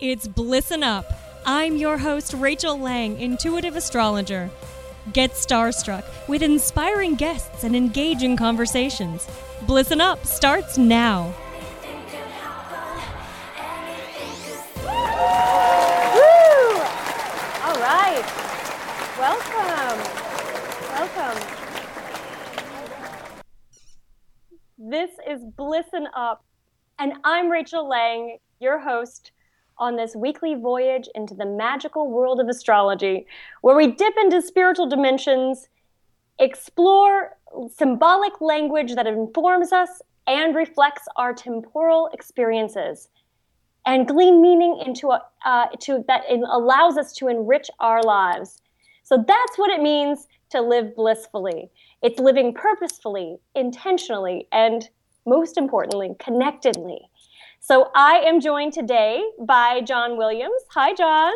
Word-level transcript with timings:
It's 0.00 0.26
Blissen 0.26 0.82
Up. 0.82 1.12
I'm 1.46 1.76
your 1.76 1.98
host, 1.98 2.34
Rachel 2.34 2.76
Lang, 2.76 3.16
intuitive 3.20 3.76
astrologer. 3.76 4.50
Get 5.12 5.34
starstruck 5.34 6.02
with 6.26 6.42
inspiring 6.42 7.14
guests 7.14 7.62
and 7.62 7.76
engaging 7.76 8.36
conversations. 8.36 9.28
Blissen 9.66 10.00
Up 10.00 10.26
starts 10.26 10.76
now. 10.78 11.32
Woo! 14.82 14.90
All 17.62 17.78
right. 17.78 18.24
Welcome. 19.16 20.00
Welcome. 20.90 21.40
This 24.76 25.10
is 25.28 25.40
Blissen 25.56 26.08
Up, 26.16 26.44
and 26.98 27.12
I'm 27.22 27.48
Rachel 27.48 27.88
Lang, 27.88 28.38
your 28.58 28.80
host 28.80 29.30
on 29.78 29.96
this 29.96 30.14
weekly 30.14 30.54
voyage 30.54 31.08
into 31.14 31.34
the 31.34 31.46
magical 31.46 32.10
world 32.10 32.40
of 32.40 32.48
astrology, 32.48 33.26
where 33.62 33.76
we 33.76 33.88
dip 33.88 34.14
into 34.16 34.40
spiritual 34.40 34.88
dimensions, 34.88 35.68
explore 36.38 37.36
symbolic 37.74 38.40
language 38.40 38.94
that 38.94 39.06
informs 39.06 39.72
us 39.72 40.02
and 40.26 40.54
reflects 40.54 41.06
our 41.16 41.32
temporal 41.32 42.08
experiences 42.12 43.08
and 43.86 44.08
glean 44.08 44.40
meaning 44.40 44.82
into 44.84 45.10
a, 45.10 45.22
uh, 45.44 45.66
to 45.80 46.04
that 46.08 46.22
allows 46.30 46.96
us 46.96 47.12
to 47.12 47.28
enrich 47.28 47.68
our 47.80 48.02
lives. 48.02 48.62
So 49.02 49.16
that's 49.16 49.58
what 49.58 49.70
it 49.70 49.82
means 49.82 50.26
to 50.50 50.60
live 50.60 50.96
blissfully. 50.96 51.70
It's 52.02 52.18
living 52.18 52.54
purposefully, 52.54 53.36
intentionally, 53.54 54.48
and 54.52 54.88
most 55.26 55.58
importantly, 55.58 56.10
connectedly. 56.18 57.00
So 57.66 57.90
I 57.94 58.16
am 58.26 58.42
joined 58.42 58.74
today 58.74 59.24
by 59.40 59.80
John 59.80 60.18
Williams. 60.18 60.60
Hi, 60.72 60.92
John. 60.92 61.32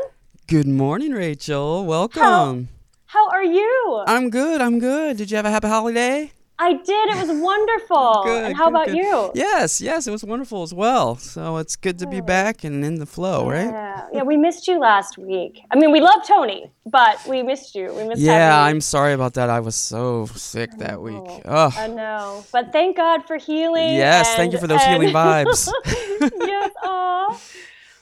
Good 0.47 0.67
morning, 0.69 1.12
Rachel. 1.12 1.87
Welcome. 1.87 2.69
How 3.07 3.31
are 3.31 3.43
you? 3.43 4.05
I'm 4.07 4.29
good. 4.29 4.61
I'm 4.61 4.79
good. 4.79 5.17
Did 5.17 5.31
you 5.31 5.39
have 5.39 5.47
a 5.47 5.51
happy 5.51 5.69
holiday? 5.69 6.33
I 6.61 6.73
did. 6.73 7.11
It 7.11 7.27
was 7.27 7.41
wonderful. 7.41 8.23
Good. 8.25 8.45
and 8.45 8.56
how 8.56 8.64
good, 8.64 8.75
about 8.75 8.87
good. 8.89 8.97
you? 8.97 9.31
Yes, 9.34 9.81
yes, 9.81 10.06
it 10.09 10.11
was 10.11 10.25
wonderful 10.25 10.62
as 10.62 10.75
well. 10.75 11.17
So 11.17 11.59
it's 11.59 11.77
good 11.77 11.98
to 12.00 12.06
be 12.06 12.20
back 12.20 12.65
and 12.65 12.84
in 12.84 12.97
the 12.98 13.06
flow, 13.06 13.48
right? 13.48 13.70
Yeah. 13.70 14.09
yeah, 14.12 14.23
we 14.25 14.37
missed 14.37 14.67
you 14.67 14.81
last 14.81 15.19
week. 15.19 15.61
I 15.70 15.77
mean, 15.77 15.92
we 15.92 16.00
love 16.00 16.27
Tony, 16.27 16.73
but 16.84 17.25
we 17.28 17.45
missed 17.45 17.77
you. 17.77 17.95
We 17.95 18.09
missed 18.09 18.20
Yeah, 18.20 18.33
having. 18.33 18.77
I'm 18.77 18.81
sorry 18.81 19.12
about 19.12 19.34
that. 19.34 19.50
I 19.50 19.61
was 19.61 19.77
so 19.77 20.27
sick 20.34 20.70
that 20.78 21.00
week. 21.00 21.23
I 21.47 21.87
know, 21.87 22.45
but 22.53 22.72
thank 22.72 22.97
God 22.97 23.25
for 23.27 23.37
healing. 23.37 23.95
Yes, 23.95 24.34
thank 24.34 24.53
you 24.53 24.59
for 24.59 24.67
those 24.67 24.81
and- 24.83 25.00
healing 25.00 25.15
vibes. 25.15 25.70
yes, 25.87 26.72
aw. 26.83 27.41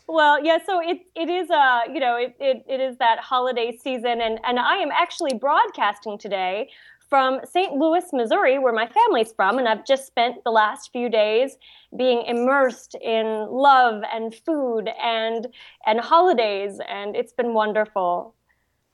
Well, 0.09 0.43
yeah. 0.43 0.59
So 0.65 0.81
it 0.81 1.01
it 1.15 1.29
is 1.29 1.51
uh 1.51 1.81
you 1.93 1.99
know 1.99 2.17
it, 2.17 2.37
it, 2.39 2.65
it 2.69 2.81
is 2.81 2.97
that 2.99 3.19
holiday 3.19 3.77
season, 3.77 4.21
and 4.21 4.39
and 4.45 4.59
I 4.59 4.77
am 4.77 4.91
actually 4.93 5.35
broadcasting 5.35 6.17
today 6.17 6.71
from 7.09 7.41
St. 7.45 7.75
Louis, 7.75 8.05
Missouri, 8.13 8.59
where 8.59 8.73
my 8.73 8.87
family's 8.89 9.33
from, 9.33 9.59
and 9.59 9.69
I've 9.69 9.85
just 9.87 10.07
spent 10.07 10.43
the 10.45 10.51
last 10.51 10.91
few 10.93 11.09
days 11.09 11.57
being 11.97 12.23
immersed 12.27 12.97
in 13.01 13.47
love 13.49 14.03
and 14.13 14.35
food 14.35 14.89
and 15.03 15.47
and 15.87 16.01
holidays, 16.01 16.81
and 16.89 17.15
it's 17.17 17.33
been 17.33 17.55
wonderful. 17.55 18.35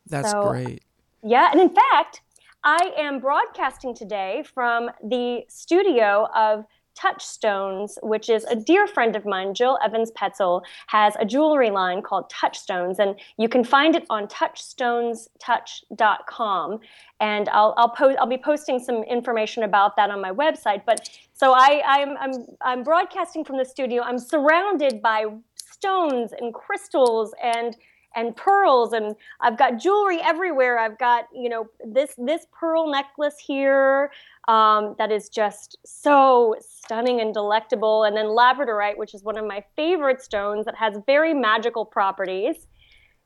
That's 0.06 0.31
So- 0.31 0.50
great. 0.50 0.83
Yeah, 1.23 1.50
and 1.53 1.61
in 1.61 1.71
fact, 1.71 2.21
I 2.65 2.93
am 2.97 3.19
broadcasting 3.21 3.95
today 3.95 4.43
from 4.55 4.91
the 5.03 5.44
studio 5.49 6.29
of 6.34 6.65
Touchstones, 6.94 7.98
which 8.03 8.28
is 8.28 8.44
a 8.44 8.54
dear 8.56 8.86
friend 8.86 9.16
of 9.16 9.25
mine, 9.25 9.54
Jill 9.54 9.78
Evans 9.84 10.10
Petzel, 10.12 10.62
has 10.88 11.14
a 11.19 11.25
jewelry 11.25 11.70
line 11.70 12.03
called 12.03 12.28
Touchstones, 12.30 12.98
and 12.98 13.19
you 13.38 13.48
can 13.48 13.64
find 13.64 13.97
it 13.97 14.04
on 14.10 14.28
touchstonestouch.com. 14.28 16.81
And 17.20 17.48
I'll 17.48 17.72
I'll 17.76 17.91
post 17.91 18.19
I'll 18.19 18.26
be 18.26 18.38
posting 18.38 18.78
some 18.78 19.02
information 19.04 19.62
about 19.62 19.97
that 19.97 20.10
on 20.10 20.20
my 20.20 20.32
website. 20.32 20.84
But 20.84 21.08
so 21.32 21.52
I 21.52 21.82
I'm 21.86 22.16
I'm 22.19 22.32
I'm 22.60 22.82
broadcasting 22.82 23.44
from 23.44 23.56
the 23.58 23.64
studio. 23.64 24.02
I'm 24.02 24.19
surrounded 24.19 25.00
by 25.00 25.26
stones 25.56 26.32
and 26.38 26.52
crystals 26.54 27.34
and 27.42 27.76
and 28.15 28.37
pearls 28.37 28.93
and 28.93 29.15
I've 29.41 29.59
got 29.59 29.78
jewelry 29.78 30.21
everywhere. 30.23 30.78
I've 30.78 30.99
got 30.99 31.25
you 31.34 31.49
know 31.49 31.69
this 31.84 32.15
this 32.19 32.47
pearl 32.53 32.91
necklace 32.91 33.37
here 33.39 34.11
um, 34.49 34.95
that 34.99 35.12
is 35.12 35.28
just 35.28 35.78
so 35.84 36.56
stunning 36.61 37.21
and 37.21 37.33
delectable, 37.33 38.05
and 38.05 38.17
then 38.17 38.27
labradorite, 38.27 38.97
which 38.97 39.15
is 39.15 39.23
one 39.23 39.39
of 39.39 39.47
my 39.47 39.65
favorite 39.77 40.21
stones 40.23 40.65
that 40.65 40.75
has 40.77 40.99
very 41.06 41.34
magical 41.34 41.84
properties, 41.84 42.67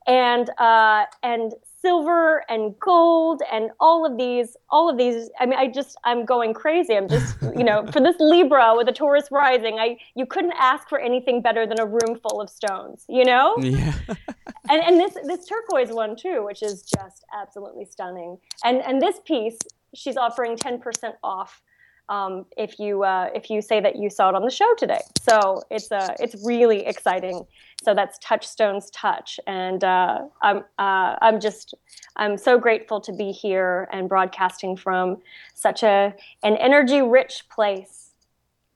and 0.05 0.49
uh, 0.59 1.05
and 1.23 1.53
silver 1.79 2.43
and 2.49 2.77
gold 2.79 3.41
and 3.51 3.69
all 3.79 4.05
of 4.05 4.17
these 4.17 4.57
all 4.69 4.89
of 4.89 4.97
these 4.97 5.29
i 5.39 5.45
mean 5.45 5.59
i 5.59 5.67
just 5.67 5.95
i'm 6.05 6.25
going 6.25 6.53
crazy 6.53 6.95
i'm 6.95 7.07
just 7.07 7.37
you 7.55 7.63
know 7.63 7.85
for 7.91 7.99
this 7.99 8.15
libra 8.19 8.73
with 8.75 8.87
a 8.87 8.91
taurus 8.91 9.27
rising 9.31 9.77
i 9.77 9.95
you 10.15 10.25
couldn't 10.25 10.53
ask 10.57 10.89
for 10.89 10.99
anything 10.99 11.41
better 11.41 11.67
than 11.67 11.79
a 11.79 11.85
room 11.85 12.19
full 12.21 12.41
of 12.41 12.49
stones 12.49 13.05
you 13.07 13.23
know 13.23 13.55
Yeah. 13.59 13.93
and, 14.69 14.81
and 14.83 14.99
this 14.99 15.15
this 15.23 15.45
turquoise 15.45 15.91
one 15.91 16.15
too, 16.15 16.43
which 16.45 16.61
is 16.63 16.83
just 16.83 17.25
absolutely 17.39 17.85
stunning. 17.85 18.37
And 18.63 18.81
and 18.81 19.01
this 19.01 19.19
piece, 19.25 19.57
she's 19.93 20.17
offering 20.17 20.57
ten 20.57 20.79
percent 20.79 21.15
off 21.23 21.61
um, 22.09 22.45
if 22.57 22.79
you 22.79 23.03
uh, 23.03 23.29
if 23.33 23.49
you 23.49 23.61
say 23.61 23.79
that 23.81 23.95
you 23.97 24.09
saw 24.09 24.29
it 24.29 24.35
on 24.35 24.43
the 24.43 24.51
show 24.51 24.73
today. 24.77 25.01
So 25.21 25.61
it's 25.69 25.91
uh, 25.91 26.15
it's 26.19 26.35
really 26.45 26.85
exciting. 26.85 27.45
So 27.83 27.93
that's 27.93 28.17
Touchstones 28.19 28.89
Touch, 28.89 29.39
and 29.45 29.83
uh, 29.83 30.23
I'm 30.41 30.57
uh, 30.79 31.15
I'm 31.21 31.39
just 31.39 31.75
I'm 32.15 32.35
so 32.37 32.57
grateful 32.57 32.99
to 33.01 33.13
be 33.13 33.31
here 33.31 33.87
and 33.91 34.09
broadcasting 34.09 34.75
from 34.75 35.17
such 35.53 35.83
a 35.83 36.13
an 36.43 36.57
energy 36.57 37.01
rich 37.01 37.43
place. 37.49 38.11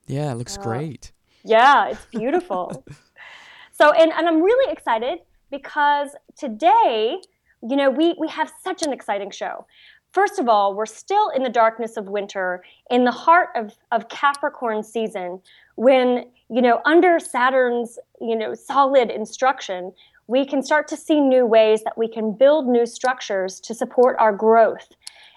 Yeah, 0.07 0.31
it 0.31 0.35
looks 0.35 0.57
great. 0.57 1.11
Yeah, 1.43 1.89
it's 1.89 2.05
beautiful. 2.05 2.83
so, 3.71 3.91
and, 3.91 4.11
and 4.11 4.27
I'm 4.27 4.41
really 4.41 4.71
excited 4.71 5.19
because 5.49 6.09
today, 6.37 7.17
you 7.67 7.75
know, 7.75 7.89
we, 7.89 8.15
we 8.19 8.27
have 8.29 8.51
such 8.63 8.83
an 8.83 8.93
exciting 8.93 9.31
show. 9.31 9.65
First 10.11 10.39
of 10.39 10.49
all, 10.49 10.75
we're 10.75 10.85
still 10.85 11.29
in 11.29 11.43
the 11.43 11.49
darkness 11.49 11.95
of 11.95 12.09
winter, 12.09 12.63
in 12.89 13.05
the 13.05 13.11
heart 13.11 13.49
of, 13.55 13.73
of 13.91 14.09
Capricorn 14.09 14.83
season, 14.83 15.41
when, 15.75 16.25
you 16.51 16.61
know, 16.61 16.81
under 16.85 17.17
Saturn's, 17.17 17.97
you 18.19 18.35
know, 18.35 18.53
solid 18.53 19.09
instruction, 19.09 19.93
we 20.27 20.45
can 20.45 20.61
start 20.61 20.87
to 20.89 20.97
see 20.97 21.21
new 21.21 21.45
ways 21.45 21.81
that 21.83 21.97
we 21.97 22.09
can 22.09 22.33
build 22.33 22.67
new 22.67 22.85
structures 22.85 23.61
to 23.61 23.73
support 23.73 24.17
our 24.19 24.33
growth. 24.33 24.89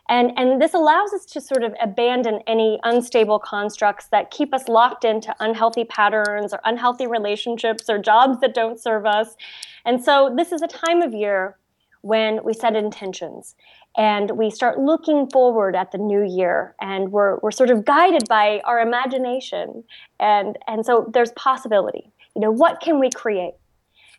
And, 0.08 0.32
and 0.36 0.60
this 0.60 0.75
allows 0.75 1.12
us 1.14 1.25
to 1.26 1.41
sort 1.41 1.62
of 1.62 1.72
abandon 1.80 2.41
any 2.48 2.80
unstable 2.82 3.38
constructs 3.38 4.08
that 4.08 4.32
keep 4.32 4.52
us 4.52 4.69
locked 4.69 5.04
into 5.04 5.34
unhealthy 5.38 5.84
patterns 5.84 6.52
or 6.52 6.61
unhealthy 6.64 7.06
relationships 7.06 7.88
or 7.88 7.99
jobs 7.99 8.40
that 8.40 8.52
don't 8.52 8.78
serve 8.78 9.06
us. 9.06 9.37
And 9.84 10.02
so 10.05 10.34
this 10.37 10.50
is 10.50 10.62
a 10.62 10.67
time 10.67 11.00
of 11.00 11.14
year 11.14 11.56
when 12.02 12.44
we 12.44 12.52
set 12.52 12.76
intentions 12.76 13.55
and 13.96 14.32
we 14.32 14.50
start 14.50 14.79
looking 14.79 15.29
forward 15.31 15.76
at 15.76 15.93
the 15.93 15.99
new 15.99 16.25
year 16.25 16.75
and 16.81 17.12
we're, 17.12 17.38
we're 17.43 17.52
sort 17.52 17.70
of 17.70 17.85
guided 17.85 18.29
by 18.29 18.61
our 18.64 18.81
imagination. 18.81 19.85
And, 20.19 20.58
and 20.67 20.85
so 20.85 21.11
there's 21.12 21.32
possibility. 21.32 22.11
You 22.35 22.43
know, 22.43 22.50
what 22.50 22.81
can 22.81 22.99
we 22.99 23.11
create? 23.11 23.55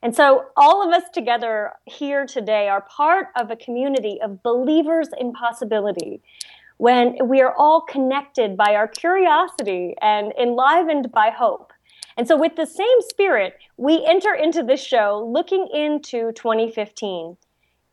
And 0.02 0.16
so, 0.16 0.46
all 0.56 0.88
of 0.88 0.94
us 0.94 1.10
together 1.14 1.72
here 1.86 2.28
today 2.28 2.70
are 2.70 2.82
part 2.82 3.30
of 3.36 3.50
a 3.50 3.56
community 3.56 4.20
of 4.22 4.44
believers 4.44 5.10
in 5.20 5.34
possibility 5.34 6.22
when 6.78 7.18
we 7.28 7.42
are 7.42 7.56
all 7.58 7.82
connected 7.82 8.56
by 8.56 8.76
our 8.76 8.88
curiosity 8.88 9.96
and 10.02 10.34
enlivened 10.40 11.12
by 11.12 11.30
hope. 11.30 11.72
And 12.18 12.28
so, 12.28 12.38
with 12.38 12.56
the 12.56 12.66
same 12.66 13.02
spirit, 13.02 13.58
we 13.78 14.06
enter 14.06 14.34
into 14.34 14.62
this 14.64 14.84
show 14.84 15.28
looking 15.28 15.68
into 15.74 16.32
2015. 16.34 17.38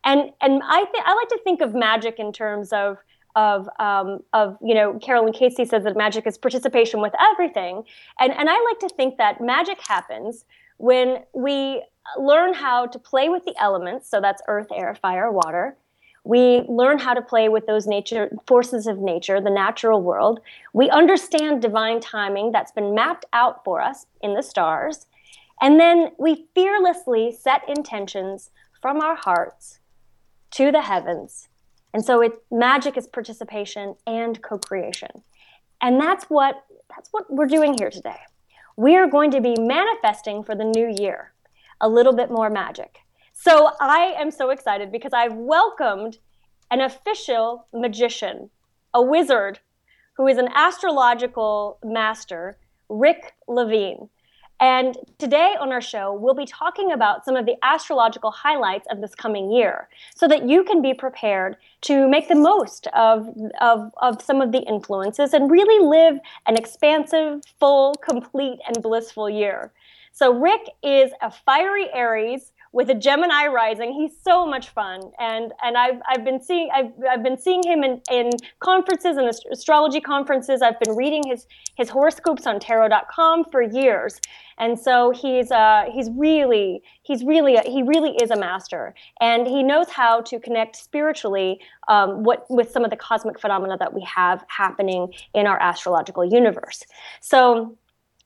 And, 0.05 0.33
and 0.41 0.63
I, 0.65 0.85
th- 0.85 1.05
I 1.07 1.15
like 1.15 1.29
to 1.29 1.41
think 1.45 1.61
of 1.61 1.75
magic 1.75 2.19
in 2.19 2.33
terms 2.33 2.73
of 2.73 2.99
of 3.35 3.69
um, 3.79 4.21
of 4.33 4.57
you 4.63 4.75
know 4.75 4.99
Carolyn 4.99 5.33
Casey 5.33 5.65
says 5.65 5.85
that 5.85 5.97
magic 5.97 6.27
is 6.27 6.37
participation 6.37 7.01
with 7.01 7.15
everything, 7.19 7.85
and 8.21 8.33
and 8.33 8.49
I 8.49 8.63
like 8.65 8.79
to 8.81 8.89
think 8.95 9.17
that 9.19 9.41
magic 9.41 9.79
happens 9.81 10.45
when 10.79 11.23
we 11.35 11.83
learn 12.19 12.53
how 12.55 12.87
to 12.87 12.99
play 12.99 13.29
with 13.29 13.45
the 13.45 13.55
elements. 13.59 14.09
So 14.09 14.21
that's 14.21 14.43
earth, 14.49 14.69
air, 14.75 14.95
fire, 15.01 15.31
water. 15.31 15.77
We 16.25 16.63
learn 16.69 16.99
how 16.99 17.15
to 17.15 17.23
play 17.23 17.49
with 17.49 17.67
those 17.67 17.87
nature 17.87 18.31
forces 18.47 18.87
of 18.87 18.99
nature, 18.99 19.41
the 19.41 19.51
natural 19.51 20.01
world. 20.01 20.41
We 20.73 20.89
understand 20.91 21.63
divine 21.63 22.01
timing 22.01 22.53
that's 22.53 22.71
been 22.71 22.95
mapped 22.95 23.25
out 23.33 23.65
for 23.65 23.81
us 23.81 24.07
in 24.21 24.35
the 24.35 24.43
stars. 24.43 25.07
And 25.61 25.81
then 25.81 26.11
we 26.19 26.47
fearlessly 26.55 27.33
set 27.33 27.69
intentions 27.69 28.51
from 28.81 29.01
our 29.01 29.17
hearts 29.17 29.81
to 30.53 30.71
the 30.71 30.83
heavens. 30.83 31.49
And 31.93 32.05
so 32.05 32.23
it 32.23 32.33
magic 32.51 32.97
is 32.97 33.07
participation 33.07 33.97
and 34.07 34.41
co-creation. 34.43 35.23
And 35.81 36.01
that's 36.01 36.25
what 36.27 36.65
that's 36.95 37.09
what 37.11 37.33
we're 37.33 37.47
doing 37.47 37.75
here 37.79 37.91
today. 37.91 38.21
We 38.77 38.97
are 38.97 39.07
going 39.07 39.31
to 39.33 39.41
be 39.41 39.55
manifesting 39.59 40.45
for 40.45 40.55
the 40.55 40.65
new 40.65 40.95
year 40.99 41.33
a 41.81 41.89
little 41.89 42.15
bit 42.15 42.31
more 42.31 42.49
magic. 42.49 42.99
So 43.33 43.73
I 43.81 44.15
am 44.19 44.31
so 44.31 44.51
excited 44.51 44.93
because 44.93 45.13
I've 45.13 45.35
welcomed 45.35 46.19
an 46.71 46.81
official 46.81 47.67
magician, 47.73 48.51
a 48.95 49.03
wizard 49.03 49.59
who 50.15 50.27
is 50.27 50.39
an 50.39 50.49
astrological 50.55 51.79
master, 51.83 52.59
Rick 52.89 53.35
Levine. 53.49 54.09
And 54.63 54.97
today 55.19 55.57
on 55.59 55.73
our 55.73 55.81
show, 55.81 56.15
we'll 56.15 56.35
be 56.35 56.47
talking 56.47 56.93
about 56.93 57.25
some 57.25 57.35
of 57.35 57.47
the 57.47 57.57
astrological 57.65 58.31
highlights 58.31 58.87
of 58.93 59.01
this 59.01 59.13
coming 59.13 59.51
year 59.51 59.89
so 60.15 60.29
that 60.29 60.49
you 60.49 60.63
can 60.63 60.81
be 60.81 60.95
prepared 60.95 61.57
to 61.81 62.09
make 62.09 62.29
the 62.29 62.37
most 62.37 62.87
of, 62.95 63.29
of, 63.61 63.91
of 64.01 64.23
some 64.23 64.41
of 64.41 64.53
the 64.53 64.61
influences 64.61 65.35
and 65.35 65.51
really 65.51 65.85
live 65.85 66.21
an 66.47 66.57
expansive, 66.57 67.43
full, 67.59 67.97
complete, 68.05 68.61
and 68.69 68.81
blissful 68.81 69.29
year. 69.29 69.73
So, 70.13 70.33
Rick 70.33 70.71
is 70.85 71.11
a 71.23 71.31
fiery 71.33 71.89
Aries 71.93 72.53
with 72.73 72.89
a 72.89 72.95
Gemini 72.95 73.47
rising. 73.47 73.93
He's 73.93 74.13
so 74.23 74.47
much 74.47 74.71
fun, 74.71 75.01
and 75.19 75.53
and 75.63 75.77
I've 75.77 76.01
I've 76.09 76.25
been 76.25 76.41
seeing 76.41 76.71
I've 76.75 76.93
I've 77.09 77.23
been 77.23 77.39
seeing 77.39 77.63
him 77.63 77.85
in, 77.85 78.01
in 78.11 78.31
conferences 78.61 79.17
and 79.17 79.29
astrology 79.53 80.01
conferences. 80.01 80.63
I've 80.63 80.81
been 80.81 80.97
reading 80.97 81.23
his 81.27 81.47
his 81.77 81.89
horoscopes 81.91 82.47
on 82.47 82.59
Tarot.com 82.59 83.45
for 83.51 83.63
years, 83.63 84.21
and 84.59 84.79
so 84.79 85.11
he's 85.11 85.51
uh 85.51 85.85
he's 85.93 86.09
really 86.17 86.83
he's 87.03 87.23
really 87.25 87.57
a, 87.57 87.63
he 87.63 87.83
really 87.83 88.17
is 88.23 88.31
a 88.31 88.37
master, 88.37 88.95
and 89.21 89.47
he 89.47 89.63
knows 89.63 89.91
how 89.91 90.23
to 90.23 90.41
connect 90.41 90.77
spiritually 90.77 91.61
um, 91.89 92.23
what 92.23 92.47
with 92.49 92.71
some 92.71 92.85
of 92.85 92.91
the 92.91 92.97
cosmic 92.97 93.39
phenomena 93.39 93.77
that 93.79 93.93
we 93.93 94.03
have 94.03 94.45
happening 94.49 95.13
in 95.35 95.47
our 95.47 95.61
astrological 95.61 96.25
universe. 96.25 96.85
So 97.21 97.77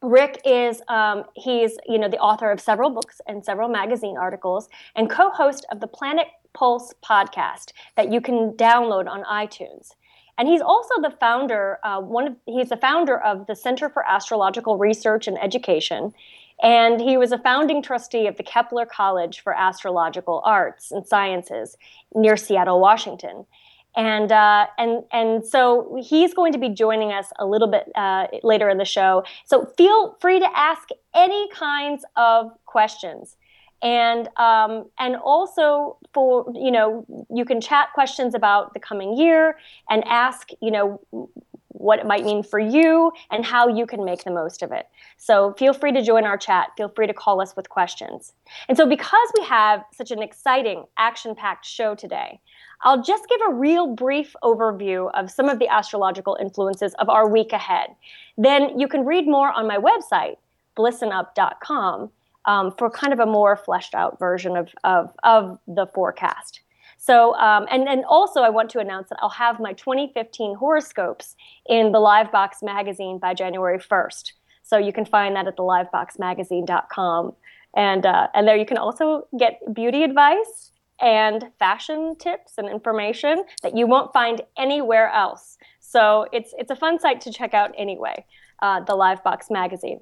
Rick 0.02 0.40
is 0.44 0.82
um, 0.88 1.24
he's 1.34 1.78
you 1.86 1.98
know 1.98 2.08
the 2.08 2.18
author 2.18 2.50
of 2.50 2.60
several 2.60 2.90
books 2.90 3.20
and 3.26 3.44
several 3.44 3.68
magazine 3.68 4.16
articles 4.16 4.68
and 4.94 5.08
co-host 5.08 5.66
of 5.70 5.80
the 5.80 5.86
Planet 5.86 6.26
Pulse 6.52 6.94
podcast 7.04 7.72
that 7.96 8.12
you 8.12 8.20
can 8.20 8.52
download 8.52 9.08
on 9.08 9.24
iTunes. 9.24 9.92
And 10.38 10.48
he's 10.48 10.60
also 10.60 11.00
the 11.00 11.14
founder. 11.18 11.78
Uh, 11.82 12.00
one 12.00 12.26
of 12.26 12.36
he's 12.46 12.68
the 12.68 12.76
founder 12.76 13.18
of 13.18 13.46
the 13.46 13.56
Center 13.56 13.88
for 13.88 14.06
Astrological 14.06 14.76
Research 14.76 15.26
and 15.26 15.42
Education, 15.42 16.12
and 16.62 17.00
he 17.00 17.16
was 17.16 17.32
a 17.32 17.38
founding 17.38 17.82
trustee 17.82 18.26
of 18.26 18.36
the 18.36 18.42
Kepler 18.42 18.84
College 18.84 19.40
for 19.40 19.54
Astrological 19.54 20.42
Arts 20.44 20.92
and 20.92 21.06
Sciences 21.06 21.76
near 22.14 22.36
Seattle, 22.36 22.80
Washington 22.80 23.46
and 23.96 24.30
uh, 24.30 24.66
and 24.78 25.02
and 25.10 25.44
so 25.44 25.98
he's 26.02 26.34
going 26.34 26.52
to 26.52 26.58
be 26.58 26.68
joining 26.68 27.12
us 27.12 27.32
a 27.38 27.46
little 27.46 27.68
bit 27.68 27.90
uh, 27.94 28.26
later 28.42 28.68
in 28.68 28.78
the 28.78 28.84
show. 28.84 29.24
So 29.46 29.66
feel 29.76 30.16
free 30.20 30.38
to 30.38 30.48
ask 30.56 30.88
any 31.14 31.48
kinds 31.48 32.04
of 32.14 32.52
questions, 32.66 33.36
and 33.82 34.28
um, 34.36 34.90
and 34.98 35.16
also 35.16 35.96
for 36.12 36.46
you 36.54 36.70
know 36.70 37.06
you 37.30 37.44
can 37.44 37.60
chat 37.60 37.88
questions 37.94 38.34
about 38.34 38.74
the 38.74 38.80
coming 38.80 39.16
year 39.16 39.58
and 39.88 40.04
ask 40.06 40.50
you 40.60 40.70
know 40.70 41.00
what 41.78 41.98
it 41.98 42.06
might 42.06 42.24
mean 42.24 42.42
for 42.42 42.58
you 42.58 43.12
and 43.30 43.44
how 43.44 43.68
you 43.68 43.86
can 43.86 44.02
make 44.02 44.24
the 44.24 44.30
most 44.30 44.62
of 44.62 44.72
it. 44.72 44.86
So 45.18 45.54
feel 45.58 45.74
free 45.74 45.92
to 45.92 46.02
join 46.02 46.24
our 46.24 46.38
chat. 46.38 46.70
Feel 46.76 46.88
free 46.88 47.06
to 47.06 47.12
call 47.12 47.40
us 47.40 47.54
with 47.54 47.68
questions. 47.68 48.32
And 48.66 48.78
so 48.78 48.86
because 48.86 49.28
we 49.38 49.44
have 49.44 49.84
such 49.92 50.10
an 50.10 50.22
exciting 50.22 50.86
action-packed 50.96 51.66
show 51.66 51.94
today, 51.94 52.40
I'll 52.82 53.02
just 53.02 53.28
give 53.28 53.40
a 53.48 53.54
real 53.54 53.94
brief 53.94 54.34
overview 54.42 55.10
of 55.14 55.30
some 55.30 55.48
of 55.48 55.58
the 55.58 55.68
astrological 55.68 56.36
influences 56.40 56.94
of 56.94 57.08
our 57.08 57.28
week 57.28 57.52
ahead. 57.52 57.90
Then 58.36 58.78
you 58.78 58.88
can 58.88 59.04
read 59.04 59.26
more 59.26 59.50
on 59.50 59.66
my 59.66 59.78
website, 59.78 60.36
blissandup.com, 60.76 62.10
um, 62.44 62.74
for 62.78 62.90
kind 62.90 63.12
of 63.12 63.20
a 63.20 63.26
more 63.26 63.56
fleshed 63.56 63.94
out 63.94 64.18
version 64.18 64.56
of, 64.56 64.68
of, 64.84 65.12
of 65.24 65.58
the 65.66 65.86
forecast. 65.86 66.60
So, 66.98 67.34
um, 67.36 67.66
and, 67.70 67.88
and 67.88 68.04
also 68.06 68.40
I 68.40 68.50
want 68.50 68.70
to 68.70 68.78
announce 68.78 69.08
that 69.10 69.18
I'll 69.20 69.28
have 69.30 69.60
my 69.60 69.72
2015 69.74 70.56
horoscopes 70.56 71.36
in 71.66 71.92
the 71.92 71.98
Livebox 71.98 72.62
magazine 72.62 73.18
by 73.18 73.34
January 73.34 73.78
1st. 73.78 74.32
So 74.62 74.78
you 74.78 74.92
can 74.92 75.04
find 75.04 75.36
that 75.36 75.46
at 75.46 75.56
the 75.56 75.62
liveboxmagazine.com. 75.62 77.34
And, 77.74 78.06
uh, 78.06 78.28
and 78.34 78.48
there 78.48 78.56
you 78.56 78.66
can 78.66 78.78
also 78.78 79.28
get 79.38 79.60
beauty 79.72 80.02
advice 80.02 80.72
and 81.00 81.50
fashion 81.58 82.16
tips 82.18 82.54
and 82.58 82.68
information 82.68 83.44
that 83.62 83.76
you 83.76 83.86
won't 83.86 84.12
find 84.12 84.42
anywhere 84.56 85.10
else. 85.10 85.58
So 85.80 86.26
it's 86.32 86.54
it's 86.58 86.70
a 86.70 86.76
fun 86.76 86.98
site 86.98 87.20
to 87.22 87.32
check 87.32 87.54
out 87.54 87.74
anyway, 87.76 88.24
uh, 88.62 88.80
the 88.80 88.94
Livebox 88.94 89.50
magazine. 89.50 90.00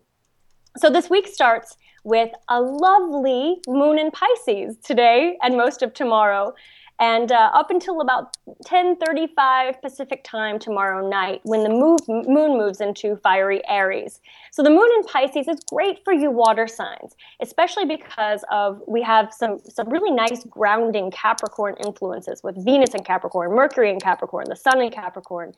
So 0.76 0.90
this 0.90 1.08
week 1.08 1.28
starts 1.28 1.76
with 2.02 2.30
a 2.48 2.60
lovely 2.60 3.60
moon 3.68 3.98
in 3.98 4.10
Pisces 4.10 4.76
today 4.78 5.38
and 5.42 5.56
most 5.56 5.82
of 5.82 5.94
tomorrow 5.94 6.52
and 7.00 7.32
uh, 7.32 7.50
up 7.52 7.70
until 7.70 8.00
about 8.00 8.36
10:35 8.66 9.82
Pacific 9.82 10.22
time 10.24 10.58
tomorrow 10.58 11.08
night 11.08 11.40
when 11.42 11.62
the 11.64 11.68
move, 11.68 12.00
moon 12.08 12.56
moves 12.56 12.80
into 12.80 13.16
fiery 13.16 13.60
Aries. 13.68 14.20
So 14.52 14.62
the 14.62 14.70
moon 14.70 14.88
in 14.96 15.02
Pisces 15.04 15.48
is 15.48 15.58
great 15.68 16.04
for 16.04 16.12
you 16.12 16.30
water 16.30 16.68
signs, 16.68 17.16
especially 17.40 17.84
because 17.84 18.44
of 18.50 18.80
we 18.86 19.02
have 19.02 19.32
some 19.32 19.58
some 19.58 19.88
really 19.88 20.12
nice 20.12 20.44
grounding 20.44 21.10
Capricorn 21.10 21.74
influences 21.84 22.42
with 22.44 22.64
Venus 22.64 22.94
in 22.94 23.02
Capricorn, 23.02 23.50
Mercury 23.54 23.90
in 23.90 23.98
Capricorn, 23.98 24.46
the 24.48 24.56
Sun 24.56 24.80
in 24.80 24.90
Capricorn. 24.90 25.52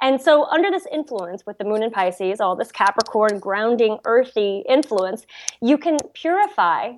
And 0.00 0.20
so 0.20 0.44
under 0.44 0.70
this 0.70 0.86
influence 0.90 1.44
with 1.44 1.58
the 1.58 1.64
moon 1.64 1.82
in 1.82 1.90
Pisces, 1.90 2.40
all 2.40 2.56
this 2.56 2.72
Capricorn 2.72 3.40
grounding 3.40 3.98
earthy 4.04 4.64
influence, 4.68 5.26
you 5.60 5.76
can 5.76 5.98
purify 6.14 6.92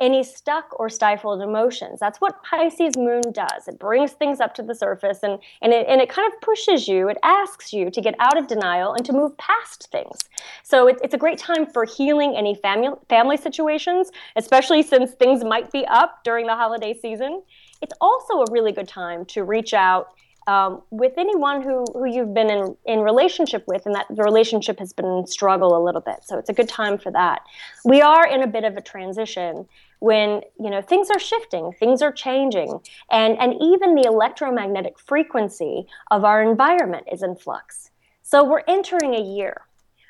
any 0.00 0.22
stuck 0.22 0.78
or 0.78 0.88
stifled 0.88 1.40
emotions. 1.40 1.98
That's 2.00 2.20
what 2.20 2.42
Pisces 2.42 2.96
moon 2.96 3.22
does. 3.32 3.66
It 3.66 3.78
brings 3.78 4.12
things 4.12 4.40
up 4.40 4.54
to 4.56 4.62
the 4.62 4.74
surface 4.74 5.20
and, 5.22 5.38
and, 5.62 5.72
it, 5.72 5.86
and 5.88 6.00
it 6.00 6.08
kind 6.08 6.30
of 6.30 6.38
pushes 6.40 6.86
you, 6.86 7.08
it 7.08 7.16
asks 7.22 7.72
you 7.72 7.90
to 7.90 8.00
get 8.00 8.14
out 8.18 8.36
of 8.36 8.46
denial 8.46 8.92
and 8.92 9.04
to 9.06 9.12
move 9.12 9.36
past 9.38 9.88
things. 9.90 10.18
So 10.62 10.88
it, 10.88 10.98
it's 11.02 11.14
a 11.14 11.18
great 11.18 11.38
time 11.38 11.66
for 11.66 11.84
healing 11.84 12.34
any 12.36 12.54
family, 12.54 12.90
family 13.08 13.36
situations, 13.36 14.10
especially 14.36 14.82
since 14.82 15.12
things 15.12 15.42
might 15.42 15.72
be 15.72 15.86
up 15.86 16.22
during 16.24 16.46
the 16.46 16.56
holiday 16.56 16.92
season. 16.92 17.42
It's 17.80 17.94
also 18.00 18.42
a 18.42 18.50
really 18.50 18.72
good 18.72 18.88
time 18.88 19.24
to 19.26 19.44
reach 19.44 19.72
out 19.72 20.08
um, 20.46 20.82
with 20.90 21.14
anyone 21.16 21.60
who, 21.62 21.84
who 21.92 22.04
you've 22.04 22.32
been 22.32 22.50
in, 22.50 22.76
in 22.84 23.00
relationship 23.00 23.64
with 23.66 23.84
and 23.86 23.94
that 23.94 24.06
the 24.08 24.22
relationship 24.22 24.78
has 24.78 24.92
been 24.92 25.06
in 25.06 25.26
struggle 25.26 25.76
a 25.76 25.82
little 25.82 26.00
bit. 26.00 26.18
So 26.22 26.38
it's 26.38 26.48
a 26.48 26.52
good 26.52 26.68
time 26.68 26.98
for 26.98 27.10
that. 27.12 27.42
We 27.84 28.00
are 28.00 28.26
in 28.26 28.42
a 28.42 28.46
bit 28.46 28.64
of 28.64 28.76
a 28.76 28.80
transition 28.80 29.66
when 30.00 30.42
you 30.60 30.70
know 30.70 30.82
things 30.82 31.08
are 31.10 31.18
shifting 31.18 31.72
things 31.78 32.02
are 32.02 32.12
changing 32.12 32.78
and 33.10 33.38
and 33.38 33.54
even 33.60 33.94
the 33.94 34.06
electromagnetic 34.06 34.98
frequency 34.98 35.86
of 36.10 36.24
our 36.24 36.42
environment 36.42 37.06
is 37.10 37.22
in 37.22 37.34
flux. 37.36 37.90
So 38.22 38.44
we're 38.44 38.64
entering 38.66 39.14
a 39.14 39.22
year 39.22 39.62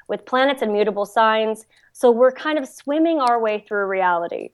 with 0.09 0.25
planets 0.25 0.63
and 0.63 0.73
mutable 0.73 1.07
signs 1.07 1.67
so 1.97 2.11
we're 2.11 2.31
kind 2.31 2.59
of 2.59 2.69
swimming 2.69 3.21
our 3.21 3.41
way 3.41 3.65
through 3.67 3.87
reality. 3.87 4.51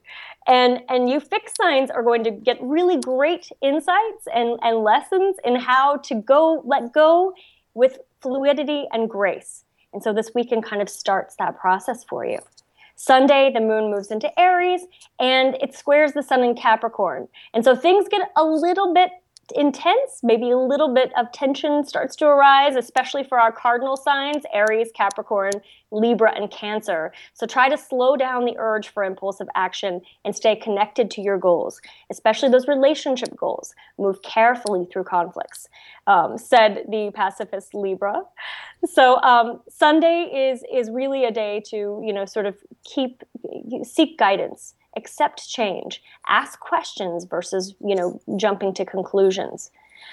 And 0.47 0.79
and 0.87 1.09
you 1.09 1.19
fixed 1.19 1.57
signs 1.57 1.91
are 1.91 2.01
going 2.01 2.23
to 2.23 2.31
get 2.31 2.57
really 2.61 2.97
great 3.01 3.49
insights 3.61 4.27
and 4.33 4.57
and 4.61 4.77
lessons 4.77 5.35
in 5.43 5.57
how 5.57 5.97
to 5.97 6.15
go 6.15 6.61
let 6.63 6.93
go 6.93 7.33
with 7.73 7.97
fluidity 8.21 8.85
and 8.93 9.09
grace. 9.09 9.65
And 9.91 10.01
so 10.01 10.13
this 10.13 10.31
weekend 10.33 10.63
kind 10.63 10.81
of 10.81 10.87
starts 10.87 11.35
that 11.35 11.59
process 11.59 12.05
for 12.05 12.25
you 12.25 12.39
Sunday, 12.95 13.51
the 13.53 13.59
moon 13.59 13.91
moves 13.91 14.11
into 14.11 14.37
Aries 14.39 14.81
and 15.19 15.55
it 15.61 15.75
squares 15.75 16.13
the 16.13 16.23
sun 16.23 16.43
in 16.43 16.55
Capricorn. 16.55 17.27
And 17.53 17.63
so 17.63 17.75
things 17.75 18.07
get 18.09 18.29
a 18.37 18.43
little 18.43 18.93
bit 18.93 19.09
intense. 19.55 20.21
Maybe 20.23 20.49
a 20.51 20.57
little 20.57 20.93
bit 20.93 21.11
of 21.17 21.31
tension 21.31 21.85
starts 21.85 22.15
to 22.17 22.25
arise, 22.25 22.75
especially 22.75 23.23
for 23.23 23.39
our 23.39 23.51
cardinal 23.51 23.97
signs 23.97 24.43
Aries, 24.53 24.89
Capricorn, 24.95 25.51
Libra, 25.91 26.33
and 26.35 26.49
Cancer. 26.49 27.11
So 27.33 27.45
try 27.45 27.69
to 27.69 27.77
slow 27.77 28.15
down 28.15 28.45
the 28.45 28.55
urge 28.57 28.89
for 28.89 29.03
impulsive 29.03 29.47
action 29.55 30.01
and 30.25 30.35
stay 30.35 30.55
connected 30.55 31.11
to 31.11 31.21
your 31.21 31.37
goals, 31.37 31.81
especially 32.09 32.49
those 32.49 32.67
relationship 32.67 33.35
goals. 33.37 33.75
Move 33.97 34.21
carefully 34.23 34.87
through 34.91 35.03
conflicts, 35.03 35.67
um, 36.07 36.37
said 36.37 36.85
the 36.89 37.11
pacifist 37.13 37.73
Libra. 37.73 38.21
So 38.85 39.21
um, 39.21 39.61
Sunday 39.69 40.51
is 40.51 40.63
is 40.71 40.89
really 40.89 41.25
a 41.25 41.31
day 41.31 41.61
to 41.67 42.01
you 42.03 42.13
know 42.13 42.25
sort 42.25 42.45
of 42.45 42.57
keep 42.83 43.23
seek 43.83 44.17
guidance 44.17 44.73
accept 44.95 45.47
change, 45.49 46.01
ask 46.27 46.59
questions 46.59 47.25
versus, 47.25 47.75
you 47.85 47.95
know, 47.95 48.21
jumping 48.37 48.73
to 48.75 48.85
conclusions. 48.85 49.71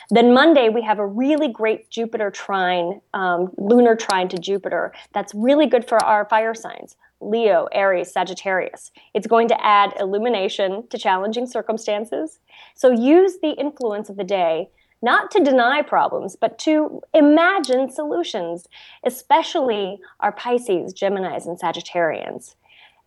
Then 0.09 0.33
Monday, 0.33 0.69
we 0.69 0.83
have 0.83 0.99
a 0.99 1.07
really 1.07 1.49
great 1.49 1.91
Jupiter 1.91 2.31
trine, 2.31 3.01
um, 3.15 3.53
lunar 3.59 3.95
trine 3.95 4.29
to 4.29 4.39
Jupiter. 4.39 4.93
That's 5.13 5.35
really 5.35 5.67
good 5.67 5.89
for 5.89 6.03
our 6.05 6.25
fire 6.25 6.55
signs 6.55 6.97
Leo, 7.21 7.69
Aries, 7.73 8.11
Sagittarius. 8.11 8.93
It's 9.13 9.27
going 9.27 9.49
to 9.49 9.65
add 9.65 9.93
illumination 10.01 10.87
to 10.89 10.99
challenging 10.99 11.47
circumstances. 11.47 12.39
So 12.75 12.91
use 12.91 13.39
the 13.43 13.51
influence 13.51 14.09
of 14.09 14.17
the 14.17 14.25
day 14.25 14.71
not 15.03 15.31
to 15.31 15.43
deny 15.43 15.83
problems, 15.83 16.37
but 16.37 16.59
to 16.59 17.01
imagine 17.15 17.91
solutions, 17.91 18.67
especially 19.05 19.99
our 20.21 20.33
Pisces, 20.33 20.93
Geminis, 20.93 21.47
and 21.47 21.59
Sagittarians. 21.59 22.55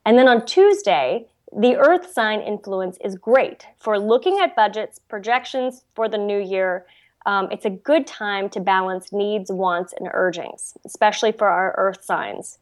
And 0.06 0.18
then 0.18 0.28
on 0.28 0.46
Tuesday, 0.46 1.28
the 1.56 1.76
earth 1.76 2.12
sign 2.12 2.42
influence 2.42 2.98
is 3.04 3.16
great 3.16 3.68
for 3.78 4.00
looking 4.00 4.40
at 4.40 4.56
budgets, 4.56 5.00
projections 5.00 5.84
for 5.94 6.10
the 6.10 6.18
new 6.18 6.40
year. 6.40 6.86
Um, 7.26 7.50
it's 7.52 7.66
a 7.66 7.70
good 7.70 8.08
time 8.08 8.50
to 8.50 8.60
balance 8.60 9.12
needs, 9.12 9.52
wants, 9.52 9.94
and 9.94 10.10
urgings, 10.14 10.74
especially 10.86 11.32
for 11.32 11.48
our 11.48 11.76
earth 11.78 12.04
signs. 12.04 12.58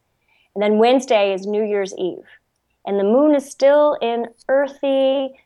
And 0.54 0.62
then 0.62 0.78
Wednesday 0.78 1.32
is 1.32 1.46
New 1.46 1.64
Year's 1.64 1.94
Eve. 1.96 2.26
And 2.86 2.98
the 2.98 3.04
moon 3.04 3.34
is 3.34 3.50
still 3.50 3.96
in 4.02 4.26
earthy, 4.48 5.40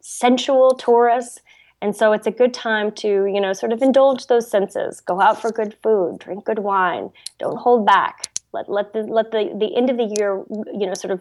sensual 0.00 0.74
Taurus. 0.74 1.38
And 1.80 1.96
so 1.96 2.12
it's 2.12 2.26
a 2.26 2.30
good 2.30 2.52
time 2.52 2.92
to, 2.92 3.08
you 3.26 3.40
know, 3.40 3.52
sort 3.52 3.72
of 3.72 3.82
indulge 3.82 4.26
those 4.26 4.50
senses. 4.50 5.00
Go 5.00 5.20
out 5.20 5.40
for 5.40 5.50
good 5.50 5.76
food, 5.82 6.18
drink 6.18 6.44
good 6.44 6.58
wine, 6.60 7.10
don't 7.38 7.56
hold 7.56 7.86
back 7.86 8.33
let 8.54 8.70
let 8.70 8.92
the 8.92 9.00
let 9.00 9.30
the, 9.32 9.50
the 9.58 9.76
end 9.76 9.90
of 9.90 9.96
the 9.96 10.14
year 10.18 10.42
you 10.80 10.86
know 10.86 10.94
sort 10.94 11.10
of 11.10 11.20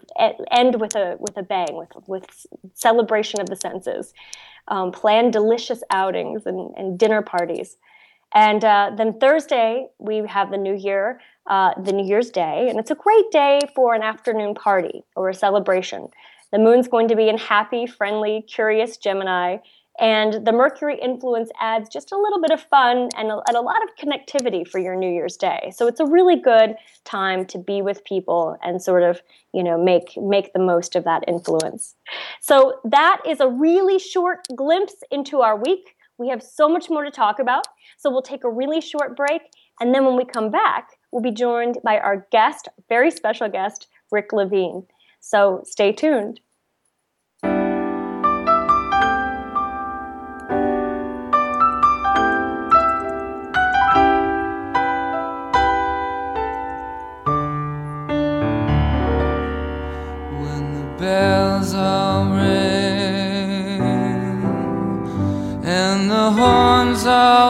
end 0.52 0.80
with 0.80 0.96
a 0.96 1.18
with 1.20 1.36
a 1.36 1.44
bang 1.44 1.75
with 1.75 1.90
with 2.08 2.46
celebration 2.74 3.42
of 3.42 3.50
the 3.50 3.56
senses 3.56 4.13
um, 4.70 4.92
plan 4.92 5.32
delicious 5.32 5.84
outings 5.90 6.46
and, 6.46 6.74
and 6.78 6.98
dinner 6.98 7.22
parties. 7.22 7.75
And 8.34 8.63
uh, 8.63 8.92
then 8.96 9.20
thursday 9.20 9.88
we 10.00 10.24
have 10.28 10.52
the 10.52 10.58
new 10.58 10.75
year 10.75 11.20
uh, 11.48 11.72
the 11.82 11.92
new 11.92 12.06
year's 12.06 12.30
day 12.30 12.68
and 12.70 12.80
it's 12.80 12.92
a 12.92 12.96
great 12.96 13.30
day 13.32 13.60
for 13.75 13.94
an 13.94 14.04
afternoon 14.04 14.54
party 14.56 15.04
or 15.16 15.30
a 15.30 15.34
celebration. 15.34 16.08
The 16.52 16.60
moon's 16.60 16.88
going 16.88 17.08
to 17.08 17.16
be 17.16 17.30
in 17.30 17.38
happy 17.38 17.88
friendly 17.88 18.44
curious 18.48 18.98
gemini 18.98 19.58
and 20.00 20.46
the 20.46 20.52
Mercury 20.52 21.00
influence 21.00 21.50
adds 21.60 21.88
just 21.90 22.12
a 22.12 22.18
little 22.18 22.42
bit 22.42 22.52
of 22.52 22.62
fun 22.62 23.10
and 23.16 23.30
a, 23.30 23.42
and 23.48 23.56
a, 23.56 23.62
lot 23.62 23.82
of 23.84 23.90
connectivity 23.96 24.68
for 24.68 24.80
your 24.80 24.96
New 24.96 25.10
Year's 25.10 25.38
Day. 25.38 25.72
So 25.76 25.88
it's 25.88 26.00
a 26.00 26.06
really 26.06 26.36
good 26.36 26.76
time 27.06 27.46
to 27.48 27.60
be 27.60 27.82
with 27.82 28.04
people 28.04 28.58
and 28.64 28.82
sort 28.82 29.04
of, 29.04 29.22
you 29.54 29.64
know, 29.64 29.82
make 29.82 30.18
make 30.18 30.52
the 30.54 30.60
most 30.60 30.96
of 30.96 31.04
that 31.04 31.24
influence. 31.28 31.96
So 32.42 32.80
that 32.86 33.22
is 33.28 33.40
a 33.40 33.48
really 33.48 34.00
short 34.00 34.48
glimpse 34.56 34.96
into 35.12 35.42
our 35.42 35.56
week. 35.56 35.96
We 36.18 36.30
have 36.30 36.42
so 36.42 36.68
much 36.68 36.90
more 36.90 37.04
to 37.04 37.12
talk 37.12 37.40
about. 37.40 37.68
So 37.98 38.10
we'll 38.10 38.22
take 38.22 38.44
a 38.44 38.50
really 38.50 38.82
short 38.82 39.16
break 39.16 39.42
and 39.80 39.94
then 39.94 40.06
when 40.06 40.16
we 40.16 40.26
come 40.26 40.52
back, 40.52 40.92
we'll 41.12 41.22
be 41.22 41.32
joined 41.32 41.80
by 41.84 42.00
our 42.00 42.28
guest, 42.32 42.70
very 42.90 43.12
special 43.12 43.50
guest, 43.50 43.88
Rick 44.12 44.32
Levine. 44.32 44.86
So 45.20 45.62
stay 45.66 45.92
tuned. 45.92 46.40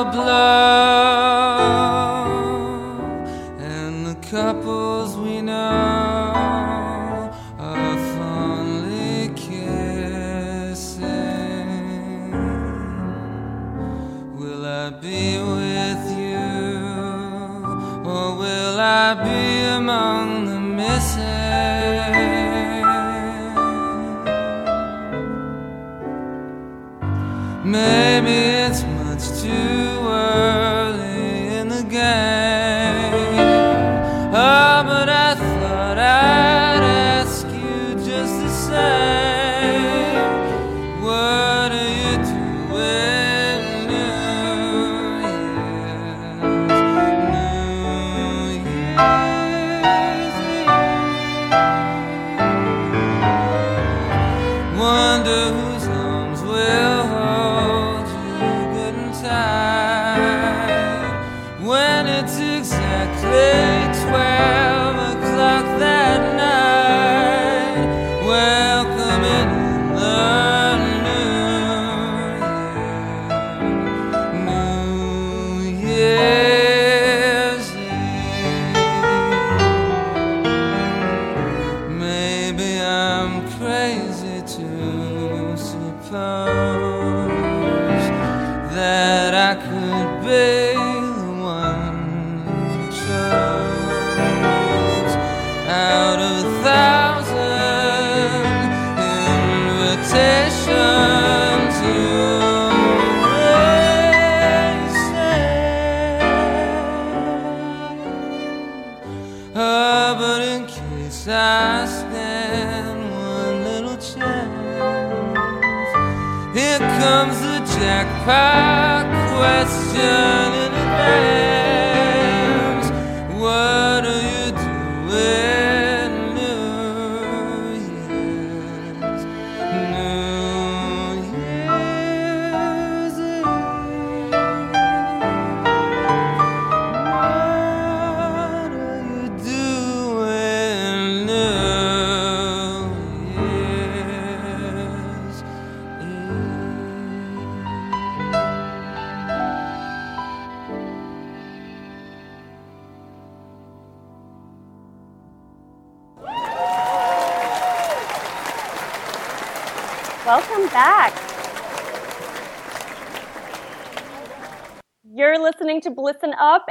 All 0.05 0.62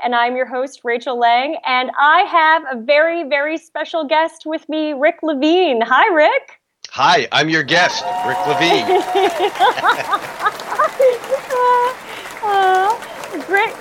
and 0.03 0.15
I'm 0.15 0.37
your 0.37 0.47
host, 0.47 0.81
Rachel 0.85 1.19
Lang. 1.19 1.57
And 1.65 1.91
I 1.99 2.23
have 2.23 2.65
a 2.71 2.81
very, 2.83 3.29
very 3.29 3.57
special 3.57 4.05
guest 4.05 4.45
with 4.45 4.69
me, 4.69 4.93
Rick 4.93 5.19
Levine. 5.23 5.81
Hi, 5.81 6.13
Rick. 6.15 6.61
Hi, 6.91 7.27
I'm 7.33 7.49
your 7.49 7.63
guest, 7.63 8.05
Rick 8.27 8.39
Levine. 8.47 8.85
uh, 12.43 12.95
Rick, 13.49 13.75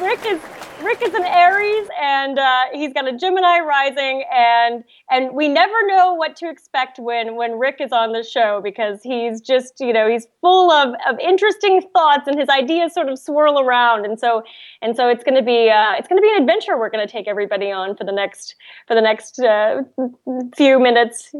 Rick 0.00 0.24
is 0.26 0.40
Rick 0.82 1.02
is 1.02 1.14
an 1.14 1.24
Aries, 1.24 1.88
and 2.00 2.38
uh, 2.38 2.64
he's 2.72 2.92
got 2.92 3.08
a 3.08 3.16
Gemini 3.16 3.60
rising, 3.60 4.22
and 4.32 4.84
and 5.14 5.32
we 5.34 5.46
never 5.48 5.86
know 5.86 6.12
what 6.12 6.34
to 6.36 6.50
expect 6.50 6.98
when 6.98 7.36
when 7.36 7.58
Rick 7.58 7.76
is 7.80 7.92
on 7.92 8.12
the 8.12 8.24
show 8.24 8.60
because 8.62 9.00
he's 9.02 9.40
just 9.40 9.74
you 9.78 9.92
know 9.92 10.08
he's 10.10 10.26
full 10.40 10.72
of, 10.72 10.94
of 11.08 11.18
interesting 11.20 11.82
thoughts, 11.92 12.26
and 12.26 12.38
his 12.38 12.48
ideas 12.48 12.92
sort 12.92 13.08
of 13.08 13.18
swirl 13.18 13.60
around, 13.60 14.04
and 14.04 14.18
so 14.18 14.42
and 14.82 14.96
so 14.96 15.08
it's 15.08 15.22
going 15.22 15.36
to 15.36 15.42
be 15.42 15.70
uh, 15.70 15.92
it's 15.96 16.08
going 16.08 16.20
to 16.20 16.22
be 16.22 16.34
an 16.34 16.42
adventure 16.42 16.76
we're 16.76 16.90
going 16.90 17.06
to 17.06 17.10
take 17.10 17.28
everybody 17.28 17.70
on 17.70 17.96
for 17.96 18.02
the 18.04 18.12
next 18.12 18.56
for 18.88 18.94
the 18.94 19.00
next 19.00 19.38
uh, 19.38 19.82
few 20.56 20.80
minutes, 20.80 21.32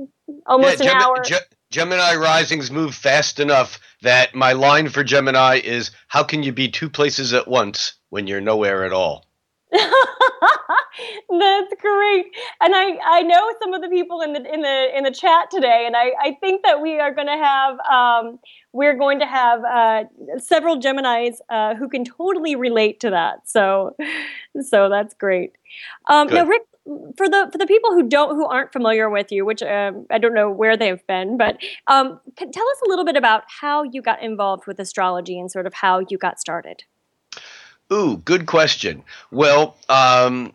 almost 0.46 0.80
Yeah, 0.80 0.92
an 0.92 0.92
Gem- 0.92 1.02
hour. 1.02 1.22
Ge- 1.24 1.54
Gemini 1.70 2.14
risings 2.14 2.70
move 2.70 2.94
fast 2.94 3.40
enough 3.40 3.80
that 4.02 4.32
my 4.34 4.52
line 4.52 4.88
for 4.88 5.02
Gemini 5.02 5.56
is 5.56 5.90
how 6.06 6.22
can 6.22 6.44
you 6.44 6.52
be 6.52 6.68
two 6.68 6.88
places 6.88 7.34
at 7.34 7.48
once 7.48 7.94
when 8.10 8.28
you're 8.28 8.40
nowhere 8.40 8.84
at 8.84 8.92
all? 8.92 9.26
That's 11.30 11.74
great. 11.80 12.26
And 12.60 12.74
I, 12.74 12.96
I 13.04 13.22
know 13.22 13.52
some 13.60 13.72
of 13.74 13.82
the 13.82 13.88
people 13.88 14.20
in 14.20 14.32
the 14.32 14.52
in 14.52 14.62
the 14.62 14.96
in 14.96 15.04
the 15.04 15.10
chat 15.10 15.50
today, 15.50 15.84
and 15.86 15.96
I, 15.96 16.12
I 16.20 16.36
think 16.40 16.62
that 16.64 16.80
we 16.80 17.00
are 17.00 17.12
going 17.12 17.26
to 17.26 17.36
have 17.36 17.78
um, 17.80 18.38
we're 18.72 18.96
going 18.96 19.18
to 19.20 19.26
have 19.26 19.64
uh, 19.64 20.04
several 20.38 20.76
Gemini's 20.76 21.40
uh, 21.48 21.74
who 21.74 21.88
can 21.88 22.04
totally 22.04 22.54
relate 22.54 23.00
to 23.00 23.10
that. 23.10 23.48
So 23.48 23.96
so 24.60 24.88
that's 24.88 25.14
great. 25.14 25.52
Um, 26.08 26.28
now, 26.28 26.44
Rick, 26.44 26.62
for 27.16 27.28
the 27.28 27.48
for 27.50 27.58
the 27.58 27.66
people 27.66 27.90
who 27.92 28.08
don't 28.08 28.36
who 28.36 28.46
aren't 28.46 28.72
familiar 28.72 29.10
with 29.10 29.32
you, 29.32 29.44
which 29.44 29.62
um, 29.62 30.06
I 30.10 30.18
don't 30.18 30.34
know 30.34 30.50
where 30.50 30.76
they've 30.76 31.04
been, 31.08 31.36
but 31.36 31.58
um, 31.88 32.20
tell 32.36 32.68
us 32.68 32.78
a 32.86 32.88
little 32.88 33.04
bit 33.04 33.16
about 33.16 33.42
how 33.60 33.82
you 33.82 34.02
got 34.02 34.22
involved 34.22 34.66
with 34.66 34.78
astrology 34.78 35.38
and 35.38 35.50
sort 35.50 35.66
of 35.66 35.74
how 35.74 36.00
you 36.08 36.18
got 36.18 36.38
started. 36.38 36.84
Ooh, 37.92 38.16
good 38.16 38.46
question. 38.46 39.04
Well, 39.30 39.76
um, 39.88 40.52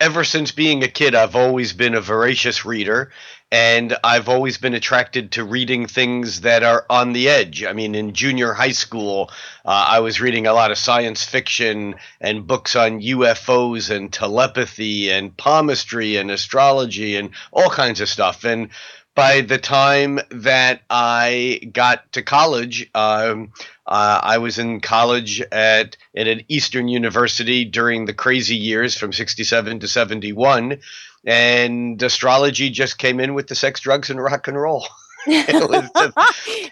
ever 0.00 0.24
since 0.24 0.52
being 0.52 0.82
a 0.82 0.88
kid, 0.88 1.14
I've 1.14 1.36
always 1.36 1.72
been 1.72 1.94
a 1.94 2.00
voracious 2.00 2.64
reader, 2.64 3.10
and 3.50 3.96
I've 4.04 4.28
always 4.28 4.58
been 4.58 4.74
attracted 4.74 5.32
to 5.32 5.44
reading 5.44 5.86
things 5.86 6.42
that 6.42 6.62
are 6.62 6.86
on 6.90 7.12
the 7.12 7.28
edge. 7.28 7.64
I 7.64 7.72
mean, 7.72 7.94
in 7.94 8.12
junior 8.12 8.52
high 8.52 8.72
school, 8.72 9.30
uh, 9.64 9.86
I 9.88 10.00
was 10.00 10.20
reading 10.20 10.46
a 10.46 10.52
lot 10.52 10.70
of 10.70 10.78
science 10.78 11.24
fiction 11.24 11.96
and 12.20 12.46
books 12.46 12.76
on 12.76 13.00
UFOs 13.00 13.94
and 13.94 14.12
telepathy 14.12 15.10
and 15.10 15.36
palmistry 15.36 16.16
and 16.16 16.30
astrology 16.30 17.16
and 17.16 17.30
all 17.52 17.70
kinds 17.70 18.00
of 18.00 18.08
stuff. 18.08 18.44
And 18.44 18.70
by 19.14 19.42
the 19.42 19.58
time 19.58 20.18
that 20.30 20.82
I 20.90 21.60
got 21.72 22.12
to 22.12 22.22
college, 22.22 22.90
um, 22.94 23.52
uh, 23.86 24.20
I 24.22 24.38
was 24.38 24.58
in 24.58 24.80
college 24.80 25.40
at, 25.52 25.96
at 26.16 26.26
an 26.26 26.42
Eastern 26.48 26.88
University 26.88 27.64
during 27.64 28.06
the 28.06 28.14
crazy 28.14 28.56
years 28.56 28.96
from 28.96 29.12
67 29.12 29.80
to 29.80 29.88
71. 29.88 30.80
And 31.26 32.02
astrology 32.02 32.70
just 32.70 32.98
came 32.98 33.20
in 33.20 33.34
with 33.34 33.48
the 33.48 33.54
sex, 33.54 33.80
drugs, 33.80 34.10
and 34.10 34.22
rock 34.22 34.48
and 34.48 34.60
roll. 34.60 34.86
just, 35.26 36.12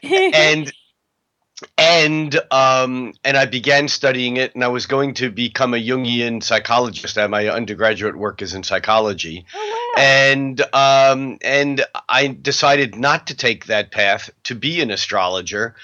and 0.03 0.73
and 1.79 2.39
um, 2.51 3.15
and 3.25 3.37
I 3.37 3.47
began 3.47 3.89
studying 3.89 4.37
it, 4.37 4.55
and 4.55 4.65
I 4.65 4.69
was 4.69 4.87
going 4.87 5.15
to 5.15 5.31
become 5.31 5.75
a 5.75 5.79
Jungian 5.79 6.43
psychologist. 6.43 7.17
My 7.17 7.49
undergraduate 7.49 8.17
work 8.17 8.43
is 8.43 8.55
in 8.55 8.63
psychology, 8.63 9.47
and 9.97 10.61
um, 10.75 11.39
and 11.43 11.85
I 12.09 12.29
decided 12.29 12.97
not 12.97 13.29
to 13.29 13.37
take 13.37 13.67
that 13.67 13.91
path 13.91 14.31
to 14.45 14.55
be 14.55 14.81
an 14.81 14.91
astrologer. 14.91 15.77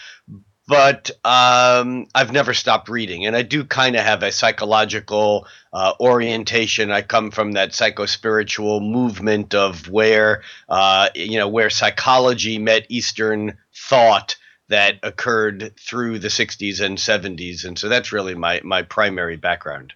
But 0.68 1.10
um, 1.24 2.06
I've 2.14 2.30
never 2.30 2.52
stopped 2.52 2.88
reading, 2.88 3.26
and 3.26 3.34
I 3.34 3.42
do 3.42 3.64
kind 3.64 3.96
of 3.96 4.04
have 4.04 4.22
a 4.22 4.30
psychological 4.30 5.46
uh, 5.72 5.94
orientation. 5.98 6.92
I 6.92 7.02
come 7.02 7.30
from 7.30 7.52
that 7.52 7.70
psychospiritual 7.70 8.82
movement 8.82 9.54
of 9.54 9.88
where 9.88 10.42
uh, 10.68 11.08
you 11.14 11.38
know 11.38 11.48
where 11.48 11.70
psychology 11.70 12.58
met 12.58 12.86
Eastern 12.90 13.56
thought 13.74 14.36
that 14.68 14.98
occurred 15.02 15.72
through 15.78 16.18
the 16.18 16.28
60s 16.28 16.82
and 16.84 16.98
70s 16.98 17.64
and 17.64 17.78
so 17.78 17.88
that's 17.88 18.12
really 18.12 18.34
my 18.34 18.60
my 18.62 18.82
primary 18.82 19.36
background 19.36 19.94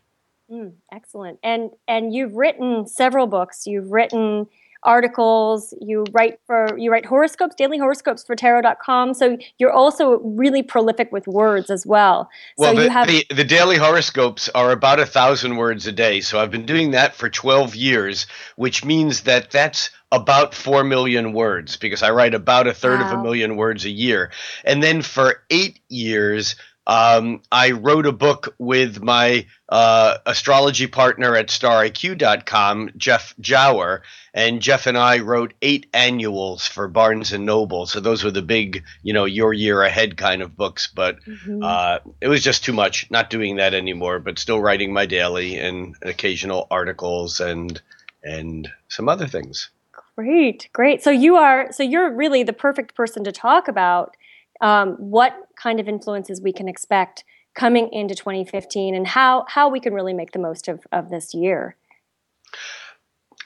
Mm, 0.53 0.75
excellent. 0.93 1.39
And 1.43 1.71
and 1.89 2.15
you've 2.15 2.35
written 2.35 2.87
several 2.87 3.27
books. 3.27 3.67
You've 3.67 3.91
written 3.91 4.49
articles. 4.85 5.75
You 5.81 6.05
write 6.13 6.39
for 6.47 6.77
you 6.79 6.91
write 6.91 7.07
horoscopes, 7.07 7.55
daily 7.55 7.79
horoscopes 7.79 8.25
for 8.25 8.37
tarot.com. 8.37 9.15
So 9.15 9.39
you're 9.59 9.73
also 9.73 10.19
really 10.21 10.63
prolific 10.63 11.13
with 11.13 11.27
words 11.27 11.71
as 11.71 11.87
well. 11.87 12.29
well 12.57 12.73
so 12.73 12.77
the, 12.77 12.85
you 12.85 12.91
have 12.91 13.09
the, 13.09 13.27
the 13.31 13.45
daily 13.45 13.77
horoscopes 13.77 14.49
are 14.55 14.73
about 14.73 14.99
a 14.99 15.07
thousand 15.07 15.57
words 15.57 15.87
a 15.87 15.93
day 15.93 16.21
so 16.21 16.39
i've 16.41 16.51
been 16.51 16.67
doing 16.67 16.93
that 16.93 17.15
for 17.15 17.29
12 17.29 17.75
years 17.75 18.27
which 18.57 18.85
means 18.85 19.23
that 19.23 19.51
that's 19.51 19.91
about 20.11 20.55
4 20.55 20.85
million 20.85 21.33
words 21.33 21.77
because 21.77 22.03
i 22.03 22.11
write 22.11 22.35
about 22.35 22.67
a 22.67 22.75
third 22.75 23.01
of 23.01 23.11
a 23.11 23.23
million 23.23 23.57
words 23.57 23.85
a 23.85 23.91
year 23.91 24.31
and 24.65 24.83
then 24.83 25.03
for 25.03 25.43
eight 25.51 25.81
years 25.89 26.57
um, 26.87 27.43
I 27.53 27.71
wrote 27.73 28.07
a 28.07 28.13
book 28.13 28.55
with 28.59 29.03
my 29.03 29.47
uh, 29.69 30.19
astrology 30.27 30.87
partner 30.87 31.37
at 31.37 31.49
stariq.com, 31.49 32.91
Jeff 32.97 33.35
Jawer, 33.41 34.01
and 34.35 34.61
Jeff 34.61 34.87
and 34.87 34.99
I 34.99 35.19
wrote 35.19 35.55
eight 35.63 35.87
annuals 35.95 36.67
for 36.67 36.89
Barnes 36.89 37.33
and 37.33 37.47
Noble. 37.47 37.87
So 37.87 38.01
those 38.01 38.25
were 38.25 38.31
the 38.31 38.43
big, 38.43 38.83
you 39.03 39.13
know, 39.13 39.25
your 39.25 39.53
year 39.53 39.83
ahead 39.83 40.17
kind 40.17 40.43
of 40.43 40.57
books. 40.57 40.89
But 40.93 41.19
Mhm. 41.25 41.63
uh, 41.63 42.01
it 42.21 42.29
was 42.29 42.43
just 42.43 42.65
too 42.65 42.73
much. 42.73 43.11
Not 43.11 43.31
doing 43.31 43.57
that 43.57 43.75
anymore, 43.75 44.19
but 44.19 44.39
still 44.39 44.61
writing 44.61 44.93
my 44.93 45.07
daily 45.07 45.59
and 45.59 45.95
occasional 46.03 46.67
articles 46.71 47.41
and 47.41 47.81
and 48.25 48.71
some 48.89 49.09
other 49.09 49.27
things. 49.27 49.71
Great, 50.17 50.69
great. 50.73 51.03
So 51.03 51.11
you 51.11 51.37
are 51.37 51.73
so 51.73 51.83
you're 51.83 52.11
really 52.11 52.43
the 52.43 52.53
perfect 52.53 52.95
person 52.95 53.25
to 53.25 53.33
talk 53.33 53.67
about 53.67 54.17
um, 54.63 54.93
what 54.95 55.35
kind 55.57 55.79
of 55.79 55.89
influences 55.89 56.41
we 56.41 56.53
can 56.53 56.69
expect 56.69 57.25
coming 57.55 57.91
into 57.93 58.15
2015 58.15 58.95
and 58.95 59.07
how 59.07 59.45
how 59.49 59.69
we 59.69 59.79
can 59.79 59.93
really 59.93 60.15
make 60.15 60.33
the 60.33 60.39
most 60.39 60.69
of, 60.69 60.87
of 60.91 61.11
this 61.11 61.35
year. 61.35 61.77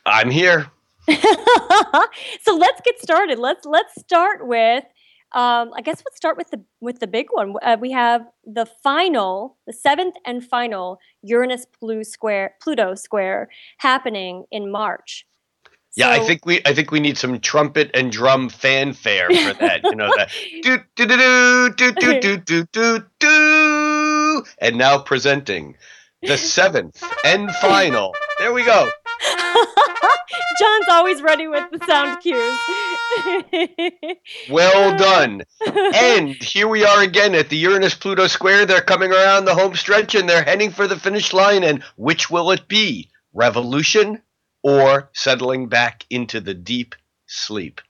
I'm 0.04 0.30
here. 0.30 0.70
so 1.08 2.54
let's 2.54 2.80
get 2.84 3.00
started. 3.00 3.38
Let's 3.38 3.66
let's 3.66 3.98
start 4.00 4.46
with 4.46 4.84
um, 5.32 5.72
I 5.74 5.82
guess 5.82 6.02
let's 6.06 6.16
start 6.16 6.36
with 6.36 6.50
the 6.50 6.62
with 6.80 7.00
the 7.00 7.06
big 7.06 7.26
one. 7.32 7.54
Uh, 7.60 7.76
we 7.80 7.90
have 7.90 8.26
the 8.44 8.64
final, 8.64 9.56
the 9.66 9.72
seventh 9.72 10.14
and 10.24 10.44
final 10.44 10.98
Uranus 11.22 11.66
Pluto 11.66 12.02
square 12.04 12.54
Pluto 12.62 12.94
square 12.94 13.48
happening 13.78 14.44
in 14.52 14.70
March. 14.70 15.26
Yeah, 15.96 16.10
I 16.10 16.18
think 16.20 16.44
we 16.44 16.60
I 16.66 16.74
think 16.74 16.90
we 16.90 17.00
need 17.00 17.16
some 17.16 17.40
trumpet 17.40 17.90
and 17.94 18.12
drum 18.12 18.50
fanfare 18.50 19.28
for 19.30 19.54
that. 19.54 19.80
You 19.82 19.96
know 19.96 20.12
that 20.16 20.30
do 20.62 20.78
do 20.94 21.06
do 21.06 21.70
do 21.74 21.92
do 21.92 22.20
do 22.20 22.36
do 22.36 22.66
do 22.70 23.04
do. 23.18 24.44
And 24.60 24.76
now 24.76 24.98
presenting 24.98 25.76
the 26.20 26.36
seventh 26.36 27.02
and 27.24 27.50
final. 27.56 28.14
There 28.38 28.52
we 28.52 28.62
go. 28.64 28.90
John's 30.60 30.86
always 30.90 31.22
ready 31.22 31.48
with 31.48 31.64
the 31.70 31.84
sound 31.86 32.20
cues. 32.20 32.58
Well 34.50 34.98
done. 34.98 35.42
And 35.94 36.34
here 36.42 36.68
we 36.68 36.84
are 36.84 37.02
again 37.02 37.34
at 37.34 37.48
the 37.48 37.56
Uranus 37.56 37.94
Pluto 37.94 38.26
square. 38.26 38.66
They're 38.66 38.82
coming 38.82 39.12
around 39.12 39.46
the 39.46 39.54
home 39.54 39.74
stretch 39.74 40.14
and 40.14 40.28
they're 40.28 40.44
heading 40.44 40.70
for 40.70 40.86
the 40.86 40.98
finish 40.98 41.32
line. 41.32 41.64
And 41.64 41.82
which 41.96 42.28
will 42.30 42.50
it 42.50 42.68
be? 42.68 43.08
Revolution 43.32 44.20
or 44.66 45.08
settling 45.12 45.68
back 45.68 46.04
into 46.10 46.40
the 46.40 46.52
deep 46.52 46.96
sleep? 47.26 47.80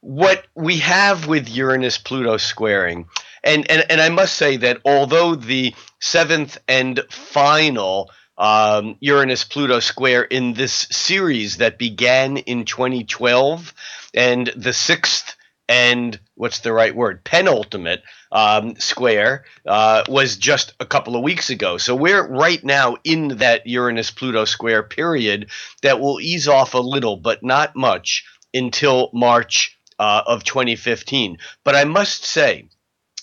What 0.00 0.46
we 0.54 0.76
have 0.76 1.26
with 1.26 1.48
Uranus 1.48 1.98
Pluto 1.98 2.36
squaring, 2.36 3.08
and, 3.42 3.68
and, 3.68 3.84
and 3.90 4.00
I 4.00 4.08
must 4.08 4.36
say 4.36 4.56
that 4.58 4.80
although 4.84 5.34
the 5.34 5.74
seventh 5.98 6.58
and 6.68 7.00
final 7.10 8.08
um, 8.38 8.96
Uranus 9.00 9.42
Pluto 9.42 9.80
square 9.80 10.22
in 10.22 10.54
this 10.54 10.86
series 10.92 11.56
that 11.56 11.76
began 11.76 12.36
in 12.36 12.64
2012, 12.66 13.74
and 14.14 14.46
the 14.56 14.72
sixth 14.72 15.36
and 15.68 16.20
what's 16.36 16.60
the 16.60 16.72
right 16.72 16.94
word 16.94 17.24
penultimate 17.24 18.02
um, 18.32 18.76
square 18.76 19.44
uh, 19.66 20.04
was 20.08 20.36
just 20.36 20.74
a 20.80 20.86
couple 20.86 21.16
of 21.16 21.22
weeks 21.22 21.50
ago. 21.50 21.76
So 21.78 21.94
we're 21.96 22.26
right 22.26 22.62
now 22.62 22.96
in 23.04 23.38
that 23.38 23.66
Uranus 23.66 24.10
Pluto 24.10 24.44
square 24.44 24.82
period 24.82 25.50
that 25.82 26.00
will 26.00 26.20
ease 26.20 26.48
off 26.48 26.74
a 26.74 26.78
little, 26.78 27.16
but 27.16 27.42
not 27.42 27.74
much 27.74 28.24
until 28.54 29.10
March 29.12 29.78
uh, 29.98 30.22
of 30.26 30.44
2015. 30.44 31.38
But 31.64 31.76
I 31.76 31.84
must 31.84 32.24
say 32.24 32.68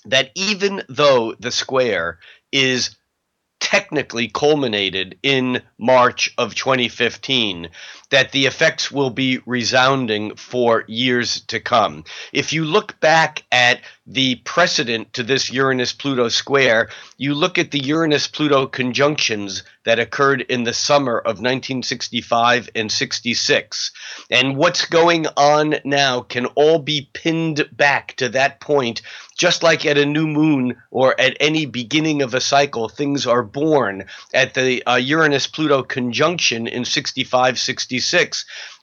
that 0.05 0.31
even 0.35 0.83
though 0.89 1.35
the 1.39 1.51
square 1.51 2.19
is 2.51 2.95
technically 3.59 4.29
culminated 4.29 5.17
in 5.23 5.61
March 5.77 6.33
of 6.37 6.55
2015, 6.55 7.69
that 8.09 8.31
the 8.31 8.45
effects 8.45 8.91
will 8.91 9.09
be 9.09 9.39
resounding 9.45 10.35
for 10.35 10.85
years 10.87 11.41
to 11.41 11.59
come. 11.59 12.03
If 12.31 12.53
you 12.53 12.63
look 12.63 12.99
back 12.99 13.43
at 13.51 13.81
the 14.05 14.35
precedent 14.35 15.13
to 15.13 15.23
this 15.23 15.51
Uranus 15.51 15.91
Pluto 15.91 16.29
square, 16.29 16.89
you 17.17 17.33
look 17.33 17.57
at 17.57 17.71
the 17.71 17.83
Uranus 17.83 18.27
Pluto 18.27 18.65
conjunctions 18.65 19.63
that 19.83 19.99
occurred 19.99 20.41
in 20.41 20.63
the 20.63 20.73
summer 20.73 21.17
of 21.17 21.39
1965 21.39 22.69
and 22.75 22.89
66. 22.91 23.91
And 24.29 24.55
what's 24.55 24.85
going 24.85 25.27
on 25.35 25.75
now 25.83 26.21
can 26.21 26.45
all 26.47 26.79
be 26.79 27.09
pinned 27.13 27.67
back 27.73 28.15
to 28.17 28.29
that 28.29 28.61
point 28.61 29.01
just 29.37 29.61
like 29.61 29.85
at 29.85 29.97
a 29.97 30.05
new 30.05 30.27
moon 30.27 30.75
or 30.89 31.19
at 31.19 31.37
any 31.39 31.65
beginning 31.65 32.21
of 32.23 32.33
a 32.33 32.41
cycle, 32.41 32.89
things 32.89 33.27
are 33.27 33.43
born. 33.43 34.05
At 34.33 34.55
the 34.55 34.83
uh, 34.85 34.95
Uranus 34.95 35.47
Pluto 35.47 35.83
conjunction 35.83 36.67
in 36.67 36.83
65 36.83 37.59
66, 37.59 37.96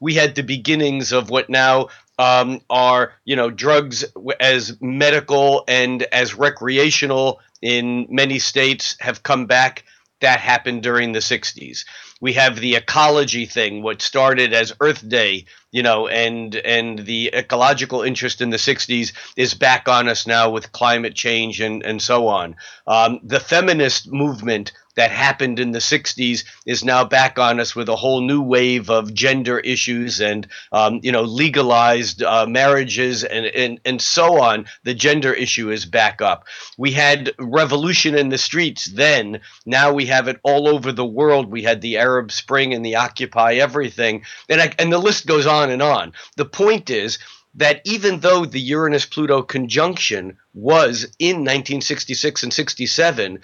we 0.00 0.14
had 0.14 0.34
the 0.34 0.42
beginnings 0.42 1.12
of 1.12 1.30
what 1.30 1.48
now 1.50 1.88
um, 2.18 2.60
are, 2.70 3.12
you 3.24 3.36
know, 3.36 3.50
drugs 3.50 4.04
as 4.40 4.76
medical 4.80 5.64
and 5.66 6.02
as 6.04 6.34
recreational 6.34 7.40
in 7.60 8.06
many 8.08 8.38
states 8.38 8.96
have 9.00 9.22
come 9.22 9.46
back. 9.46 9.84
That 10.20 10.40
happened 10.40 10.82
during 10.82 11.12
the 11.12 11.18
60s 11.18 11.84
we 12.24 12.32
have 12.32 12.56
the 12.56 12.76
ecology 12.76 13.44
thing, 13.44 13.82
what 13.82 14.00
started 14.00 14.54
as 14.54 14.72
Earth 14.80 15.06
Day, 15.06 15.44
you 15.72 15.82
know, 15.82 16.08
and 16.08 16.54
and 16.56 17.00
the 17.00 17.30
ecological 17.34 18.00
interest 18.00 18.40
in 18.40 18.48
the 18.48 18.56
'60s 18.56 19.12
is 19.36 19.52
back 19.52 19.88
on 19.88 20.08
us 20.08 20.26
now 20.26 20.48
with 20.48 20.72
climate 20.72 21.14
change 21.14 21.60
and 21.60 21.82
and 21.82 22.00
so 22.00 22.26
on. 22.28 22.56
Um, 22.86 23.20
the 23.22 23.40
feminist 23.40 24.10
movement 24.10 24.72
that 24.96 25.10
happened 25.10 25.58
in 25.58 25.72
the 25.72 25.78
60s 25.78 26.44
is 26.66 26.84
now 26.84 27.04
back 27.04 27.38
on 27.38 27.60
us 27.60 27.74
with 27.74 27.88
a 27.88 27.96
whole 27.96 28.20
new 28.20 28.40
wave 28.40 28.90
of 28.90 29.14
gender 29.14 29.58
issues 29.60 30.20
and 30.20 30.46
um, 30.72 31.00
you 31.02 31.12
know 31.12 31.22
legalized 31.22 32.22
uh, 32.22 32.46
marriages 32.46 33.24
and, 33.24 33.46
and 33.46 33.80
and 33.84 34.00
so 34.00 34.40
on. 34.40 34.66
The 34.84 34.94
gender 34.94 35.32
issue 35.32 35.70
is 35.70 35.84
back 35.84 36.20
up. 36.20 36.46
We 36.78 36.92
had 36.92 37.32
revolution 37.38 38.14
in 38.14 38.28
the 38.28 38.38
streets 38.38 38.86
then. 38.86 39.40
Now 39.66 39.92
we 39.92 40.06
have 40.06 40.28
it 40.28 40.40
all 40.42 40.68
over 40.68 40.92
the 40.92 41.04
world. 41.04 41.50
We 41.50 41.62
had 41.62 41.80
the 41.80 41.98
arab 41.98 42.32
spring 42.32 42.74
and 42.74 42.84
the 42.84 42.96
occupy 42.96 43.54
everything. 43.54 44.24
And 44.48 44.60
I, 44.60 44.72
and 44.78 44.92
the 44.92 44.98
list 44.98 45.26
goes 45.26 45.46
on 45.46 45.70
and 45.70 45.82
on. 45.82 46.12
The 46.36 46.44
point 46.44 46.90
is 46.90 47.18
that 47.54 47.80
even 47.84 48.20
though 48.20 48.44
the 48.44 48.60
Uranus 48.60 49.06
Pluto 49.06 49.42
conjunction 49.42 50.36
was 50.54 51.04
in 51.18 51.36
1966 51.36 52.42
and 52.42 52.52
67, 52.52 53.38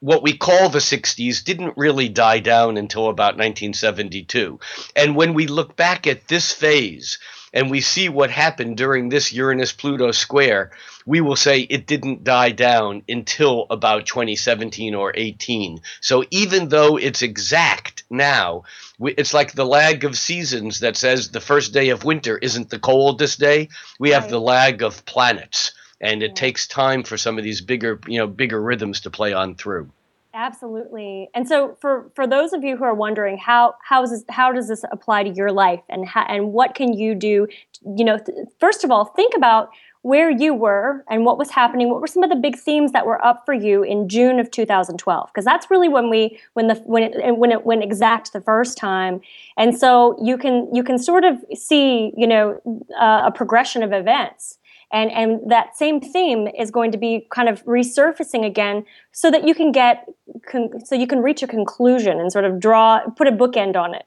what 0.00 0.22
we 0.22 0.36
call 0.36 0.70
the 0.70 0.78
60s 0.78 1.44
didn't 1.44 1.76
really 1.76 2.08
die 2.08 2.40
down 2.40 2.76
until 2.76 3.08
about 3.08 3.36
1972. 3.36 4.58
And 4.96 5.14
when 5.14 5.34
we 5.34 5.46
look 5.46 5.76
back 5.76 6.06
at 6.06 6.26
this 6.26 6.52
phase 6.52 7.18
and 7.52 7.70
we 7.70 7.80
see 7.80 8.08
what 8.08 8.30
happened 8.30 8.76
during 8.76 9.08
this 9.08 9.32
Uranus 9.32 9.72
Pluto 9.72 10.10
square, 10.12 10.70
we 11.04 11.20
will 11.20 11.36
say 11.36 11.60
it 11.60 11.86
didn't 11.86 12.24
die 12.24 12.50
down 12.50 13.02
until 13.08 13.66
about 13.70 14.06
2017 14.06 14.94
or 14.94 15.12
18. 15.14 15.80
So 16.00 16.24
even 16.30 16.68
though 16.68 16.96
it's 16.96 17.22
exact 17.22 18.04
now, 18.08 18.62
it's 19.00 19.34
like 19.34 19.52
the 19.52 19.66
lag 19.66 20.04
of 20.04 20.16
seasons 20.16 20.80
that 20.80 20.96
says 20.96 21.30
the 21.30 21.40
first 21.40 21.74
day 21.74 21.90
of 21.90 22.04
winter 22.04 22.38
isn't 22.38 22.70
the 22.70 22.78
coldest 22.78 23.38
day. 23.38 23.68
We 23.98 24.10
have 24.10 24.30
the 24.30 24.40
lag 24.40 24.82
of 24.82 25.04
planets 25.04 25.72
and 26.00 26.22
it 26.22 26.36
takes 26.36 26.66
time 26.66 27.02
for 27.02 27.16
some 27.16 27.38
of 27.38 27.44
these 27.44 27.60
bigger 27.60 28.00
you 28.06 28.18
know 28.18 28.26
bigger 28.26 28.60
rhythms 28.60 29.00
to 29.00 29.10
play 29.10 29.32
on 29.32 29.54
through. 29.54 29.90
Absolutely. 30.32 31.28
And 31.34 31.48
so 31.48 31.76
for 31.80 32.10
for 32.14 32.26
those 32.26 32.52
of 32.52 32.62
you 32.62 32.76
who 32.76 32.84
are 32.84 32.94
wondering 32.94 33.36
how 33.36 33.74
how 33.82 34.02
is 34.02 34.10
this, 34.10 34.24
how 34.28 34.52
does 34.52 34.68
this 34.68 34.84
apply 34.92 35.24
to 35.24 35.30
your 35.30 35.50
life? 35.50 35.80
And 35.88 36.06
how, 36.06 36.24
and 36.28 36.52
what 36.52 36.74
can 36.74 36.92
you 36.92 37.14
do 37.14 37.48
you 37.96 38.04
know 38.04 38.18
th- 38.18 38.46
first 38.58 38.84
of 38.84 38.90
all 38.90 39.06
think 39.06 39.34
about 39.36 39.70
where 40.02 40.30
you 40.30 40.54
were 40.54 41.04
and 41.10 41.26
what 41.26 41.36
was 41.36 41.50
happening. 41.50 41.90
What 41.90 42.00
were 42.00 42.06
some 42.06 42.22
of 42.22 42.30
the 42.30 42.36
big 42.36 42.56
themes 42.56 42.92
that 42.92 43.04
were 43.04 43.22
up 43.22 43.44
for 43.44 43.52
you 43.52 43.82
in 43.82 44.08
June 44.08 44.40
of 44.40 44.50
2012 44.50 45.28
because 45.28 45.44
that's 45.44 45.70
really 45.70 45.88
when 45.88 46.08
we 46.08 46.38
when 46.54 46.68
the 46.68 46.76
when 46.86 47.02
it 47.02 47.36
when 47.36 47.52
it 47.52 47.66
went 47.66 47.82
exact 47.82 48.32
the 48.32 48.40
first 48.40 48.78
time. 48.78 49.20
And 49.58 49.76
so 49.76 50.16
you 50.22 50.38
can 50.38 50.74
you 50.74 50.82
can 50.82 50.98
sort 50.98 51.24
of 51.24 51.36
see 51.54 52.12
you 52.16 52.26
know 52.26 52.60
uh, 52.98 53.22
a 53.26 53.32
progression 53.32 53.82
of 53.82 53.92
events 53.92 54.58
and 54.92 55.10
and 55.10 55.50
that 55.50 55.76
same 55.76 56.00
theme 56.00 56.48
is 56.58 56.70
going 56.70 56.92
to 56.92 56.98
be 56.98 57.26
kind 57.30 57.48
of 57.48 57.64
resurfacing 57.64 58.44
again 58.44 58.84
so 59.12 59.30
that 59.30 59.46
you 59.46 59.54
can 59.54 59.72
get 59.72 60.08
con- 60.46 60.70
so 60.84 60.94
you 60.94 61.06
can 61.06 61.20
reach 61.20 61.42
a 61.42 61.46
conclusion 61.46 62.18
and 62.20 62.32
sort 62.32 62.44
of 62.44 62.60
draw 62.60 63.00
put 63.16 63.26
a 63.26 63.32
bookend 63.32 63.76
on 63.76 63.94
it 63.94 64.04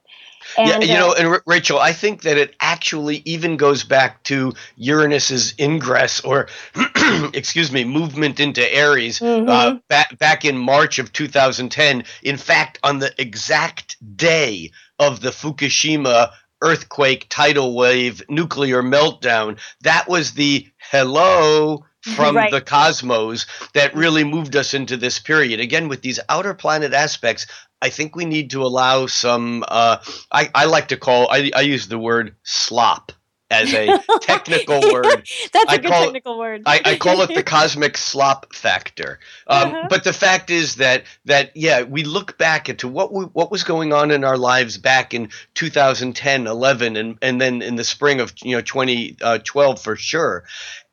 and, 0.57 0.83
yeah, 0.83 0.89
you 0.89 0.95
uh, 0.95 1.07
know, 1.07 1.13
and 1.13 1.27
R- 1.27 1.43
Rachel, 1.45 1.79
I 1.79 1.93
think 1.93 2.23
that 2.23 2.37
it 2.37 2.55
actually 2.59 3.21
even 3.25 3.57
goes 3.57 3.83
back 3.83 4.23
to 4.23 4.53
Uranus's 4.77 5.53
ingress 5.59 6.21
or, 6.21 6.47
excuse 7.33 7.71
me, 7.71 7.83
movement 7.83 8.39
into 8.39 8.61
Aries 8.73 9.19
mm-hmm. 9.19 9.49
uh, 9.49 9.75
back 9.87 10.17
back 10.17 10.45
in 10.45 10.57
March 10.57 10.99
of 10.99 11.13
2010. 11.13 12.03
In 12.23 12.37
fact, 12.37 12.79
on 12.83 12.99
the 12.99 13.13
exact 13.17 13.95
day 14.15 14.71
of 14.99 15.21
the 15.21 15.29
Fukushima 15.29 16.31
earthquake, 16.63 17.27
tidal 17.29 17.75
wave, 17.75 18.23
nuclear 18.29 18.81
meltdown. 18.81 19.59
That 19.81 20.07
was 20.07 20.33
the 20.33 20.67
hello 20.79 21.85
from 22.15 22.35
right. 22.35 22.51
the 22.51 22.61
cosmos 22.61 23.45
that 23.73 23.95
really 23.95 24.23
moved 24.23 24.55
us 24.55 24.73
into 24.73 24.97
this 24.97 25.19
period. 25.19 25.59
Again, 25.59 25.87
with 25.87 26.01
these 26.01 26.19
outer 26.27 26.53
planet 26.53 26.93
aspects, 26.93 27.47
I 27.81 27.89
think 27.89 28.15
we 28.15 28.25
need 28.25 28.51
to 28.51 28.63
allow 28.63 29.07
some. 29.07 29.63
Uh, 29.67 29.97
I, 30.31 30.49
I 30.55 30.65
like 30.65 30.87
to 30.89 30.97
call. 30.97 31.29
I, 31.29 31.51
I 31.55 31.61
use 31.61 31.87
the 31.87 31.99
word 31.99 32.35
slop 32.43 33.11
as 33.53 33.73
a 33.73 33.99
technical 34.21 34.81
word. 34.91 35.27
That's 35.53 35.71
I 35.71 35.75
a 35.75 35.79
good 35.79 35.91
call, 35.91 36.03
technical 36.03 36.39
word. 36.39 36.63
I, 36.65 36.81
I, 36.83 36.95
call 36.97 37.21
it 37.21 37.33
the 37.33 37.43
cosmic 37.57 37.97
slop 37.97 38.53
factor. 38.53 39.19
Um, 39.47 39.69
uh-huh. 39.69 39.87
But 39.89 40.03
the 40.03 40.13
fact 40.13 40.49
is 40.49 40.75
that 40.75 41.03
that 41.25 41.55
yeah, 41.55 41.83
we 41.83 42.03
look 42.03 42.37
back 42.37 42.69
into 42.69 42.87
what 42.87 43.13
we, 43.13 43.25
what 43.25 43.51
was 43.51 43.63
going 43.63 43.93
on 43.93 44.11
in 44.11 44.23
our 44.23 44.37
lives 44.37 44.77
back 44.77 45.13
in 45.13 45.29
2010, 45.53 46.47
11, 46.47 46.97
and 46.97 47.17
and 47.21 47.39
then 47.39 47.61
in 47.61 47.75
the 47.75 47.83
spring 47.83 48.19
of 48.19 48.33
you 48.41 48.55
know 48.55 48.61
2012 48.61 49.21
uh, 49.21 49.79
for 49.79 49.95
sure. 49.95 50.43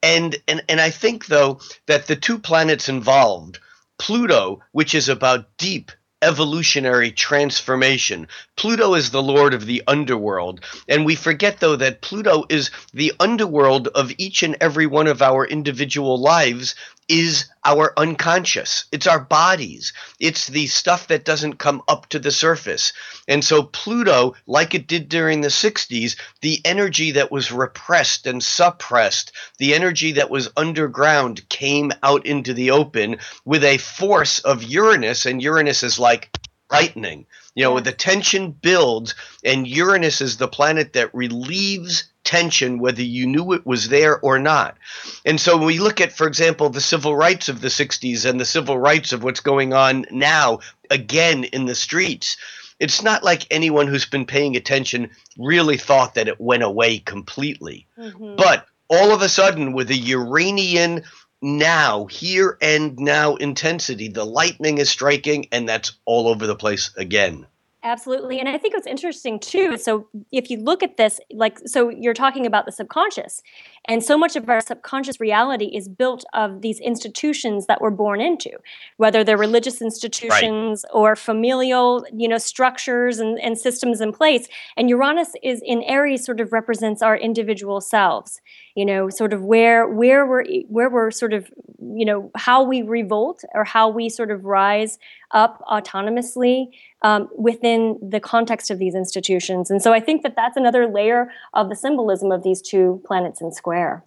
And 0.03 0.37
and 0.47 0.63
and 0.69 0.81
I 0.81 0.91
think 0.91 1.27
though 1.27 1.61
that 1.87 2.07
the 2.07 2.17
two 2.17 2.39
planets 2.39 2.89
involved, 2.89 3.59
Pluto, 3.99 4.61
which 4.73 4.95
is 4.95 5.09
about 5.09 5.57
deep 5.57 5.93
evolutionary 6.23 7.13
transformation. 7.13 8.29
Pluto 8.57 8.95
is 8.95 9.11
the 9.11 9.23
lord 9.23 9.55
of 9.55 9.67
the 9.67 9.83
underworld. 9.87 10.61
And 10.89 11.05
we 11.05 11.15
forget, 11.15 11.61
though, 11.61 11.77
that 11.77 12.03
Pluto 12.03 12.45
is 12.49 12.71
the 12.93 13.13
underworld 13.19 13.89
of 13.89 14.13
each 14.19 14.43
and 14.43 14.57
every 14.61 14.87
one 14.87 15.07
of 15.07 15.23
our 15.23 15.47
individual 15.47 16.21
lives 16.21 16.75
is 17.11 17.47
our 17.65 17.93
unconscious. 17.97 18.85
It's 18.93 19.09
our 19.09 19.19
bodies. 19.19 19.93
It's 20.21 20.47
the 20.47 20.69
stuff 20.69 21.09
that 21.09 21.25
doesn't 21.25 21.59
come 21.59 21.83
up 21.89 22.09
to 22.11 22.21
the 22.21 22.31
surface. 22.31 22.93
And 23.27 23.45
so 23.45 23.65
Pluto, 23.65 24.37
like 24.47 24.75
it 24.77 24.87
did 24.87 25.09
during 25.09 25.41
the 25.41 25.49
60s, 25.49 26.17
the 26.41 26.61
energy 26.65 27.11
that 27.13 27.33
was 27.33 27.51
repressed 27.51 28.29
and 28.29 28.43
suppressed, 28.43 29.33
the 29.59 29.75
energy 29.75 30.13
that 30.13 30.31
was 30.31 30.51
underground 30.57 31.47
came 31.49 31.91
out 32.05 32.27
into 32.27 32.55
the 32.55 32.71
open 32.71 33.17
with 33.45 33.65
a 33.65 33.79
force 33.79 34.39
of 34.39 34.63
Uranus. 34.63 35.27
And 35.27 35.43
Uranus 35.43 35.83
is 35.83 35.99
like 35.99 36.31
lightning. 36.71 37.27
You 37.57 37.65
know, 37.65 37.81
the 37.81 37.91
tension 37.91 38.53
builds, 38.53 39.17
and 39.45 39.67
Uranus 39.67 40.21
is 40.21 40.37
the 40.37 40.47
planet 40.47 40.93
that 40.93 41.13
relieves 41.13 42.05
tension 42.31 42.79
whether 42.79 43.03
you 43.03 43.27
knew 43.27 43.53
it 43.55 43.67
was 43.67 43.89
there 43.89 44.21
or 44.21 44.39
not. 44.39 44.79
And 45.25 45.41
so 45.41 45.57
when 45.57 45.67
we 45.67 45.81
look 45.81 46.01
at, 46.01 46.13
for 46.13 46.29
example, 46.29 46.71
the 46.71 46.81
civil 46.81 47.17
rights 47.17 47.49
of 47.49 47.61
the 47.61 47.67
60s 47.67 48.25
and 48.25 48.39
the 48.39 48.45
civil 48.45 48.79
rights 48.79 49.13
of 49.13 49.25
what's 49.25 49.41
going 49.41 49.73
on 49.73 50.07
now, 50.13 50.61
again 50.91 51.43
in 51.43 51.65
the 51.65 51.75
streets, 51.75 52.37
it's 52.79 53.03
not 53.03 53.25
like 53.25 53.49
anyone 53.51 53.89
who's 53.89 54.07
been 54.07 54.27
paying 54.27 54.55
attention 54.55 55.11
really 55.37 55.77
thought 55.77 56.15
that 56.15 56.29
it 56.29 56.41
went 56.41 56.63
away 56.63 57.01
completely. 57.01 57.89
Mm-hmm. 57.99 58.37
But 58.37 58.65
all 58.89 59.11
of 59.13 59.23
a 59.23 59.29
sudden, 59.29 59.73
with 59.73 59.91
a 59.91 59.97
Uranian 59.97 61.03
now, 61.43 62.07
here 62.07 62.57
and 62.63 62.97
now 62.97 63.35
intensity, 63.35 64.07
the 64.07 64.25
lightning 64.25 64.79
is 64.79 64.89
striking, 64.89 65.49
and 65.51 65.69
that's 65.69 65.99
all 66.05 66.29
over 66.29 66.47
the 66.47 66.55
place 66.55 66.93
again. 66.97 67.47
Absolutely. 67.83 68.39
And 68.39 68.49
I 68.49 68.59
think 68.59 68.75
what's 68.75 68.87
interesting 68.87 69.39
too, 69.39 69.79
so 69.79 70.07
if 70.33 70.51
you 70.51 70.59
look 70.59 70.83
at 70.83 70.99
this, 70.99 71.19
like, 71.33 71.59
so 71.67 71.89
you're 71.89 72.13
talking 72.13 72.45
about 72.45 72.67
the 72.67 72.73
subconscious, 72.73 73.43
and 73.87 74.05
so 74.05 74.19
much 74.19 74.37
of 74.37 74.47
our 74.51 74.61
subconscious 74.61 75.19
reality 75.19 75.65
is 75.75 75.89
built 75.89 76.23
of 76.35 76.61
these 76.61 76.79
institutions 76.81 77.67
that 77.67 77.81
we're 77.81 77.91
born 77.91 78.21
into, 78.21 78.51
whether 78.99 79.25
they're 79.25 79.39
religious 79.39 79.81
institutions 79.81 80.85
right. 80.85 80.95
or 80.95 81.17
familial, 81.17 82.05
you 82.15 82.29
know, 82.29 82.37
structures 82.37 83.19
and, 83.19 83.41
and 83.41 83.57
systems 83.59 84.03
in 84.03 84.13
place. 84.13 84.47
And 84.77 84.91
Uranus 84.91 85.33
is 85.43 85.63
in 85.65 85.83
Aries 85.85 86.25
sort 86.25 86.41
of 86.41 86.53
represents 86.53 87.01
our 87.01 87.17
individual 87.17 87.81
selves 87.81 88.43
you 88.81 88.87
know 88.87 89.11
sort 89.11 89.35
of 89.35 89.43
where 89.43 89.87
where 89.87 90.25
we're 90.25 90.47
where 90.69 90.89
we're 90.89 91.11
sort 91.11 91.35
of 91.35 91.51
you 91.99 92.07
know 92.07 92.31
how 92.35 92.63
we 92.63 92.81
revolt 92.81 93.45
or 93.53 93.63
how 93.63 93.91
we 93.91 94.09
sort 94.09 94.31
of 94.31 94.47
rise 94.47 94.99
up 95.33 95.63
autonomously 95.71 96.69
um, 97.03 97.29
within 97.37 97.99
the 98.01 98.21
context 98.21 98.71
of 98.71 98.79
these 98.79 98.95
institutions. 98.95 99.71
And 99.71 99.83
so 99.83 99.93
i 99.93 100.01
think 100.01 100.23
that 100.23 100.35
that's 100.35 100.57
another 100.57 100.87
layer 100.99 101.31
of 101.53 101.69
the 101.69 101.77
symbolism 101.77 102.33
of 102.33 102.43
these 102.43 102.63
two 102.63 103.03
planets 103.05 103.43
in 103.43 103.53
square 103.53 104.03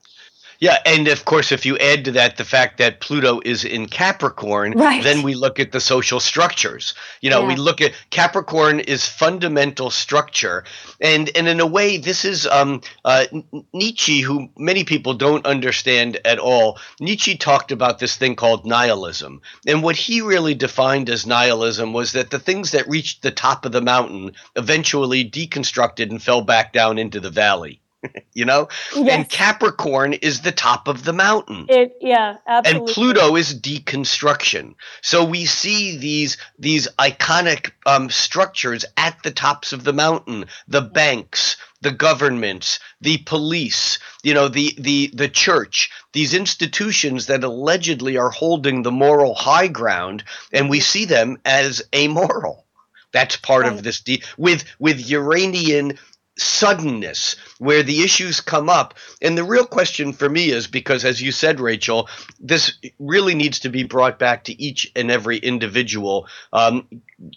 yeah, 0.64 0.78
and 0.86 1.10
of 1.10 1.26
course, 1.26 1.52
if 1.52 1.66
you 1.66 1.78
add 1.80 2.06
to 2.06 2.12
that 2.14 2.38
the 2.38 2.46
fact 2.46 2.78
that 2.78 3.02
Pluto 3.02 3.42
is 3.44 3.66
in 3.66 3.86
Capricorn, 3.86 4.72
right. 4.78 5.04
then 5.04 5.22
we 5.22 5.34
look 5.36 5.60
at 5.60 5.74
the 5.74 5.82
social 5.82 6.22
structures. 6.22 6.94
You 7.20 7.30
know, 7.32 7.42
Yeah. 7.42 7.48
we 7.50 7.56
look 7.58 7.82
at 7.82 7.92
Capricorn 8.12 8.80
is 8.80 9.06
fundamental 9.06 9.90
structure, 9.90 10.64
and 11.02 11.30
and 11.36 11.50
in 11.50 11.60
a 11.60 11.68
way, 11.68 11.98
this 11.98 12.24
is 12.24 12.48
um, 12.48 12.80
uh, 13.04 13.26
Nietzsche, 13.74 14.22
who 14.22 14.48
many 14.58 14.86
people 14.86 15.14
don't 15.14 15.46
understand 15.46 16.18
at 16.24 16.40
all. 16.40 16.80
Nietzsche 17.02 17.36
talked 17.36 17.74
about 17.74 18.00
this 18.00 18.16
thing 18.16 18.38
called 18.38 18.66
nihilism, 18.66 19.42
and 19.68 19.84
what 19.84 19.98
he 19.98 20.22
really 20.22 20.56
defined 20.56 21.10
as 21.10 21.28
nihilism 21.28 21.92
was 21.92 22.14
that 22.14 22.32
the 22.32 22.40
things 22.40 22.72
that 22.72 22.88
reached 22.88 23.22
the 23.22 23.32
top 23.32 23.66
of 23.66 23.74
the 23.74 23.82
mountain 23.82 24.32
eventually 24.56 25.30
deconstructed 25.30 26.10
and 26.10 26.24
fell 26.24 26.42
back 26.42 26.72
down 26.72 26.98
into 26.98 27.20
the 27.20 27.30
valley. 27.30 27.82
you 28.34 28.46
know, 28.46 28.68
and 28.96 29.30
Capricorn 29.30 30.14
is 30.14 30.42
the 30.42 30.52
top 30.52 30.88
of 30.88 31.04
the 31.04 31.14
mountain. 31.14 31.66
it 31.70 31.98
yeah 32.02 32.38
absolutely 32.48 32.88
And 32.88 32.94
Pluto 32.94 33.36
is 33.36 33.60
deconstruction. 33.60 34.76
So 35.02 35.24
we 35.24 35.46
see 35.46 35.98
these 35.98 36.38
these 36.58 36.88
iconic 37.00 37.72
um, 37.86 38.10
structures 38.10 38.86
at 38.98 39.22
the 39.24 39.32
tops 39.32 39.74
of 39.74 39.84
the 39.84 39.94
mountain: 39.94 40.46
the 40.68 40.82
banks, 40.82 41.58
the 41.82 41.92
governments, 41.92 42.80
the 43.02 43.18
police, 43.20 44.00
you 44.24 44.34
know, 44.34 44.48
the 44.48 44.74
the 44.78 45.12
the 45.14 45.30
church. 45.30 45.92
These 46.14 46.34
institutions 46.34 47.28
that 47.28 47.44
allegedly 47.44 48.18
are 48.18 48.30
holding 48.30 48.84
the 48.84 48.92
moral 48.92 49.34
high 49.34 49.68
ground, 49.68 50.24
and 50.52 50.70
we 50.70 50.80
see 50.80 51.06
them 51.06 51.38
as 51.46 51.82
amoral. 51.94 52.66
That's 53.12 53.38
part 53.38 53.68
of 53.68 53.84
this 53.84 54.02
de- 54.02 54.24
with 54.38 54.66
with 54.80 55.08
Uranian 55.08 56.00
suddenness 56.38 57.36
where 57.60 57.84
the 57.84 58.02
issues 58.02 58.42
come 58.42 58.70
up. 58.70 58.96
And 59.22 59.38
the 59.38 59.44
real 59.44 59.66
question 59.66 60.14
for 60.14 60.30
me 60.30 60.50
is 60.50 60.68
because 60.68 61.06
as 61.06 61.22
you 61.22 61.32
said 61.32 61.60
Rachel 61.60 62.10
this 62.40 62.74
really 63.00 63.36
needs 63.36 63.60
to 63.60 63.70
be 63.70 63.84
brought 63.84 64.18
back 64.18 64.46
to 64.46 64.62
each 64.62 64.92
and 64.96 65.12
every 65.12 65.38
individual. 65.38 66.28
Um, 66.52 66.88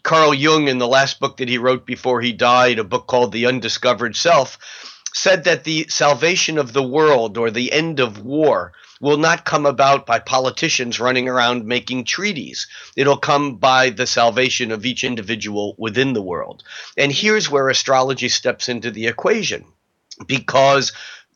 Carl 0.03 0.35
Jung 0.35 0.69
in 0.69 0.79
the 0.79 0.89
last 0.89 1.21
book 1.21 1.37
that 1.37 1.49
he 1.49 1.59
wrote 1.59 1.87
before 1.87 2.21
he 2.21 2.33
died 2.33 2.79
a 2.79 2.85
book 2.85 3.07
called 3.07 3.33
The 3.33 3.47
Undiscovered 3.47 4.17
Self 4.17 4.59
said 5.13 5.45
that 5.45 5.65
the 5.65 5.87
salvation 5.89 6.59
of 6.59 6.73
the 6.73 6.83
world 6.83 7.39
or 7.39 7.51
the 7.51 7.73
end 7.73 8.01
of 8.01 8.25
war 8.25 8.73
will 9.01 9.19
not 9.19 9.45
come 9.45 9.67
about 9.67 10.07
by 10.07 10.19
politicians 10.19 11.01
running 11.01 11.29
around 11.29 11.67
making 11.67 12.05
treaties. 12.05 12.67
It'll 12.97 13.17
come 13.17 13.57
by 13.57 13.91
the 13.91 14.07
salvation 14.07 14.73
of 14.73 14.87
each 14.87 15.05
individual 15.05 15.75
within 15.79 16.13
the 16.13 16.23
world. 16.23 16.63
And 16.97 17.13
here's 17.13 17.51
where 17.51 17.69
astrology 17.69 18.29
steps 18.29 18.69
into 18.69 18.91
the 18.91 19.07
equation 19.07 19.65
because 20.27 20.93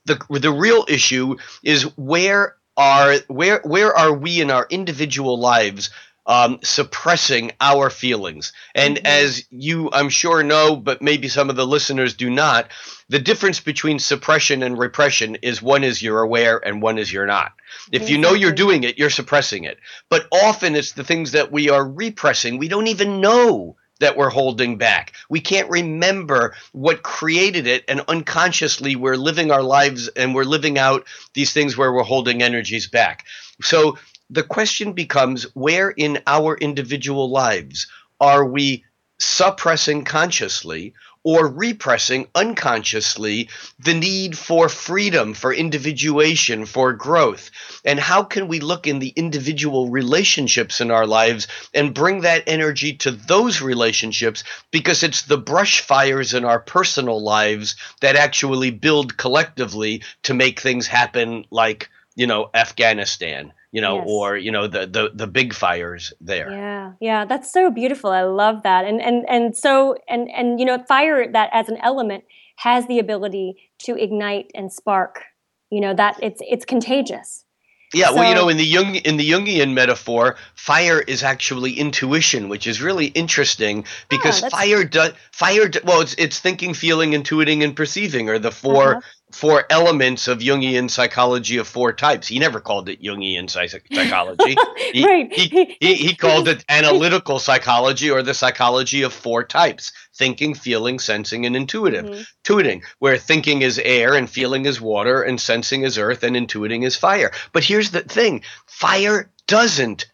the 0.07 0.18
the 0.31 0.53
real 0.53 0.85
issue 0.88 1.37
is 1.62 1.83
where 1.96 2.57
are 2.77 3.16
where 3.29 3.61
where 3.64 3.94
are 3.94 4.12
we 4.12 4.40
in 4.40 4.51
our 4.51 4.66
individual 4.70 5.38
lives 5.38 5.90
um, 6.31 6.61
suppressing 6.62 7.51
our 7.61 7.90
feelings. 7.90 8.53
And 8.77 9.05
as 9.05 9.45
you 9.51 9.90
i'm 9.93 10.09
sure 10.09 10.45
know 10.45 10.77
but 10.77 11.03
maybe 11.03 11.29
some 11.29 11.51
of 11.51 11.57
the 11.57 11.66
listeners 11.66 12.14
do 12.14 12.31
not 12.31 12.71
the 13.09 13.19
difference 13.19 13.59
between 13.59 13.99
suppression 13.99 14.62
and 14.62 14.79
repression 14.79 15.37
is 15.43 15.61
one 15.61 15.83
is 15.83 16.01
you're 16.01 16.23
aware 16.23 16.64
and 16.64 16.81
one 16.81 16.99
is 16.99 17.12
you're 17.12 17.27
not. 17.27 17.53
If 17.90 18.09
you 18.09 18.19
know 18.19 18.35
you're 18.35 18.53
doing 18.53 18.85
it 18.85 18.97
you're 18.97 19.11
suppressing 19.11 19.64
it. 19.64 19.79
But 20.09 20.29
often 20.31 20.77
it's 20.77 20.93
the 20.93 21.03
things 21.03 21.33
that 21.33 21.51
we 21.51 21.69
are 21.69 21.85
repressing. 21.85 22.59
We 22.59 22.69
don't 22.69 22.87
even 22.87 23.21
know 23.21 23.77
that 23.99 24.16
we're 24.16 24.31
holding 24.31 24.79
back. 24.79 25.14
We 25.29 25.40
can't 25.40 25.69
remember 25.69 26.55
what 26.73 27.03
created 27.03 27.66
it, 27.66 27.85
and 27.87 28.01
unconsciously 28.09 28.97
we're 28.97 29.16
living 29.16 29.51
our 29.51 29.62
lives 29.62 30.09
and 30.09 30.35
we're 30.35 30.45
living 30.45 30.79
out 30.79 31.07
these 31.35 31.53
things 31.53 31.77
where 31.77 31.93
we're 31.93 32.03
holding 32.03 32.43
energies 32.43 32.87
back. 32.87 33.27
So 33.62 33.99
the 34.31 34.45
question 34.45 34.93
becomes 34.93 35.43
where 35.55 35.90
in 35.90 36.23
our 36.27 36.57
individual 36.57 37.31
lives 37.31 37.88
are 38.21 38.45
we 38.45 38.85
suppressing 39.19 40.05
consciously 40.05 40.95
or 41.23 41.47
repressing 41.47 42.27
unconsciously 42.35 43.49
the 43.79 43.93
need 43.93 44.38
for 44.38 44.69
freedom, 44.71 45.35
for 45.35 45.53
individuation, 45.53 46.64
for 46.64 46.93
growth? 46.93 47.51
And 47.85 47.99
how 47.99 48.23
can 48.23 48.49
we 48.49 48.61
look 48.61 48.87
in 48.87 49.01
the 49.01 49.12
individual 49.16 49.90
relationships 49.90 50.81
in 50.81 50.90
our 50.90 51.07
lives 51.07 51.49
and 51.75 51.93
bring 51.93 52.23
that 52.23 52.45
energy 52.47 52.95
to 52.99 53.11
those 53.11 53.61
relationships? 53.61 54.45
Because 54.71 55.03
it's 55.03 55.23
the 55.23 55.38
brush 55.38 55.81
fires 55.81 56.33
in 56.33 56.45
our 56.45 56.61
personal 56.61 57.23
lives 57.23 57.77
that 58.01 58.16
actually 58.16 58.71
build 58.71 59.16
collectively 59.16 60.03
to 60.23 60.35
make 60.35 60.61
things 60.61 60.87
happen 60.87 61.45
like, 61.51 61.90
you 62.14 62.27
know, 62.27 62.49
Afghanistan. 62.55 63.53
You 63.72 63.80
know, 63.80 63.96
Yes. 63.98 64.06
or 64.09 64.37
you 64.37 64.50
know 64.50 64.66
the, 64.66 64.87
the 64.87 65.11
the 65.14 65.26
big 65.28 65.54
fires 65.54 66.12
there. 66.20 66.50
Yeah, 66.50 66.92
yeah, 67.00 67.24
that's 67.24 67.52
so 67.52 67.70
beautiful. 67.70 68.11
I 68.11 68.22
love 68.22 68.62
that. 68.64 68.85
And 68.85 69.00
and 69.00 69.24
and 69.28 69.56
so 69.56 69.96
and 70.09 70.28
and 70.30 70.59
you 70.59 70.66
know, 70.66 70.78
fire 70.88 71.30
that 71.33 71.50
as 71.52 71.68
an 71.68 71.78
element 71.83 72.24
has 72.56 72.87
the 72.88 72.98
ability 72.98 73.54
to 73.85 73.94
ignite 73.96 74.50
and 74.54 74.72
spark. 74.72 75.22
You 75.70 75.80
know, 75.80 75.94
that 75.94 76.18
it's 76.20 76.40
it's 76.48 76.64
contagious. 76.64 77.44
Yeah, 77.92 78.12
well, 78.12 78.28
you 78.28 78.37
know, 78.37 78.48
in 78.48 78.56
the 78.56 78.64
Jung 78.64 78.94
in 78.96 79.16
the 79.16 79.28
Jungian 79.30 79.72
metaphor, 79.72 80.37
fire 80.54 81.00
is 81.00 81.22
actually 81.24 81.72
intuition, 81.74 82.48
which 82.48 82.66
is 82.68 82.80
really 82.80 83.06
interesting 83.06 83.85
because 84.09 84.40
that's- 84.40 84.52
fire 84.52 84.85
does 84.85 85.12
fire. 85.33 85.68
Do, 85.68 85.80
well, 85.85 86.00
it's 86.00 86.14
it's 86.18 86.38
thinking, 86.40 86.72
feeling, 86.74 87.12
intuiting, 87.12 87.64
and 87.64 87.74
perceiving 87.74 88.28
are 88.28 88.38
the 88.38 88.52
4 88.52 88.96
Uh-huh. 88.96 89.00
Four 89.33 89.64
elements 89.71 90.29
of 90.29 90.38
Jungian 90.40 90.90
psychology 90.90 91.57
of 91.59 91.69
four 91.69 91.93
types. 91.93 92.29
He 92.29 92.38
never 92.38 92.61
called 92.61 92.88
it 92.88 93.03
Jungian 93.03 93.49
psych- 93.49 93.87
psychology. 93.93 94.57
He, 94.93 95.05
Right. 95.05 95.33
He, 95.33 95.77
he, 95.81 95.95
he 95.95 96.14
called 96.16 96.49
it 96.49 96.64
analytical 96.69 97.38
psychology 97.38 98.11
or 98.11 98.23
the 98.23 98.35
psychology 98.35 99.03
of 99.03 99.12
four 99.12 99.45
types: 99.45 99.93
thinking, 100.16 100.55
feeling, 100.55 100.99
sensing, 100.99 101.47
and 101.47 101.55
intuitive. 101.55 102.07
Mhm. 102.07 102.27
Intuiting, 102.45 102.83
where 102.99 103.16
thinking 103.16 103.62
is 103.62 103.79
air 103.79 104.14
and 104.16 104.29
feeling 104.29 104.66
is 104.66 104.81
water 104.81 105.23
and 105.23 105.40
sensing 105.40 105.83
is 105.83 105.97
earth 105.97 106.25
and 106.25 106.35
intuiting 106.37 106.85
is 106.85 106.97
fire. 106.97 107.31
But 107.53 107.62
here's 107.64 107.90
the 107.93 108.01
thing 108.01 108.43
fire 108.66 109.31
doesn't 109.47 110.07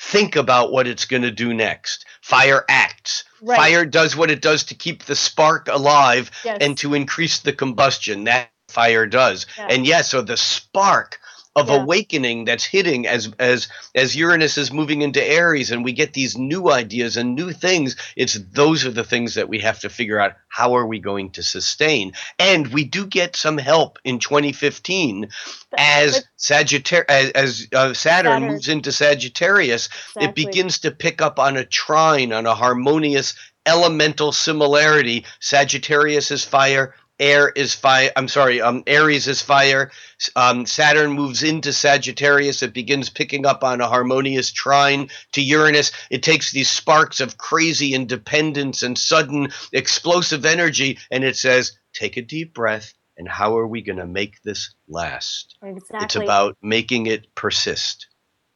think 0.00 0.36
about 0.36 0.72
what 0.72 0.86
it's 0.88 1.04
going 1.04 1.22
to 1.22 1.30
do 1.30 1.54
next. 1.54 2.04
Fire 2.22 2.64
acts. 2.68 3.24
Right. 3.40 3.56
Fire 3.56 3.84
does 3.84 4.16
what 4.16 4.30
it 4.30 4.42
does 4.42 4.64
to 4.64 4.74
keep 4.74 5.04
the 5.04 5.14
spark 5.16 5.68
alive 5.68 6.30
Yes. 6.44 6.58
and 6.60 6.76
to 6.78 6.94
increase 6.94 7.40
the 7.40 7.52
combustion. 7.52 8.24
That 8.24 8.50
fire 8.68 9.06
does. 9.06 9.46
Yeah. 9.56 9.68
And 9.70 9.86
yes, 9.86 10.10
so 10.10 10.22
the 10.22 10.36
spark 10.36 11.18
of 11.58 11.68
Yeah. 11.68 11.82
awakening 11.82 12.44
that's 12.44 12.64
hitting 12.64 13.06
as 13.06 13.30
as 13.38 13.68
as 13.94 14.16
Uranus 14.16 14.56
is 14.58 14.72
moving 14.72 15.02
into 15.02 15.22
Aries 15.22 15.70
and 15.70 15.84
we 15.84 15.92
get 15.92 16.12
these 16.12 16.36
new 16.38 16.70
ideas 16.70 17.16
and 17.16 17.34
new 17.34 17.52
things 17.52 17.96
it's 18.16 18.38
those 18.52 18.84
are 18.86 18.90
the 18.90 19.04
things 19.04 19.34
that 19.34 19.48
we 19.48 19.58
have 19.60 19.80
to 19.80 19.88
figure 19.88 20.20
out 20.20 20.32
how 20.48 20.74
are 20.76 20.86
we 20.86 20.98
going 20.98 21.30
to 21.32 21.42
sustain 21.42 22.12
and 22.38 22.68
we 22.68 22.84
do 22.84 23.06
get 23.06 23.36
some 23.36 23.58
help 23.58 23.98
in 24.04 24.18
2015 24.18 25.28
as 25.76 26.24
Sagittarius 26.36 27.06
as, 27.08 27.30
as 27.32 27.68
uh, 27.74 27.92
Saturn, 27.94 27.94
Saturn. 27.94 28.42
moves 28.48 28.68
into 28.68 28.92
Sagittarius 28.92 29.88
it 30.20 30.34
begins 30.34 30.80
to 30.80 30.90
pick 30.90 31.20
up 31.22 31.38
on 31.38 31.56
a 31.56 31.64
trine 31.64 32.32
on 32.32 32.46
a 32.46 32.54
harmonious 32.54 33.34
elemental 33.66 34.32
similarity 34.32 35.24
Sagittarius 35.40 36.30
is 36.30 36.44
fire 36.44 36.94
air 37.20 37.48
is 37.48 37.74
fire 37.74 38.10
i'm 38.16 38.28
sorry 38.28 38.60
um 38.60 38.82
aries 38.86 39.26
is 39.28 39.42
fire. 39.42 39.90
Um, 40.34 40.66
saturn 40.66 41.12
moves 41.12 41.42
into 41.42 41.72
sagittarius. 41.72 42.62
It 42.62 42.74
begins 42.74 43.08
picking 43.08 43.46
up 43.46 43.62
on 43.62 43.80
a 43.80 43.86
harmonious 43.86 44.50
trine 44.50 45.10
to 45.32 45.40
uranus. 45.40 45.92
It 46.10 46.22
takes 46.22 46.50
these 46.50 46.70
sparks 46.70 47.20
of 47.20 47.38
crazy 47.38 47.94
independence 47.94 48.82
and 48.82 48.98
sudden 48.98 49.52
explosive 49.72 50.44
energy 50.44 50.98
and 51.10 51.22
it 51.24 51.36
says 51.36 51.78
take 51.92 52.16
a 52.16 52.22
deep 52.22 52.52
breath 52.52 52.94
and 53.16 53.28
how 53.28 53.56
are 53.58 53.66
we 53.66 53.82
going 53.82 53.98
to 53.98 54.06
make 54.06 54.42
this 54.42 54.74
last? 54.88 55.56
Exactly. 55.62 56.04
it's 56.04 56.16
about 56.16 56.56
making 56.62 57.06
it 57.06 57.34
persist. 57.34 58.06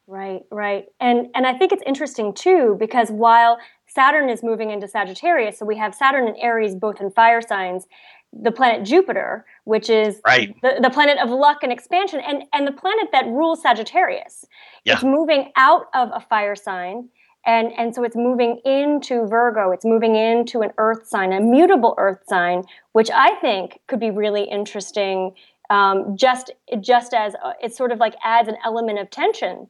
Right, 0.06 0.42
right. 0.50 0.86
And 1.00 1.28
and 1.34 1.46
I 1.46 1.56
think 1.56 1.72
it's 1.72 1.82
interesting 1.86 2.34
too 2.34 2.76
because 2.78 3.10
while 3.10 3.58
Saturn 3.86 4.30
is 4.30 4.42
moving 4.42 4.70
into 4.70 4.88
Sagittarius, 4.88 5.58
so 5.58 5.66
we 5.66 5.76
have 5.76 5.94
Saturn 5.94 6.26
and 6.26 6.36
Aries 6.40 6.74
both 6.74 7.00
in 7.00 7.10
fire 7.10 7.40
signs, 7.40 7.86
the 8.32 8.50
planet 8.50 8.84
Jupiter, 8.86 9.44
which 9.64 9.90
is 9.90 10.20
Right. 10.26 10.54
the, 10.62 10.78
the 10.82 10.90
planet 10.90 11.18
of 11.18 11.30
luck 11.30 11.58
and 11.62 11.72
expansion, 11.72 12.20
and, 12.20 12.44
and 12.52 12.66
the 12.66 12.72
planet 12.72 13.08
that 13.12 13.26
rules 13.26 13.62
Sagittarius. 13.62 14.46
Yeah. 14.84 14.94
It's 14.94 15.04
moving 15.04 15.52
out 15.56 15.86
of 15.94 16.10
a 16.12 16.20
fire 16.20 16.56
sign. 16.56 17.08
And, 17.44 17.72
and 17.76 17.92
so 17.92 18.04
it's 18.04 18.14
moving 18.14 18.60
into 18.64 19.26
Virgo. 19.26 19.72
It's 19.72 19.84
moving 19.84 20.14
into 20.14 20.60
an 20.60 20.70
earth 20.78 21.08
sign, 21.08 21.32
a 21.32 21.40
mutable 21.40 21.94
earth 21.98 22.20
sign, 22.28 22.62
which 22.92 23.10
I 23.10 23.34
think 23.40 23.80
could 23.88 23.98
be 23.98 24.10
really 24.10 24.44
interesting 24.44 25.34
um, 25.70 26.16
just 26.16 26.50
just 26.80 27.14
as 27.14 27.34
uh, 27.42 27.54
it 27.62 27.74
sort 27.74 27.92
of 27.92 27.98
like 27.98 28.14
adds 28.22 28.48
an 28.48 28.56
element 28.64 28.98
of 28.98 29.08
tension 29.10 29.68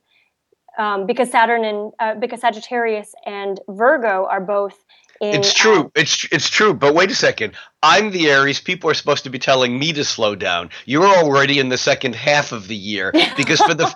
um, 0.78 1.06
because 1.06 1.30
Saturn 1.30 1.64
and 1.64 1.92
uh, 2.00 2.14
because 2.16 2.40
Sagittarius 2.40 3.14
and 3.24 3.60
Virgo 3.68 4.26
are 4.26 4.40
both 4.40 4.84
in, 5.22 5.34
It's 5.34 5.54
true. 5.54 5.80
um, 5.82 5.92
it's 5.94 6.26
it's 6.32 6.50
true. 6.50 6.74
But 6.74 6.94
wait 6.94 7.10
a 7.10 7.14
second. 7.14 7.54
I'm 7.82 8.10
the 8.10 8.30
Aries. 8.30 8.60
People 8.60 8.90
are 8.90 8.94
supposed 8.94 9.24
to 9.24 9.30
be 9.30 9.38
telling 9.38 9.78
me 9.78 9.92
to 9.92 10.04
slow 10.04 10.34
down. 10.34 10.70
You're 10.84 11.06
already 11.06 11.58
in 11.58 11.68
the 11.68 11.78
second 11.78 12.14
half 12.14 12.52
of 12.52 12.68
the 12.68 12.76
year 12.76 13.12
because 13.36 13.60
for 13.60 13.74
the 13.74 13.86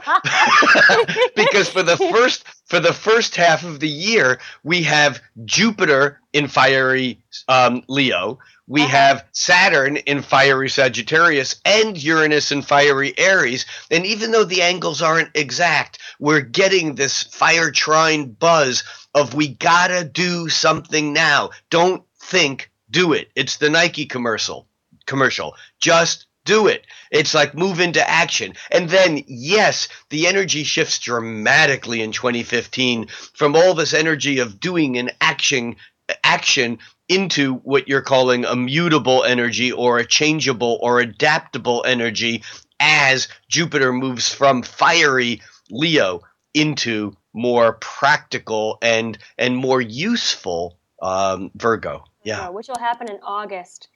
because 1.37 1.69
for 1.69 1.83
the 1.83 1.97
first 1.97 2.45
for 2.67 2.81
the 2.81 2.93
first 2.93 3.37
half 3.37 3.65
of 3.65 3.81
the 3.81 3.89
year 3.89 4.41
we 4.65 4.83
have 4.85 5.21
Jupiter 5.45 6.21
in 6.33 6.49
fiery 6.49 7.21
um, 7.49 7.83
Leo. 7.89 8.39
We 8.69 8.83
have 8.83 9.25
Saturn 9.31 9.97
in 9.97 10.23
fiery 10.23 10.69
Sagittarius 10.69 11.61
and 11.65 12.03
Uranus 12.03 12.51
in 12.51 12.63
fiery 12.63 13.17
Aries. 13.17 13.65
And 13.93 14.05
even 14.05 14.33
though 14.33 14.43
the 14.45 14.63
angles 14.63 15.03
aren't 15.03 15.31
exact, 15.37 16.01
we're 16.19 16.41
getting 16.41 16.97
this 16.97 17.23
fire 17.23 17.71
trine 17.71 18.33
buzz 18.33 18.83
of 19.17 19.35
we 19.35 19.49
gotta 19.49 20.05
do 20.05 20.49
something 20.49 21.13
now. 21.13 21.51
Don't 21.71 22.05
think, 22.21 22.71
do 22.91 23.15
it. 23.15 23.31
It's 23.35 23.57
the 23.57 23.71
Nike 23.71 24.07
commercial. 24.07 24.69
Commercial. 25.07 25.57
Just 25.81 26.27
do 26.45 26.69
it. 26.69 26.87
It's 27.11 27.35
like 27.35 27.55
move 27.55 27.81
into 27.81 28.09
action. 28.09 28.53
And 28.71 28.89
then, 28.89 29.25
yes, 29.27 29.89
the 30.11 30.27
energy 30.27 30.63
shifts 30.63 30.99
dramatically 30.99 32.03
in 32.03 32.13
2015 32.13 33.09
from 33.35 33.57
all 33.57 33.75
this 33.75 33.95
energy 33.95 34.39
of 34.39 34.61
doing 34.61 34.99
an 34.99 35.11
action 35.21 35.77
action 36.23 36.79
into 37.09 37.55
what 37.57 37.89
you're 37.89 38.03
calling 38.03 38.45
a 38.45 38.55
mutable 38.55 39.25
energy 39.25 39.73
or 39.73 39.99
a 39.99 40.07
changeable 40.07 40.79
or 40.81 41.01
adaptable 41.01 41.85
energy 41.87 42.43
as 42.79 43.29
Jupiter 43.49 43.93
moves 43.93 44.33
from 44.33 44.63
fiery 44.63 45.43
Leo 45.71 46.23
into 46.55 47.17
more 47.37 47.75
practical 47.75 48.79
and 48.83 49.19
and 49.39 49.57
more 49.57 49.81
useful 49.81 50.79
um, 51.01 51.53
Virgo. 51.55 52.05
Yeah. 52.25 52.49
which 52.49 52.67
will 52.67 52.81
happen 52.81 53.09
in 53.09 53.21
August. 53.23 53.89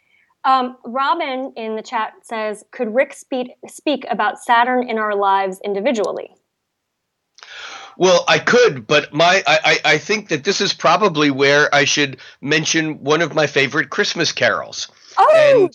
Um, 0.44 0.76
Robin 0.84 1.52
in 1.56 1.74
the 1.74 1.82
chat 1.82 2.12
says, 2.22 2.64
"Could 2.70 2.94
Rick 2.94 3.12
speak 3.12 3.52
speak 3.66 4.06
about 4.08 4.38
Saturn 4.38 4.88
in 4.88 4.98
our 4.98 5.16
lives 5.16 5.60
individually?" 5.64 6.34
Well, 7.96 8.24
I 8.28 8.38
could, 8.38 8.86
but 8.86 9.12
my 9.12 9.42
I, 9.46 9.78
I 9.84 9.98
think 9.98 10.28
that 10.28 10.44
this 10.44 10.60
is 10.60 10.72
probably 10.72 11.30
where 11.30 11.74
I 11.74 11.84
should 11.84 12.18
mention 12.40 13.02
one 13.02 13.20
of 13.20 13.34
my 13.34 13.46
favorite 13.46 13.90
Christmas 13.90 14.32
carols. 14.32 14.88
Oh, 15.18 15.68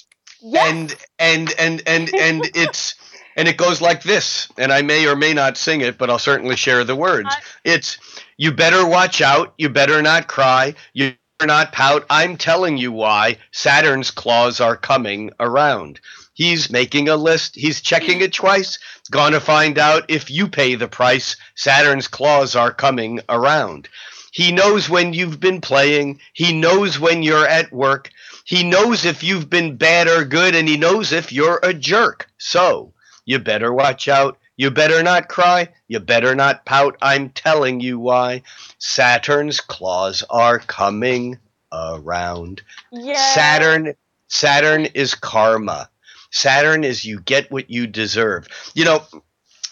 and 0.58 0.96
and 0.96 0.96
and 1.20 1.54
and 1.60 1.82
and 1.86 2.16
and 2.16 2.52
it's 2.56 2.96
and 3.36 3.48
it 3.48 3.58
goes 3.58 3.82
like 3.82 4.04
this 4.04 4.48
and 4.58 4.72
i 4.72 4.82
may 4.82 5.08
or 5.08 5.16
may 5.16 5.34
not 5.34 5.58
sing 5.58 5.82
it 5.82 5.98
but 5.98 6.10
i'll 6.10 6.20
certainly 6.20 6.56
share 6.56 6.84
the 6.84 6.96
words. 6.96 7.30
Uh, 7.30 7.40
it's 7.64 7.98
you 8.38 8.52
better 8.52 8.86
watch 8.86 9.22
out. 9.22 9.54
You 9.58 9.70
better 9.70 10.02
not 10.02 10.28
cry. 10.28 10.76
You 10.94 11.14
better 11.40 11.48
not 11.48 11.72
pout. 11.72 12.06
I'm 12.10 12.38
telling 12.38 12.78
you 12.78 12.92
why 12.92 13.38
saturn's 13.52 14.12
claws 14.12 14.60
are 14.60 14.76
coming 14.76 15.32
around. 15.40 16.02
He's 16.34 16.70
making 16.70 17.08
a 17.08 17.16
list. 17.16 17.56
He's 17.56 17.80
checking 17.80 18.20
it 18.20 18.34
twice. 18.34 18.78
Gonna 19.10 19.40
find 19.40 19.80
out 19.80 20.04
if 20.10 20.30
you 20.30 20.50
pay 20.50 20.76
the 20.76 20.88
price 20.88 21.38
saturn's 21.56 22.10
claws 22.10 22.56
are 22.56 22.74
coming 22.74 23.22
around. 23.30 23.88
He 24.32 24.52
knows 24.52 24.90
when 24.90 25.14
you've 25.14 25.40
been 25.40 25.62
playing. 25.62 26.20
He 26.34 26.52
knows 26.52 27.00
when 27.00 27.24
you're 27.24 27.48
at 27.48 27.72
work. 27.72 28.10
He 28.44 28.64
knows 28.64 29.06
if 29.06 29.24
you've 29.24 29.50
been 29.50 29.78
bad 29.78 30.10
or 30.10 30.26
good, 30.26 30.56
and 30.56 30.68
he 30.68 30.76
knows 30.76 31.14
if 31.14 31.32
you're 31.32 31.62
a 31.64 31.74
jerk. 31.74 32.28
So 32.38 32.94
you 33.26 33.40
better 33.40 33.74
watch 33.74 34.08
out. 34.08 34.38
You 34.58 34.72
better 34.72 35.04
not 35.04 35.28
cry. 35.28 35.70
You 35.88 36.00
better 36.00 36.34
not 36.34 36.66
pout. 36.66 36.96
I'm 37.02 37.30
telling 37.30 37.82
you 37.82 38.00
why. 38.00 38.44
Saturn's 38.78 39.60
claws 39.60 40.24
are 40.30 40.60
coming 40.60 41.40
around. 41.72 42.62
Yeah. 42.92 43.34
Saturn 43.34 43.96
Saturn 44.28 44.86
is 44.88 45.16
karma. 45.16 45.90
Saturn 46.32 46.84
is 46.84 47.06
you 47.06 47.20
get 47.22 47.52
what 47.52 47.70
you 47.70 47.88
deserve. 47.88 48.48
You 48.74 48.86
know, 48.86 49.04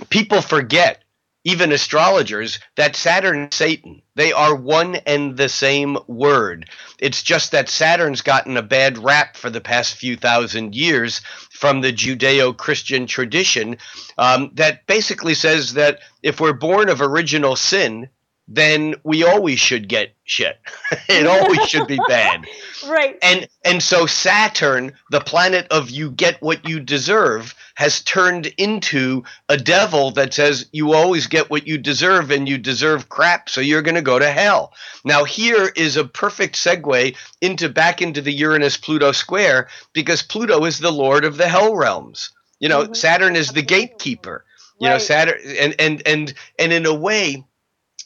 people 0.09 0.41
forget 0.41 1.02
even 1.43 1.71
astrologers, 1.71 2.59
that 2.75 2.95
Saturn 2.95 3.51
Satan, 3.51 4.01
they 4.15 4.31
are 4.31 4.55
one 4.55 4.95
and 4.95 5.35
the 5.35 5.49
same 5.49 5.97
word. 6.07 6.69
It's 6.99 7.21
just 7.21 7.51
that 7.51 7.69
Saturn's 7.69 8.21
gotten 8.21 8.55
a 8.55 8.61
bad 8.61 8.97
rap 8.97 9.35
for 9.35 9.49
the 9.49 9.61
past 9.61 9.95
few 9.95 10.15
thousand 10.15 10.75
years 10.75 11.21
from 11.51 11.81
the 11.81 11.91
Judeo 11.91 12.55
Christian 12.55 13.07
tradition 13.07 13.77
um, 14.17 14.51
that 14.53 14.85
basically 14.87 15.33
says 15.33 15.73
that 15.73 15.99
if 16.21 16.39
we're 16.39 16.53
born 16.53 16.89
of 16.89 17.01
original 17.01 17.55
sin, 17.55 18.09
then 18.47 18.95
we 19.03 19.23
always 19.23 19.59
should 19.59 19.87
get 19.87 20.13
shit. 20.25 20.59
it 21.09 21.25
always 21.25 21.67
should 21.67 21.87
be 21.87 21.99
bad. 22.07 22.45
Right. 22.85 23.17
And 23.21 23.47
and 23.63 23.81
so 23.81 24.05
Saturn, 24.05 24.91
the 25.09 25.21
planet 25.21 25.67
of 25.71 25.89
you 25.89 26.11
get 26.11 26.41
what 26.41 26.67
you 26.67 26.81
deserve, 26.81 27.55
has 27.75 28.01
turned 28.01 28.47
into 28.57 29.23
a 29.47 29.55
devil 29.55 30.11
that 30.11 30.33
says 30.33 30.67
you 30.73 30.91
always 30.91 31.27
get 31.27 31.49
what 31.49 31.65
you 31.65 31.77
deserve 31.77 32.29
and 32.29 32.47
you 32.47 32.57
deserve 32.57 33.07
crap, 33.07 33.47
so 33.47 33.61
you're 33.61 33.81
going 33.81 33.95
to 33.95 34.01
go 34.01 34.19
to 34.19 34.29
hell. 34.29 34.73
Now 35.05 35.23
here 35.23 35.71
is 35.77 35.95
a 35.95 36.03
perfect 36.03 36.55
segue 36.55 37.15
into 37.39 37.69
back 37.69 38.01
into 38.01 38.21
the 38.21 38.33
Uranus 38.33 38.75
Pluto 38.75 39.13
square 39.13 39.69
because 39.93 40.21
Pluto 40.21 40.65
is 40.65 40.79
the 40.79 40.91
lord 40.91 41.23
of 41.23 41.37
the 41.37 41.47
hell 41.47 41.77
realms. 41.77 42.31
You 42.59 42.67
know, 42.67 42.83
mm-hmm. 42.83 42.93
Saturn 42.95 43.37
is 43.37 43.53
the 43.53 43.61
gatekeeper. 43.61 44.43
You 44.79 44.89
know, 44.89 44.97
Saturn 44.97 45.39
and 45.57 45.75
and 45.79 46.05
and 46.05 46.33
and 46.59 46.73
in 46.73 46.85
a 46.85 46.93
way 46.93 47.45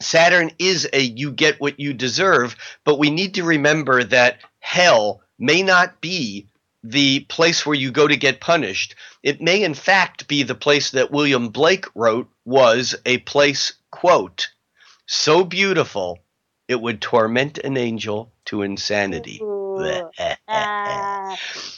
Saturn 0.01 0.51
is 0.59 0.87
a 0.93 1.01
you 1.01 1.31
get 1.31 1.59
what 1.59 1.79
you 1.79 1.93
deserve, 1.93 2.55
but 2.83 2.99
we 2.99 3.09
need 3.09 3.35
to 3.35 3.43
remember 3.43 4.03
that 4.03 4.39
hell 4.59 5.21
may 5.39 5.63
not 5.63 6.01
be 6.01 6.47
the 6.83 7.21
place 7.21 7.65
where 7.65 7.75
you 7.75 7.91
go 7.91 8.07
to 8.07 8.15
get 8.15 8.39
punished. 8.39 8.95
It 9.23 9.41
may, 9.41 9.63
in 9.63 9.73
fact, 9.73 10.27
be 10.27 10.43
the 10.43 10.55
place 10.55 10.91
that 10.91 11.11
William 11.11 11.49
Blake 11.49 11.85
wrote 11.95 12.29
was 12.45 12.95
a 13.05 13.17
place, 13.19 13.73
quote, 13.91 14.49
so 15.05 15.43
beautiful 15.43 16.19
it 16.67 16.79
would 16.79 17.01
torment 17.01 17.57
an 17.59 17.77
angel 17.77 18.31
to 18.45 18.61
insanity. 18.61 19.41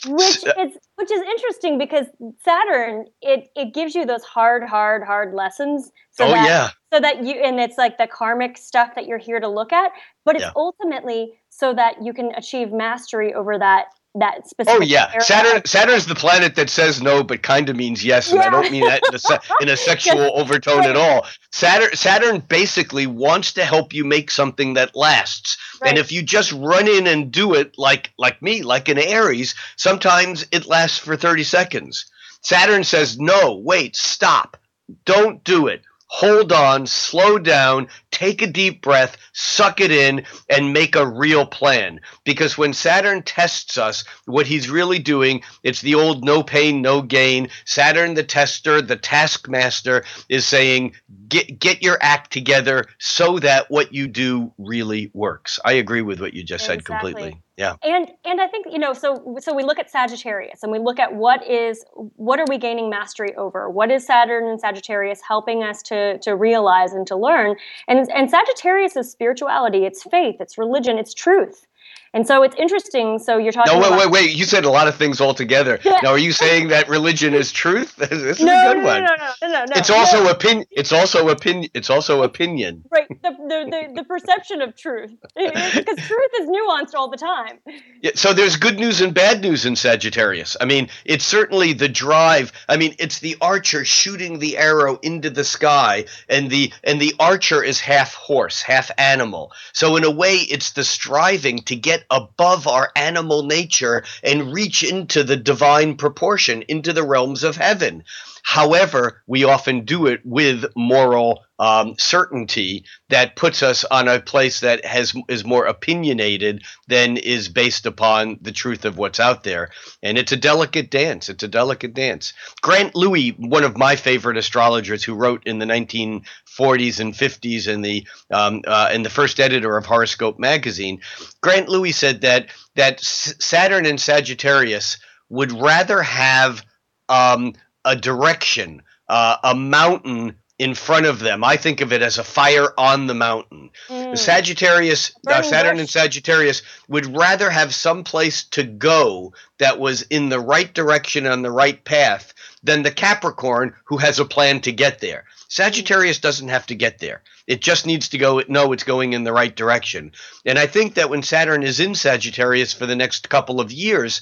Which 0.07 0.37
is 0.37 0.77
which 0.95 1.11
is 1.11 1.21
interesting 1.21 1.77
because 1.77 2.05
Saturn 2.43 3.05
it 3.21 3.49
it 3.55 3.73
gives 3.73 3.95
you 3.95 4.05
those 4.05 4.23
hard 4.23 4.63
hard 4.63 5.03
hard 5.03 5.33
lessons 5.33 5.91
so 6.11 6.25
Oh, 6.25 6.31
that 6.31 6.45
yeah. 6.45 6.69
so 6.93 6.99
that 7.01 7.25
you 7.25 7.35
and 7.35 7.59
it's 7.59 7.77
like 7.77 7.97
the 7.97 8.07
karmic 8.07 8.57
stuff 8.57 8.95
that 8.95 9.07
you're 9.07 9.17
here 9.17 9.39
to 9.39 9.47
look 9.47 9.73
at 9.73 9.91
but 10.25 10.35
it's 10.35 10.43
Yeah. 10.43 10.51
ultimately 10.55 11.33
so 11.49 11.73
that 11.73 12.01
you 12.01 12.13
can 12.13 12.33
achieve 12.35 12.71
mastery 12.71 13.33
over 13.33 13.57
that 13.59 13.87
that 14.15 14.35
oh, 14.37 14.47
specific 14.47 14.81
Oh 14.81 14.83
yeah, 14.83 15.07
area. 15.09 15.21
Saturn. 15.21 15.65
Saturn's 15.65 16.05
the 16.05 16.15
planet 16.15 16.55
that 16.55 16.69
says 16.69 17.01
no, 17.01 17.23
but 17.23 17.43
kind 17.43 17.69
of 17.69 17.75
means 17.75 18.03
yes, 18.03 18.31
and 18.31 18.41
I 18.41 18.49
don't 18.49 18.71
mean 18.71 18.85
that 18.85 19.01
in 19.07 19.15
a, 19.15 19.19
se- 19.19 19.39
in 19.61 19.69
a 19.69 19.77
sexual 19.89 20.31
overtone 20.37 20.83
at 20.83 20.95
all. 20.95 21.25
Saturn. 21.51 21.95
Saturn 21.95 22.39
basically 22.39 23.05
wants 23.07 23.53
to 23.53 23.63
help 23.65 23.93
you 23.93 24.05
make 24.05 24.31
something 24.31 24.73
that 24.73 24.95
lasts, 24.95 25.57
and 25.85 25.97
if 25.97 26.11
you 26.11 26.23
just 26.23 26.51
run 26.51 26.87
in 26.87 27.07
and 27.07 27.31
do 27.31 27.53
it 27.53 27.77
like 27.77 28.11
like 28.17 28.41
me, 28.41 28.63
like 28.63 28.89
an 28.89 28.97
Aries, 28.97 29.55
sometimes 29.75 30.45
it 30.51 30.65
lasts 30.65 30.97
for 30.97 31.15
thirty 31.15 31.43
seconds. 31.43 32.05
Saturn 32.41 32.83
says 32.83 33.19
no, 33.19 33.61
wait, 33.63 33.95
stop, 33.95 34.57
don't 35.05 35.43
do 35.43 35.67
it. 35.67 35.83
Hold 36.11 36.51
on, 36.51 36.87
slow 36.87 37.37
down, 37.37 37.87
take 38.11 38.41
a 38.41 38.47
deep 38.47 38.81
breath, 38.81 39.17
suck 39.33 39.79
it 39.79 39.91
in, 39.91 40.23
and 40.49 40.73
make 40.73 40.95
a 40.95 41.07
real 41.07 41.45
plan. 41.45 41.99
Because 42.23 42.57
when 42.57 42.73
Saturn 42.73 43.23
tests 43.23 43.77
us, 43.77 44.03
what 44.25 44.47
he's 44.47 44.69
really 44.69 44.99
doing, 44.99 45.41
it's 45.63 45.81
the 45.81 45.95
old 45.95 46.23
no 46.23 46.43
pain, 46.43 46.81
no 46.81 47.01
gain. 47.01 47.49
Saturn, 47.65 48.13
the 48.13 48.23
tester, 48.23 48.81
the 48.81 48.95
taskmaster, 48.95 50.03
is 50.29 50.45
saying, 50.45 50.93
get, 51.27 51.59
get 51.59 51.81
your 51.81 51.97
act 52.01 52.31
together 52.31 52.85
so 52.99 53.39
that 53.39 53.69
what 53.69 53.93
you 53.93 54.07
do 54.07 54.51
really 54.57 55.11
works. 55.13 55.59
I 55.63 55.73
agree 55.73 56.01
with 56.01 56.19
what 56.19 56.33
you 56.33 56.43
just 56.43 56.65
said 56.65 56.85
completely. 56.85 57.41
Yeah. 57.59 57.75
and 57.83 58.09
and 58.23 58.39
I 58.39 58.47
think 58.47 58.67
you 58.71 58.79
know 58.79 58.93
so 58.93 59.35
so 59.41 59.53
we 59.53 59.63
look 59.63 59.79
at 59.79 59.91
Sagittarius 59.91 60.63
and 60.63 60.71
we 60.71 60.79
look 60.79 60.97
at 60.97 61.13
what 61.13 61.45
is 61.45 61.83
what 62.15 62.39
are 62.39 62.45
we 62.47 62.57
gaining 62.57 62.89
mastery 62.89 63.35
over 63.35 63.69
what 63.69 63.91
is 63.91 64.05
Saturn 64.05 64.47
and 64.47 64.57
Sagittarius 64.57 65.19
helping 65.27 65.61
us 65.61 65.81
to 65.83 66.17
to 66.19 66.37
realize 66.37 66.93
and 66.93 67.05
to 67.07 67.17
learn 67.17 67.57
and 67.89 67.98
and 68.07 68.29
Sagittarius 68.29 68.95
is 68.95 69.11
spirituality 69.11 69.85
it's 69.85 70.03
faith 70.03 70.37
it's 70.39 70.57
religion 70.57 70.97
it's 70.97 71.13
truth 71.13 71.65
And 72.13 72.25
so 72.25 72.43
it's 72.43 72.55
interesting. 72.55 73.19
So 73.19 73.37
you're 73.37 73.51
talking. 73.51 73.73
No, 73.73 73.79
wait, 73.79 73.87
about, 73.87 73.99
wait, 73.99 74.11
wait. 74.11 74.37
You 74.37 74.45
said 74.45 74.65
a 74.65 74.69
lot 74.69 74.87
of 74.87 74.95
things 74.95 75.21
all 75.21 75.33
together. 75.33 75.79
Yeah. 75.89 75.97
Now, 76.03 76.09
are 76.09 76.19
you 76.19 76.33
saying 76.33 76.67
that 76.67 76.87
religion 76.87 77.33
is 77.33 77.51
truth? 77.51 77.95
this 77.97 78.11
is 78.11 78.39
no, 78.39 78.53
a 78.53 78.73
good 78.73 78.83
no, 78.83 78.85
one. 78.85 79.03
no, 79.03 79.15
no, 79.15 79.33
no, 79.41 79.47
no, 79.47 79.65
no. 79.65 79.71
It's 79.75 79.89
also 79.89 80.29
opinion. 80.29 80.67
It's 80.69 80.91
also 80.91 81.29
opinion. 81.29 81.71
It's 81.73 81.89
also 81.89 82.21
opinion. 82.21 82.83
right. 82.91 83.07
The, 83.09 83.31
the, 83.31 83.65
the, 83.71 83.93
the 83.95 84.03
perception 84.03 84.61
of 84.61 84.75
truth, 84.75 85.11
because 85.35 85.97
truth 85.97 86.31
is 86.41 86.47
nuanced 86.47 86.93
all 86.93 87.09
the 87.09 87.17
time. 87.17 87.57
Yeah, 88.03 88.11
so 88.13 88.33
there's 88.33 88.55
good 88.55 88.77
news 88.77 89.01
and 89.01 89.15
bad 89.15 89.41
news 89.41 89.65
in 89.65 89.75
Sagittarius. 89.75 90.55
I 90.61 90.65
mean, 90.65 90.89
it's 91.05 91.25
certainly 91.25 91.73
the 91.73 91.89
drive. 91.89 92.51
I 92.67 92.77
mean, 92.77 92.95
it's 92.99 93.19
the 93.19 93.35
archer 93.41 93.83
shooting 93.83 94.37
the 94.37 94.57
arrow 94.57 94.99
into 95.01 95.31
the 95.31 95.43
sky, 95.43 96.05
and 96.27 96.51
the 96.51 96.71
and 96.83 97.01
the 97.01 97.15
archer 97.19 97.63
is 97.63 97.79
half 97.79 98.13
horse, 98.13 98.61
half 98.61 98.91
animal. 98.97 99.51
So 99.73 99.95
in 99.95 100.03
a 100.03 100.11
way, 100.11 100.35
it's 100.35 100.73
the 100.73 100.83
striving 100.83 101.59
to 101.63 101.75
get 101.75 101.98
above 102.09 102.67
our 102.67 102.91
animal 102.95 103.43
nature 103.43 104.03
and 104.23 104.53
reach 104.53 104.83
into 104.83 105.23
the 105.23 105.37
divine 105.37 105.95
proportion, 105.95 106.63
into 106.67 106.93
the 106.93 107.03
realms 107.03 107.43
of 107.43 107.55
heaven. 107.55 108.03
However, 108.43 109.21
we 109.27 109.43
often 109.43 109.85
do 109.85 110.07
it 110.07 110.21
with 110.23 110.65
moral 110.75 111.43
um, 111.59 111.95
certainty 111.97 112.85
that 113.09 113.35
puts 113.35 113.61
us 113.61 113.83
on 113.83 114.07
a 114.07 114.21
place 114.21 114.61
that 114.61 114.85
has 114.85 115.13
is 115.27 115.43
more 115.43 115.65
opinionated 115.65 116.63
than 116.87 117.17
is 117.17 117.49
based 117.49 117.85
upon 117.85 118.39
the 118.41 118.53
truth 118.53 118.85
of 118.85 118.97
what's 118.97 119.19
out 119.19 119.43
there. 119.43 119.69
And 120.01 120.17
it's 120.17 120.31
a 120.31 120.37
delicate 120.37 120.89
dance. 120.89 121.27
It's 121.27 121.43
a 121.43 121.49
delicate 121.49 121.93
dance. 121.93 122.33
Grant 122.61 122.93
Lewi, 122.93 123.37
one 123.37 123.65
of 123.65 123.77
my 123.77 123.97
favorite 123.97 124.37
astrologers, 124.37 125.03
who 125.03 125.15
wrote 125.15 125.45
in 125.45 125.59
the 125.59 125.65
1940s 125.65 126.99
and 126.99 127.13
50s, 127.13 127.67
and 127.67 127.83
the 127.83 128.07
um, 128.31 128.61
uh, 128.65 128.89
and 128.91 129.05
the 129.05 129.09
first 129.09 129.39
editor 129.39 129.75
of 129.75 129.85
Horoscope 129.85 130.39
magazine, 130.39 131.01
Grant 131.41 131.67
Lewi 131.67 131.93
said 131.93 132.21
that 132.21 132.47
that 132.75 133.01
Saturn 133.01 133.85
and 133.85 133.99
Sagittarius 133.99 134.97
would 135.27 135.51
rather 135.51 136.01
have 136.01 136.63
um, 137.09 137.53
a 137.89 137.95
direction, 137.95 138.83
uh, 139.07 139.37
a 139.43 139.55
mountain 139.55 140.35
in 140.59 140.75
front 140.75 141.07
of 141.07 141.19
them. 141.19 141.43
I 141.43 141.55
think 141.55 141.81
of 141.81 141.91
it 141.91 142.03
as 142.03 142.19
a 142.19 142.23
fire 142.23 142.67
on 142.77 143.07
the 143.07 143.15
mountain. 143.15 143.71
Mm. 143.87 144.15
Sagittarius, 144.15 145.13
uh, 145.25 145.41
Saturn 145.41 145.79
and 145.79 145.89
Sagittarius 145.89 146.61
would 146.87 147.17
rather 147.17 147.49
have 147.49 147.73
some 147.73 148.03
place 148.03 148.43
to 148.43 148.63
go 148.63 149.33
that 149.57 149.79
was 149.79 150.03
in 150.03 150.29
the 150.29 150.39
right 150.39 150.71
direction 150.71 151.25
on 151.25 151.41
the 151.41 151.51
right 151.51 151.83
path 151.83 152.33
than 152.61 152.83
the 152.83 152.91
Capricorn 152.91 153.73
who 153.85 153.97
has 153.97 154.19
a 154.19 154.25
plan 154.25 154.61
to 154.61 154.71
get 154.71 154.99
there. 154.99 155.25
Sagittarius 155.47 156.19
doesn't 156.19 156.49
have 156.49 156.67
to 156.67 156.75
get 156.75 156.99
there. 156.99 157.23
It 157.47 157.61
just 157.61 157.87
needs 157.87 158.09
to 158.09 158.19
go 158.19 158.43
know 158.47 158.71
it's 158.71 158.83
going 158.83 159.13
in 159.13 159.23
the 159.23 159.33
right 159.33 159.55
direction. 159.55 160.11
And 160.45 160.59
I 160.59 160.67
think 160.67 160.93
that 160.93 161.09
when 161.09 161.23
Saturn 161.23 161.63
is 161.63 161.79
in 161.79 161.95
Sagittarius 161.95 162.73
for 162.73 162.85
the 162.85 162.95
next 162.95 163.29
couple 163.29 163.59
of 163.59 163.71
years, 163.71 164.21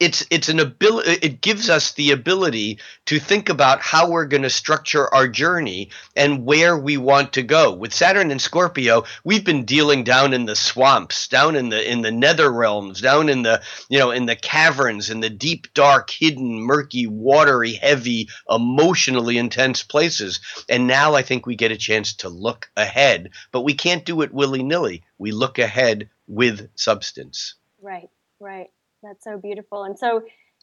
it's 0.00 0.26
it's 0.30 0.48
an 0.48 0.58
ability 0.58 1.12
it 1.22 1.40
gives 1.40 1.70
us 1.70 1.92
the 1.92 2.10
ability 2.10 2.78
to 3.06 3.20
think 3.20 3.48
about 3.48 3.80
how 3.80 4.10
we're 4.10 4.26
going 4.26 4.42
to 4.42 4.50
structure 4.50 5.12
our 5.14 5.28
journey 5.28 5.90
and 6.16 6.44
where 6.44 6.76
we 6.76 6.96
want 6.96 7.32
to 7.34 7.42
go. 7.42 7.72
With 7.72 7.94
saturn 7.94 8.30
and 8.30 8.40
scorpio 8.40 9.04
we've 9.22 9.44
been 9.44 9.64
dealing 9.64 10.02
down 10.02 10.32
in 10.32 10.46
the 10.46 10.56
swamps 10.56 11.28
down 11.28 11.54
in 11.54 11.68
the 11.68 11.90
in 11.90 12.02
the 12.02 12.10
nether 12.10 12.52
realms 12.52 13.00
down 13.00 13.28
in 13.28 13.42
the 13.42 13.62
you 13.88 13.98
know 13.98 14.10
in 14.10 14.26
the 14.26 14.36
caverns 14.36 15.10
in 15.10 15.20
the 15.20 15.30
deep 15.30 15.72
dark 15.74 16.10
hidden 16.10 16.60
murky 16.60 17.06
watery 17.06 17.74
heavy 17.74 18.28
emotionally 18.50 19.38
intense 19.38 19.82
places. 19.82 20.40
And 20.68 20.86
now 20.86 21.14
i 21.14 21.22
think 21.22 21.46
we 21.46 21.54
get 21.56 21.72
a 21.72 21.76
chance 21.76 22.14
to 22.16 22.28
look 22.28 22.68
ahead 22.76 23.30
but 23.52 23.62
we 23.62 23.74
can't 23.74 24.04
do 24.04 24.22
it 24.22 24.34
willy-nilly. 24.34 25.04
We 25.18 25.30
look 25.32 25.58
ahead 25.58 26.10
with 26.26 26.68
substance. 26.74 27.54
Right, 27.80 28.08
right. 28.40 28.70
That's 29.04 29.22
so 29.22 29.38
beautiful. 29.38 29.84
And 29.84 29.98
so, 29.98 30.22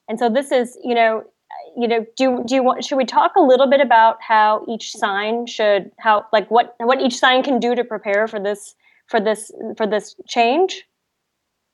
and 0.10 0.18
so 0.20 0.28
this 0.30 0.52
is, 0.52 0.78
you 0.84 0.96
know, 0.96 1.24
you 1.78 1.88
know, 1.88 2.06
do 2.18 2.44
do 2.46 2.56
you 2.56 2.64
want? 2.64 2.84
Should 2.84 2.98
we 2.98 3.06
talk 3.06 3.34
a 3.38 3.42
little 3.42 3.70
bit 3.70 3.82
about 3.82 4.18
how 4.22 4.66
each 4.68 4.94
sign 4.94 5.46
should, 5.46 5.92
how 6.00 6.26
like 6.34 6.50
what 6.50 6.76
what 6.80 7.02
each 7.02 7.18
sign 7.18 7.44
can 7.44 7.60
do 7.60 7.76
to 7.76 7.84
prepare 7.84 8.28
for 8.28 8.40
this 8.40 8.74
for 9.08 9.20
this 9.20 9.52
for 9.78 9.86
this 9.86 10.16
change? 10.28 10.84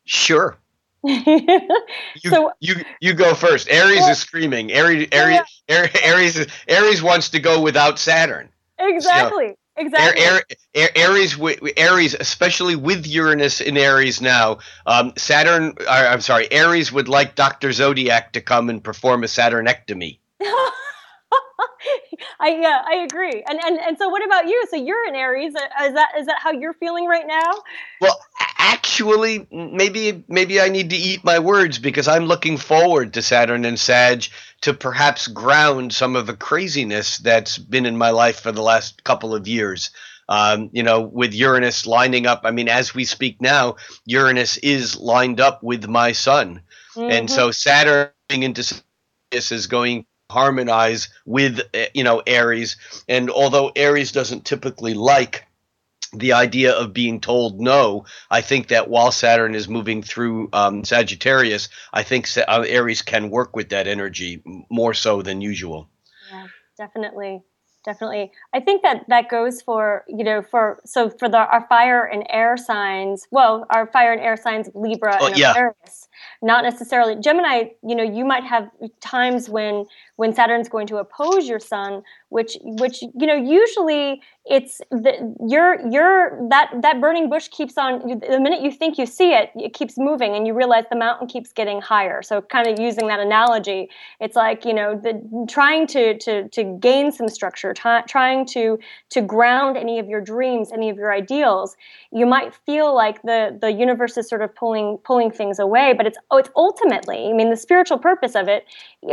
sure 0.06 0.58
You, 1.04 2.30
so 2.30 2.52
you 2.60 2.76
you 3.02 3.14
go 3.14 3.34
first. 3.34 3.70
Aries 3.70 4.00
Well- 4.00 4.12
is 4.12 4.20
screaming. 4.20 4.72
Aries 4.72 5.08
Aries 5.12 5.42
Aries 5.70 5.92
Aries, 6.02 6.48
Aries 6.68 7.04
wants 7.04 7.30
to 7.30 7.40
go 7.40 7.62
without 7.62 8.00
Saturn. 8.00 8.50
exactly, 8.80 9.46
Air, 9.46 9.56
exactly. 9.78 10.24
Air, 10.24 10.42
Air, 10.74 10.90
Aries 10.96 11.38
Aries 11.78 12.16
especially 12.20 12.76
with 12.76 13.06
Uranus 13.08 13.62
in 13.62 13.78
Aries 13.78 14.22
now. 14.22 14.60
Um, 14.86 15.14
Saturn 15.18 15.74
uh, 15.82 16.08
I'm 16.12 16.22
sorry. 16.22 16.52
Aries 16.52 16.92
would 16.92 17.08
like 17.08 17.36
Dr. 17.36 17.72
Zodiac 17.72 18.34
to 18.34 18.42
come 18.42 18.70
and 18.70 18.84
perform 18.84 19.24
a 19.24 19.28
Saturnectomy. 19.28 20.20
I 22.40 22.50
yeah, 22.50 22.82
I 22.86 22.96
agree. 23.04 23.44
And 23.48 23.60
and 23.64 23.80
and 23.80 23.98
so 23.98 24.10
what 24.10 24.24
about 24.26 24.48
you? 24.48 24.64
So 24.70 24.76
you're 24.76 25.08
in 25.08 25.16
Aries. 25.16 25.56
Uh, 25.56 25.86
Is 25.86 25.94
that 25.94 26.10
is 26.18 26.26
that 26.28 26.38
how 26.40 26.52
you're 26.52 26.74
feeling 26.74 27.06
right 27.06 27.26
now? 27.28 27.52
Well, 28.02 28.20
actually, 28.68 29.48
maybe 29.52 30.24
maybe 30.28 30.62
I 30.62 30.70
need 30.70 30.90
to 30.92 30.98
eat 30.98 31.24
my 31.24 31.40
words 31.40 31.80
because 31.80 32.08
I'm 32.08 32.26
looking 32.26 32.58
forward 32.58 33.14
to 33.14 33.22
Saturn 33.22 33.66
and 33.66 33.80
Sag 33.80 34.26
to 34.62 34.74
perhaps 34.74 35.28
ground 35.28 35.94
some 35.94 36.16
of 36.16 36.28
the 36.28 36.36
craziness 36.36 37.18
that's 37.20 37.58
been 37.58 37.86
in 37.86 37.98
my 37.98 38.12
life 38.12 38.42
for 38.42 38.52
the 38.52 38.62
last 38.64 39.04
couple 39.04 39.34
of 39.36 39.48
years. 39.48 39.92
Um, 40.30 40.70
you 40.74 40.84
know, 40.84 41.02
with 41.02 41.34
Uranus 41.34 41.86
lining 41.88 42.28
up. 42.28 42.42
I 42.44 42.52
mean, 42.52 42.68
as 42.68 42.94
we 42.94 43.06
speak 43.06 43.42
now, 43.42 43.78
Uranus 44.06 44.58
is 44.58 45.00
lined 45.00 45.40
up 45.40 45.64
with 45.64 45.88
my 45.88 46.12
Sun, 46.12 46.62
and 47.08 47.30
Mhm. 47.30 47.30
so 47.30 47.52
Saturn 47.52 48.12
into 48.30 48.64
Sagittarius 48.64 49.52
is 49.54 49.68
going 49.68 50.04
to 50.04 50.08
harmonize 50.34 51.10
with 51.26 51.62
uh, 51.74 51.86
you 51.94 52.04
know 52.04 52.22
Aries. 52.28 52.76
And 53.08 53.30
although 53.32 53.72
Aries 53.76 54.12
doesn't 54.12 54.46
typically 54.46 54.94
like 54.94 55.47
the 56.14 56.34
idea 56.34 56.74
of 56.74 56.94
being 56.94 57.20
told 57.22 57.60
no. 57.60 58.06
I 58.30 58.42
think 58.42 58.70
that 58.70 58.90
while 58.90 59.12
Saturn 59.12 59.56
is 59.56 59.68
moving 59.68 60.02
through 60.02 60.50
um, 60.54 60.84
Sagittarius, 60.84 61.70
I 61.94 62.04
think 62.04 62.28
uh, 62.38 62.66
Aries 62.68 63.02
can 63.02 63.30
work 63.30 63.56
with 63.56 63.70
that 63.70 63.88
energy 63.88 64.42
more 64.70 64.94
so 64.94 65.22
than 65.22 65.42
usual. 65.42 65.90
Yeah, 66.32 66.48
definitely, 66.78 67.42
definitely. 67.86 68.32
I 68.54 68.60
think 68.60 68.84
that 68.84 69.06
that 69.08 69.30
goes 69.30 69.62
for 69.62 70.04
you 70.08 70.24
know 70.24 70.42
for 70.42 70.82
so 70.86 71.10
for 71.10 71.30
the 71.30 71.38
our 71.38 71.66
fire 71.68 72.06
and 72.06 72.26
air 72.30 72.58
signs. 72.58 73.28
Well, 73.32 73.66
our 73.70 73.88
fire 73.88 74.12
and 74.14 74.22
air 74.22 74.38
signs 74.38 74.68
of 74.68 74.76
Libra 74.76 75.18
Oh, 75.20 75.28
and 75.28 75.38
yeah. 75.38 75.52
Aquarius. 75.52 76.07
Not 76.42 76.64
necessarily 76.64 77.16
Gemini. 77.16 77.70
You 77.84 77.96
know, 77.96 78.04
you 78.04 78.26
might 78.26 78.44
have 78.44 78.70
times 79.02 79.50
when 79.50 79.86
when 80.18 80.34
Saturn's 80.34 80.70
going 80.70 80.88
to 80.88 80.98
oppose 80.98 81.48
your 81.48 81.60
Sun, 81.60 82.04
which 82.30 82.58
which 82.62 83.02
you 83.02 83.28
know 83.28 83.36
usually 83.36 84.22
it's 84.50 84.80
the 84.92 85.36
your 85.46 85.86
your 85.90 86.48
that 86.50 86.72
that 86.82 87.02
burning 87.02 87.30
bush 87.30 87.48
keeps 87.50 87.78
on. 87.78 88.20
The 88.20 88.40
minute 88.40 88.62
you 88.62 88.72
think 88.72 88.98
you 88.98 89.06
see 89.06 89.34
it, 89.34 89.52
it 89.56 89.74
keeps 89.74 89.98
moving, 89.98 90.36
and 90.36 90.48
you 90.48 90.54
realize 90.54 90.86
the 90.90 90.96
mountain 90.98 91.28
keeps 91.28 91.52
getting 91.52 91.82
higher. 91.82 92.22
So, 92.22 92.42
kind 92.42 92.68
of 92.68 92.80
using 92.80 93.08
that 93.08 93.20
analogy, 93.20 93.90
it's 94.20 94.36
like 94.36 94.66
you 94.66 94.74
know 94.74 94.96
the 94.96 95.46
trying 95.50 95.86
to 95.88 96.18
to 96.20 96.48
to 96.50 96.64
gain 96.80 97.12
some 97.12 97.28
structure, 97.28 97.74
ti- 97.74 98.06
trying 98.08 98.46
to 98.48 98.80
to 99.12 99.22
ground 99.22 99.78
any 99.78 100.00
of 100.00 100.08
your 100.08 100.22
dreams, 100.22 100.72
any 100.72 100.90
of 100.90 100.98
your 100.98 101.14
ideals. 101.14 101.76
You 102.12 102.26
might 102.26 102.54
feel 102.66 102.96
like 102.96 103.22
the 103.24 103.58
the 103.60 103.72
universe 103.72 104.18
is 104.18 104.28
sort 104.30 104.42
of 104.42 104.56
pulling 104.56 104.98
pulling 105.04 105.32
things 105.32 105.60
away, 105.60 105.94
but 105.94 106.07
it's 106.08 106.18
oh, 106.32 106.38
it's 106.38 106.50
ultimately. 106.56 107.30
I 107.30 107.34
mean, 107.34 107.50
the 107.50 107.58
spiritual 107.58 108.00
purpose 108.00 108.36
of 108.36 108.48
it, 108.48 108.66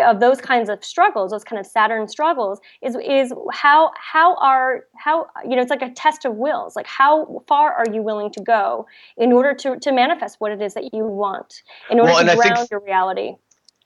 of 0.02 0.20
those 0.20 0.40
kinds 0.40 0.68
of 0.68 0.84
struggles, 0.84 1.30
those 1.30 1.44
kind 1.44 1.60
of 1.60 1.66
Saturn 1.66 2.08
struggles, 2.08 2.60
is 2.82 2.96
is 3.04 3.32
how 3.52 3.90
how 3.96 4.36
are 4.36 4.84
how 4.96 5.26
you 5.44 5.56
know 5.56 5.62
it's 5.62 5.70
like 5.70 5.82
a 5.82 5.90
test 5.90 6.24
of 6.24 6.36
wills. 6.36 6.76
Like 6.76 6.86
how 6.86 7.42
far 7.46 7.72
are 7.74 7.86
you 7.92 8.02
willing 8.02 8.30
to 8.32 8.40
go 8.40 8.86
in 9.16 9.32
order 9.32 9.52
to 9.54 9.78
to 9.78 9.92
manifest 9.92 10.36
what 10.40 10.52
it 10.52 10.62
is 10.62 10.74
that 10.74 10.94
you 10.94 11.04
want, 11.04 11.62
in 11.90 12.00
order 12.00 12.12
Well, 12.12 12.24
to 12.24 12.32
I 12.32 12.34
think- 12.36 12.54
ground 12.54 12.68
your 12.70 12.80
reality. 12.80 13.34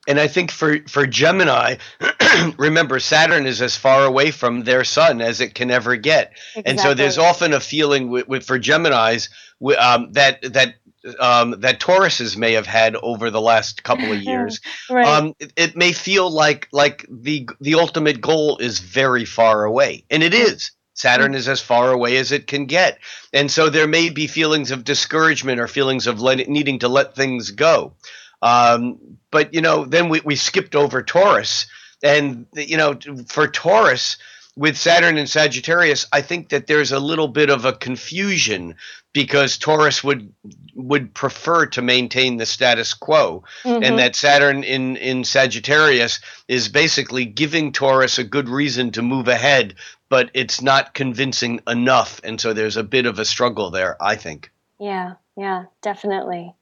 And 0.07 0.19
I 0.19 0.27
think 0.27 0.49
for, 0.49 0.79
for 0.87 1.05
Gemini, 1.05 1.75
remember, 2.57 2.99
Saturn 2.99 3.45
is 3.45 3.61
as 3.61 3.75
far 3.75 4.05
away 4.05 4.31
from 4.31 4.63
their 4.63 4.83
sun 4.83 5.21
as 5.21 5.39
it 5.39 5.53
can 5.53 5.69
ever 5.69 5.97
get. 5.97 6.33
And 6.65 6.79
so 6.79 6.95
there's 6.95 7.19
often 7.19 7.53
a 7.53 7.59
feeling 7.59 8.09
with, 8.09 8.27
with 8.27 8.43
for 8.47 8.57
Geminis 8.57 9.29
um, 9.77 10.11
that 10.13 10.41
that 10.53 10.75
um, 11.19 11.55
that 11.59 11.79
Tauruses 11.79 12.35
may 12.37 12.53
have 12.53 12.67
had 12.67 12.95
over 12.97 13.29
the 13.29 13.41
last 13.41 13.83
couple 13.83 14.11
of 14.11 14.21
years. 14.21 14.59
Right. 14.89 15.05
um, 15.05 15.35
it, 15.39 15.53
it 15.55 15.75
may 15.75 15.93
feel 15.93 16.29
like 16.29 16.67
like 16.71 17.05
the 17.09 17.49
the 17.61 17.75
ultimate 17.75 18.21
goal 18.21 18.57
is 18.57 18.79
very 18.79 19.25
far 19.25 19.63
away, 19.63 20.03
and 20.09 20.23
it 20.23 20.33
is. 20.33 20.71
Saturn 20.93 21.33
is 21.33 21.47
as 21.47 21.61
far 21.61 21.93
away 21.93 22.17
as 22.17 22.33
it 22.33 22.45
can 22.45 22.65
get, 22.65 22.99
and 23.31 23.49
so 23.49 23.69
there 23.69 23.87
may 23.87 24.09
be 24.09 24.27
feelings 24.27 24.69
of 24.69 24.83
discouragement 24.83 25.61
or 25.61 25.67
feelings 25.67 26.07
of 26.07 26.19
let, 26.19 26.49
needing 26.49 26.79
to 26.79 26.89
let 26.89 27.15
things 27.15 27.51
go. 27.51 27.93
Um, 28.41 29.17
but 29.31 29.53
you 29.53 29.61
know, 29.61 29.85
then 29.85 30.09
we, 30.09 30.19
we 30.25 30.35
skipped 30.35 30.75
over 30.75 31.01
Taurus, 31.01 31.67
and 32.03 32.47
you 32.53 32.75
know, 32.75 32.99
for 33.27 33.47
Taurus, 33.47 34.17
with 34.55 34.77
Saturn 34.77 35.17
and 35.17 35.29
Sagittarius, 35.29 36.05
I 36.11 36.21
think 36.21 36.49
that 36.49 36.67
there's 36.67 36.91
a 36.91 36.99
little 36.99 37.27
bit 37.27 37.49
of 37.49 37.65
a 37.65 37.73
confusion 37.73 38.75
because 39.13 39.57
Taurus 39.57 40.03
would 40.03 40.31
would 40.75 41.13
prefer 41.13 41.65
to 41.67 41.81
maintain 41.81 42.37
the 42.37 42.45
status 42.45 42.93
quo, 42.93 43.43
Mhm. 43.63 43.85
and 43.85 43.99
that 43.99 44.15
Saturn 44.15 44.63
in 44.63 44.97
in 44.97 45.23
Sagittarius 45.23 46.19
is 46.47 46.67
basically 46.69 47.25
giving 47.25 47.71
Taurus 47.71 48.17
a 48.17 48.23
good 48.23 48.49
reason 48.49 48.91
to 48.91 49.01
move 49.01 49.27
ahead, 49.27 49.75
but 50.09 50.29
it's 50.33 50.61
not 50.61 50.93
convincing 50.93 51.59
enough, 51.67 52.19
and 52.23 52.39
so 52.39 52.53
there's 52.53 52.77
a 52.77 52.83
bit 52.83 53.05
of 53.05 53.19
a 53.19 53.25
struggle 53.25 53.71
there. 53.71 53.97
I 54.01 54.15
think. 54.15 54.51
Yeah, 54.79 55.13
yeah, 55.35 55.65
definitely, 55.81 56.53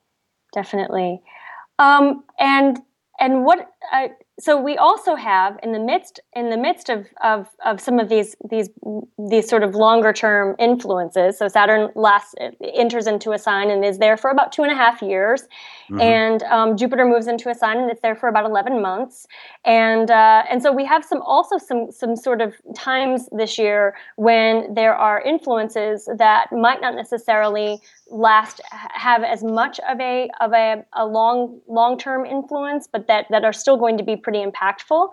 definitely. 0.54 1.22
Um, 1.80 2.24
and 2.40 2.80
and 3.20 3.44
what? 3.44 3.70
Uh, 3.92 4.08
so 4.40 4.62
we 4.62 4.78
also 4.78 5.16
have 5.16 5.58
in 5.64 5.72
the 5.72 5.80
midst 5.80 6.20
in 6.36 6.52
the 6.52 6.58
midst 6.58 6.90
of, 6.90 7.08
of 7.24 7.48
of 7.66 7.82
some 7.82 8.00
of 8.00 8.08
these 8.08 8.36
these 8.50 8.70
these 9.30 9.50
sort 9.50 9.64
of 9.64 9.74
longer 9.74 10.14
term 10.14 10.56
influences. 10.60 11.38
So 11.40 11.48
Saturn 11.48 11.90
last 11.96 12.36
enters 12.76 13.08
into 13.08 13.32
a 13.32 13.40
sign 13.40 13.72
and 13.72 13.84
is 13.84 13.98
there 13.98 14.16
for 14.16 14.30
about 14.30 14.52
two 14.52 14.62
and 14.62 14.72
a 14.72 14.76
half 14.76 15.02
years, 15.02 15.48
Mhm. 15.90 16.02
and 16.02 16.44
um, 16.44 16.78
Jupiter 16.78 17.06
moves 17.06 17.28
into 17.28 17.50
a 17.50 17.56
sign 17.56 17.78
and 17.80 17.90
it's 17.90 18.02
there 18.02 18.16
for 18.16 18.30
about 18.30 18.46
eleven 18.46 18.80
months. 18.82 19.26
And 19.66 20.12
uh, 20.12 20.44
and 20.50 20.62
so 20.62 20.72
we 20.72 20.86
have 20.86 21.04
some 21.04 21.22
also 21.24 21.58
some 21.58 21.92
some 21.92 22.16
sort 22.16 22.40
of 22.42 22.54
times 22.76 23.28
this 23.32 23.58
year 23.58 23.96
when 24.18 24.74
there 24.74 24.96
are 24.96 25.20
influences 25.22 26.08
that 26.18 26.52
might 26.52 26.80
not 26.82 26.94
necessarily 26.94 27.80
last 28.10 28.62
have 28.72 29.24
as 29.24 29.43
much 29.43 29.80
of 29.89 29.99
a 29.99 30.30
of 30.39 30.53
a, 30.53 30.84
a 30.93 31.05
long 31.05 31.60
long 31.68 31.97
term 31.97 32.26
influence, 32.26 32.88
but 32.91 33.08
that 33.08 33.26
that 33.30 33.43
are 33.43 33.53
still 33.53 33.78
going 33.78 33.97
to 33.97 34.03
be 34.03 34.16
pretty 34.16 34.43
impactful. 34.43 35.10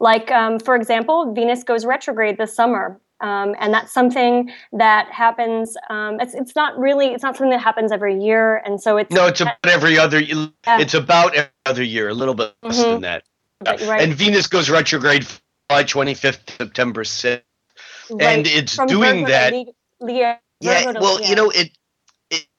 Like 0.00 0.30
um, 0.30 0.58
for 0.58 0.74
example, 0.76 1.32
Venus 1.34 1.62
goes 1.64 1.84
retrograde 1.84 2.38
this 2.38 2.54
summer. 2.54 3.00
Um, 3.20 3.56
and 3.58 3.74
that's 3.74 3.92
something 3.92 4.48
that 4.70 5.08
happens. 5.10 5.76
Um, 5.90 6.20
it's 6.20 6.34
it's 6.34 6.54
not 6.54 6.78
really 6.78 7.06
it's 7.08 7.24
not 7.24 7.36
something 7.36 7.50
that 7.50 7.60
happens 7.60 7.90
every 7.90 8.16
year, 8.22 8.58
and 8.64 8.80
so 8.80 8.96
it's 8.96 9.12
No, 9.12 9.26
it's 9.26 9.40
about 9.40 9.56
every 9.64 9.98
other. 9.98 10.22
It's 10.68 10.94
about 10.94 11.34
every 11.34 11.50
other 11.66 11.82
year, 11.82 12.08
a 12.10 12.14
little 12.14 12.34
bit 12.34 12.54
less 12.62 12.78
Mhm. 12.78 12.84
than 12.84 13.00
that. 13.00 13.24
You're 13.80 13.88
right. 13.90 14.02
And 14.02 14.14
Venus 14.14 14.46
goes 14.46 14.70
retrograde 14.70 15.26
July 15.68 15.82
25th, 15.82 16.56
September 16.58 17.02
6th. 17.02 17.42
right, 18.10 18.22
and 18.22 18.46
it's 18.46 18.76
from 18.76 18.86
doing 18.86 19.24
Virgo 19.26 19.28
that- 19.32 19.52
Le- 19.52 19.64
Leo, 20.00 20.36
Yeah, 20.60 20.84
Virgo 20.84 21.00
well, 21.00 21.16
Leo. 21.16 21.28
you 21.28 21.34
know, 21.34 21.50
it. 21.50 21.76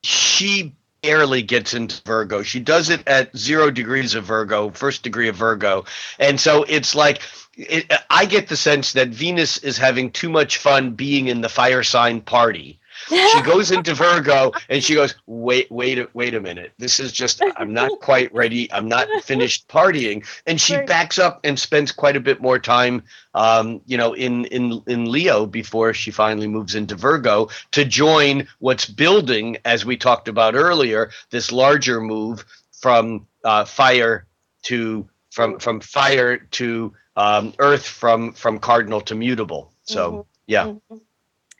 She 0.03 0.75
barely 1.01 1.41
gets 1.41 1.73
into 1.73 2.01
Virgo. 2.05 2.43
She 2.43 2.59
does 2.59 2.89
it 2.89 3.07
at 3.07 3.35
zero 3.37 3.71
degrees 3.71 4.15
of 4.15 4.25
Virgo, 4.25 4.69
first 4.71 5.03
degree 5.03 5.27
of 5.29 5.35
Virgo, 5.35 5.85
and 6.19 6.39
so 6.39 6.63
it's 6.63 6.95
like. 6.95 7.21
It, 7.61 7.91
I 8.09 8.23
get 8.23 8.47
the 8.47 8.55
sense 8.55 8.93
that 8.93 9.09
Venus 9.09 9.57
is 9.57 9.77
having 9.77 10.11
too 10.11 10.29
much 10.29 10.59
fun 10.59 10.91
being 10.91 11.27
in 11.27 11.41
the 11.41 11.49
fire 11.49 11.83
sign 11.83 12.21
party. 12.21 12.78
She 13.07 13.41
goes 13.43 13.71
into 13.71 13.93
Virgo 13.93 14.51
and 14.69 14.83
she 14.83 14.95
goes, 14.95 15.15
"Wait, 15.25 15.71
wait, 15.71 15.99
a- 15.99 16.09
wait 16.13 16.33
a 16.35 16.39
minute. 16.41 16.73
This 16.77 16.99
is 16.99 17.11
just 17.11 17.41
I'm 17.57 17.73
not 17.73 17.99
quite 18.01 18.33
ready. 18.33 18.71
I'm 18.71 18.87
not 18.87 19.07
finished 19.23 19.67
partying." 19.67 20.25
And 20.45 20.59
she 20.59 20.75
Right. 20.75 20.87
backs 20.87 21.17
up 21.17 21.39
and 21.43 21.57
spends 21.59 21.91
quite 21.91 22.15
a 22.15 22.19
bit 22.19 22.41
more 22.41 22.59
time 22.59 23.03
um, 23.33 23.81
you 23.85 23.97
know, 23.97 24.13
in 24.13 24.45
in 24.45 24.81
in 24.87 25.11
Leo 25.11 25.45
before 25.45 25.93
she 25.93 26.11
finally 26.11 26.47
moves 26.47 26.75
into 26.75 26.95
Virgo 26.95 27.49
to 27.71 27.85
join 27.85 28.47
what's 28.59 28.85
building, 28.85 29.57
as 29.65 29.85
we 29.85 29.95
talked 29.97 30.27
about 30.27 30.55
earlier, 30.55 31.11
this 31.29 31.51
larger 31.51 32.01
move 32.01 32.43
from 32.71 33.27
uh, 33.43 33.65
fire 33.65 34.25
to 34.63 35.07
from 35.31 35.59
from 35.59 35.79
fire 35.79 36.37
to 36.37 36.93
um, 37.15 37.53
Earth, 37.59 37.85
from 37.85 38.33
from 38.33 38.59
cardinal 38.59 39.01
to 39.01 39.15
mutable. 39.15 39.71
So 39.83 40.25
yeah, 40.47 40.73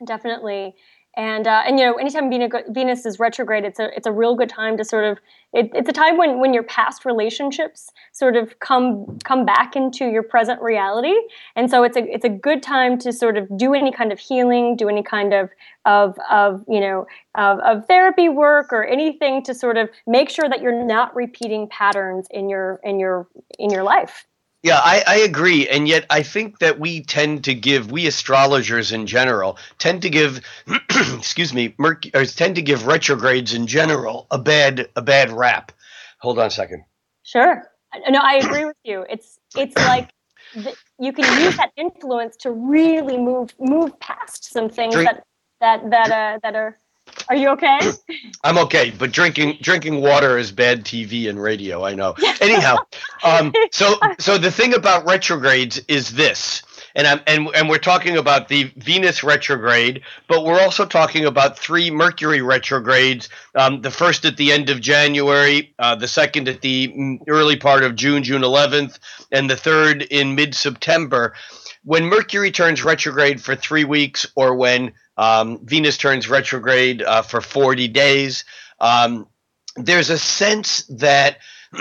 definitely 0.06 0.74
and 1.20 1.46
uh, 1.46 1.62
and 1.66 1.78
you 1.78 1.84
know 1.84 1.94
anytime 1.96 2.30
Venus, 2.70 3.04
is 3.04 3.18
retrograde 3.18 3.66
it's 3.66 3.78
a 3.78 3.94
it's 3.94 4.06
a 4.06 4.12
real 4.12 4.34
good 4.34 4.48
time 4.48 4.78
to 4.78 4.84
sort 4.86 5.04
of 5.04 5.18
it, 5.52 5.70
it's 5.74 5.88
a 5.88 5.92
time 5.92 6.16
when 6.16 6.40
when 6.40 6.54
your 6.54 6.62
past 6.62 7.04
relationships 7.04 7.90
sort 8.12 8.36
of 8.36 8.58
come 8.60 9.18
come 9.22 9.44
back 9.44 9.76
into 9.76 10.06
your 10.06 10.22
present 10.22 10.62
reality. 10.62 11.14
And 11.56 11.70
so 11.70 11.82
it's 11.82 11.98
a 11.98 12.10
it's 12.10 12.24
a 12.24 12.30
good 12.30 12.62
time 12.62 12.96
to 13.00 13.12
sort 13.12 13.36
of 13.36 13.54
do 13.58 13.74
any 13.74 13.92
kind 13.92 14.12
of 14.12 14.18
healing 14.18 14.76
do 14.76 14.88
any 14.88 15.02
kind 15.02 15.34
of 15.34 15.50
of 15.84 16.18
of 16.30 16.64
you 16.66 16.80
know 16.80 17.06
of, 17.34 17.58
of 17.60 17.86
therapy 17.86 18.30
work 18.30 18.72
or 18.72 18.82
anything 18.86 19.42
to 19.42 19.52
sort 19.52 19.76
of 19.76 19.90
make 20.06 20.30
sure 20.30 20.48
that 20.48 20.62
you're 20.62 20.84
not 20.86 21.14
repeating 21.14 21.68
patterns 21.68 22.28
in 22.30 22.48
your 22.48 22.80
in 22.82 22.98
your 22.98 23.28
in 23.58 23.68
your 23.68 23.82
life 23.82 24.26
Yeah, 24.62 24.78
I, 24.78 25.02
I 25.06 25.16
agree. 25.16 25.66
And 25.68 25.88
yet 25.88 26.04
I 26.10 26.22
think 26.22 26.58
that 26.58 26.78
we 26.78 27.02
tend 27.02 27.44
to 27.44 27.54
give, 27.54 27.90
we 27.90 28.06
astrologers 28.06 28.92
in 28.92 29.06
general, 29.06 29.56
tend 29.78 30.02
to 30.02 30.10
give, 30.10 30.42
excuse 30.90 31.54
me, 31.54 31.74
Merc- 31.78 32.14
or 32.14 32.26
tend 32.26 32.56
to 32.56 32.62
give 32.62 32.86
retrogrades 32.86 33.54
in 33.54 33.66
general 33.66 34.26
a 34.30 34.38
bad 34.38 34.88
a 34.96 35.02
bad 35.02 35.30
rap. 35.32 35.72
Hold 36.18 36.38
on 36.38 36.46
a 36.46 36.50
second. 36.50 36.84
Sure. 37.22 37.70
No, 38.08 38.20
I 38.22 38.34
agree 38.34 38.66
with 38.66 38.76
you. 38.84 39.06
It's 39.08 39.38
it's 39.56 39.76
like 39.76 40.10
th- 40.52 40.76
you 40.98 41.12
can 41.12 41.42
use 41.42 41.56
that 41.56 41.70
influence 41.76 42.36
to 42.38 42.50
really 42.50 43.16
move 43.16 43.54
move 43.58 43.98
past 43.98 44.52
some 44.52 44.68
things 44.68 44.94
Drink- 44.94 45.10
that 45.10 45.24
that 45.60 45.90
that 45.90 46.10
uh, 46.10 46.38
that 46.42 46.54
are. 46.54 46.78
Are 47.30 47.36
you 47.36 47.50
okay? 47.50 47.78
I'm 48.44 48.58
okay, 48.58 48.90
but 48.90 49.12
drinking 49.12 49.58
drinking 49.62 50.00
water 50.00 50.36
is 50.36 50.50
bad 50.50 50.84
TV 50.84 51.28
and 51.28 51.40
radio. 51.40 51.84
I 51.84 51.94
know. 51.94 52.16
Anyhow, 52.40 52.78
um, 53.22 53.54
so 53.70 53.94
so 54.18 54.36
the 54.36 54.50
thing 54.50 54.74
about 54.74 55.06
retrogrades 55.06 55.80
is 55.86 56.14
this, 56.14 56.60
and 56.96 57.06
I'm 57.06 57.20
and 57.28 57.48
and 57.54 57.68
we're 57.68 57.78
talking 57.78 58.16
about 58.16 58.48
the 58.48 58.64
Venus 58.78 59.22
retrograde, 59.22 60.02
but 60.26 60.44
we're 60.44 60.60
also 60.60 60.84
talking 60.84 61.24
about 61.24 61.56
three 61.56 61.88
Mercury 61.88 62.42
retrogrades. 62.42 63.28
Um, 63.54 63.80
the 63.80 63.92
first 63.92 64.24
at 64.24 64.36
the 64.36 64.50
end 64.50 64.68
of 64.68 64.80
January, 64.80 65.72
uh, 65.78 65.94
the 65.94 66.08
second 66.08 66.48
at 66.48 66.62
the 66.62 66.88
mm, 66.88 67.20
early 67.28 67.56
part 67.56 67.84
of 67.84 67.94
June, 67.94 68.24
June 68.24 68.42
11th, 68.42 68.98
and 69.30 69.48
the 69.48 69.56
third 69.56 70.02
in 70.02 70.34
mid 70.34 70.52
September. 70.52 71.34
When 71.84 72.06
Mercury 72.06 72.50
turns 72.50 72.84
retrograde 72.84 73.40
for 73.40 73.54
three 73.54 73.84
weeks, 73.84 74.26
or 74.34 74.54
when 74.56 74.92
um, 75.20 75.60
Venus 75.62 75.98
turns 75.98 76.30
retrograde 76.30 77.02
uh, 77.02 77.20
for 77.20 77.42
40 77.42 77.88
days. 77.88 78.46
Um, 78.80 79.26
there's 79.76 80.08
a 80.08 80.18
sense 80.18 80.84
that 80.84 81.36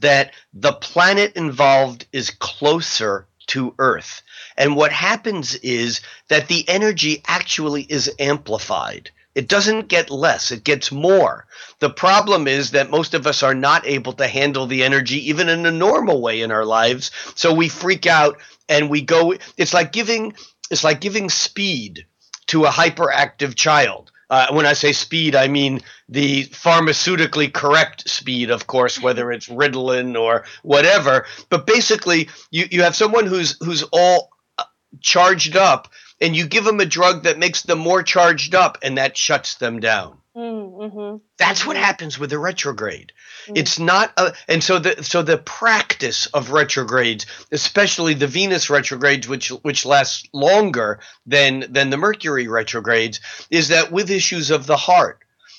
that 0.00 0.32
the 0.54 0.72
planet 0.72 1.36
involved 1.36 2.06
is 2.10 2.30
closer 2.30 3.26
to 3.48 3.74
Earth. 3.78 4.22
And 4.56 4.74
what 4.74 4.90
happens 4.90 5.54
is 5.56 6.00
that 6.28 6.48
the 6.48 6.66
energy 6.66 7.22
actually 7.26 7.82
is 7.82 8.10
amplified. 8.18 9.10
It 9.34 9.48
doesn't 9.48 9.88
get 9.88 10.10
less, 10.10 10.50
it 10.50 10.64
gets 10.64 10.92
more. 10.92 11.46
The 11.80 11.90
problem 11.90 12.48
is 12.48 12.70
that 12.70 12.90
most 12.90 13.12
of 13.12 13.26
us 13.26 13.42
are 13.42 13.54
not 13.54 13.86
able 13.86 14.14
to 14.14 14.28
handle 14.28 14.66
the 14.66 14.82
energy 14.82 15.28
even 15.28 15.50
in 15.50 15.66
a 15.66 15.70
normal 15.70 16.22
way 16.22 16.40
in 16.40 16.50
our 16.50 16.64
lives. 16.64 17.10
So 17.34 17.52
we 17.52 17.68
freak 17.68 18.06
out 18.06 18.38
and 18.68 18.88
we 18.88 19.02
go 19.02 19.34
it's 19.58 19.74
like 19.74 19.92
giving 19.92 20.34
it's 20.72 20.82
like 20.82 21.00
giving 21.00 21.28
speed 21.28 22.06
to 22.46 22.64
a 22.64 22.70
hyperactive 22.70 23.54
child. 23.54 24.10
Uh, 24.30 24.46
when 24.52 24.64
I 24.64 24.72
say 24.72 24.92
speed, 24.92 25.36
I 25.36 25.46
mean 25.46 25.82
the 26.08 26.46
pharmaceutically 26.46 27.52
correct 27.52 28.08
speed, 28.08 28.50
of 28.50 28.66
course, 28.66 29.00
whether 29.00 29.30
it's 29.30 29.48
Ritalin 29.48 30.18
or 30.18 30.46
whatever. 30.62 31.26
But 31.50 31.66
basically, 31.66 32.30
you, 32.50 32.66
you 32.70 32.82
have 32.82 32.96
someone 32.96 33.26
who's 33.26 33.58
who's 33.62 33.82
all 33.92 34.30
uh, 34.56 34.64
charged 35.02 35.54
up, 35.54 35.92
and 36.22 36.34
you 36.34 36.46
give 36.46 36.64
them 36.64 36.80
a 36.80 36.86
drug 36.86 37.24
that 37.24 37.38
makes 37.38 37.62
them 37.62 37.78
more 37.78 38.02
charged 38.02 38.54
up, 38.54 38.78
and 38.82 38.96
that 38.96 39.18
shuts 39.18 39.56
them 39.56 39.78
down. 39.78 40.21
Mm, 40.34 40.72
mm-hmm. 40.72 41.16
That's 41.36 41.66
what 41.66 41.76
mm-hmm. 41.76 41.84
happens 41.84 42.18
with 42.18 42.32
a 42.32 42.38
retrograde. 42.38 43.12
Mm. 43.46 43.58
It's 43.58 43.78
not 43.78 44.12
a, 44.16 44.32
and 44.48 44.64
so 44.64 44.78
the 44.78 45.04
so 45.04 45.22
the 45.22 45.36
practice 45.36 46.26
of 46.26 46.52
retrogrades, 46.52 47.26
especially 47.50 48.14
the 48.14 48.26
Venus 48.26 48.70
retrogrades, 48.70 49.28
which 49.28 49.48
which 49.48 49.84
lasts 49.84 50.26
longer 50.32 51.00
than 51.26 51.66
than 51.70 51.90
the 51.90 51.98
Mercury 51.98 52.48
retrogrades, 52.48 53.20
is 53.50 53.68
that 53.68 53.92
with 53.92 54.10
issues 54.10 54.50
of 54.50 54.66
the 54.66 54.76
heart, 54.76 55.18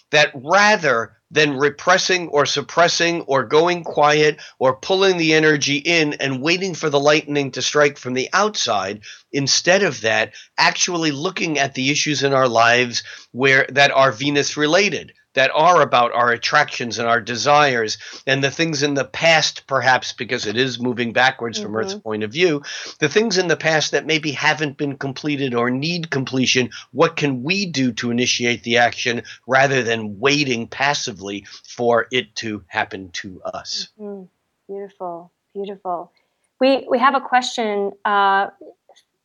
that 0.09 0.31
rather 0.33 1.17
than 1.33 1.57
repressing 1.57 2.27
or 2.29 2.45
suppressing 2.45 3.21
or 3.21 3.43
going 3.43 3.83
quiet 3.83 4.39
or 4.59 4.75
pulling 4.75 5.17
the 5.17 5.33
energy 5.33 5.77
in 5.77 6.13
and 6.13 6.41
waiting 6.41 6.75
for 6.75 6.89
the 6.89 6.99
lightning 6.99 7.51
to 7.51 7.61
strike 7.61 7.97
from 7.97 8.13
the 8.13 8.29
outside, 8.33 9.01
instead 9.31 9.83
of 9.83 10.01
that, 10.01 10.33
actually 10.57 11.11
looking 11.11 11.57
at 11.57 11.73
the 11.73 11.89
issues 11.89 12.23
in 12.23 12.33
our 12.33 12.47
lives 12.47 13.03
where 13.31 13.65
that 13.69 13.91
are 13.91 14.11
Venus 14.11 14.55
related 14.55 15.11
that 15.33 15.51
are 15.53 15.81
about 15.81 16.11
our 16.13 16.31
attractions 16.31 16.99
and 16.99 17.07
our 17.07 17.21
desires 17.21 17.97
and 18.27 18.43
the 18.43 18.51
things 18.51 18.83
in 18.83 18.93
the 18.93 19.05
past 19.05 19.65
perhaps 19.67 20.13
because 20.13 20.45
it 20.45 20.57
is 20.57 20.79
moving 20.79 21.13
backwards 21.13 21.59
from 21.59 21.75
earth's 21.75 21.95
point 21.95 22.23
of 22.23 22.31
view 22.31 22.61
the 22.99 23.09
things 23.09 23.37
in 23.37 23.47
the 23.47 23.57
past 23.57 23.91
that 23.91 24.05
maybe 24.05 24.31
haven't 24.31 24.77
been 24.77 24.97
completed 24.97 25.53
or 25.53 25.69
need 25.69 26.09
completion 26.09 26.69
what 26.91 27.15
can 27.15 27.43
we 27.43 27.65
do 27.65 27.91
to 27.91 28.11
initiate 28.11 28.63
the 28.63 28.77
action 28.77 29.23
rather 29.47 29.83
than 29.83 30.19
waiting 30.19 30.67
passively 30.67 31.45
for 31.63 32.07
it 32.11 32.35
to 32.35 32.63
happen 32.67 33.09
to 33.11 33.41
us 33.43 33.89
Mm, 33.99 34.27
beautiful, 34.67 35.31
beautiful. 35.53 36.11
We 36.59 36.85
we 36.89 36.99
have 36.99 37.15
a 37.15 37.21
question 37.21 37.91
uh, 38.05 38.47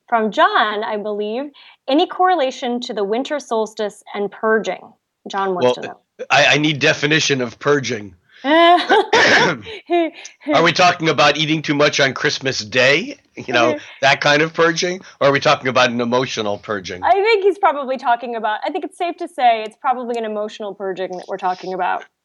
from 0.09 0.31
John, 0.31 0.85
I 0.85 0.97
believe. 0.97 1.51
Any 1.89 2.07
correlation 2.07 2.81
to 2.83 2.95
the 2.95 3.05
winter 3.05 3.41
solstice 3.41 4.03
and 4.15 4.31
purging? 4.31 4.93
John 5.29 5.55
wants 5.55 5.65
Well, 5.65 5.75
to 5.75 5.81
know. 5.83 6.01
I, 6.31 6.47
I 6.47 6.59
need 6.59 6.81
definition 6.81 7.41
of 7.41 7.59
purging. 7.59 8.15
Are 8.45 9.59
we 10.63 10.73
talking 10.73 11.09
about 11.09 11.37
eating 11.37 11.61
too 11.63 11.75
much 11.75 11.99
on 11.99 12.15
Christmas 12.15 12.61
Day? 12.61 13.19
You 13.37 13.53
know, 13.53 13.79
that 14.01 14.21
kind 14.21 14.43
of 14.43 14.55
purging? 14.55 15.01
Or 15.21 15.29
are 15.29 15.33
we 15.33 15.41
talking 15.41 15.67
about 15.69 15.91
an 15.91 16.01
emotional 16.01 16.59
purging? 16.59 17.03
I 17.03 17.13
think 17.13 17.43
he's 17.43 17.59
probably 17.59 17.97
talking 17.97 18.37
about, 18.37 18.61
I 18.65 18.71
think 18.71 18.85
it's 18.85 18.97
safe 18.97 19.17
to 19.17 19.27
say 19.29 19.65
it's 19.65 19.77
probably 19.77 20.19
an 20.19 20.25
emotional 20.25 20.75
purging 20.75 21.11
that 21.17 21.27
we're 21.29 21.37
talking 21.37 21.75
about. 21.75 22.05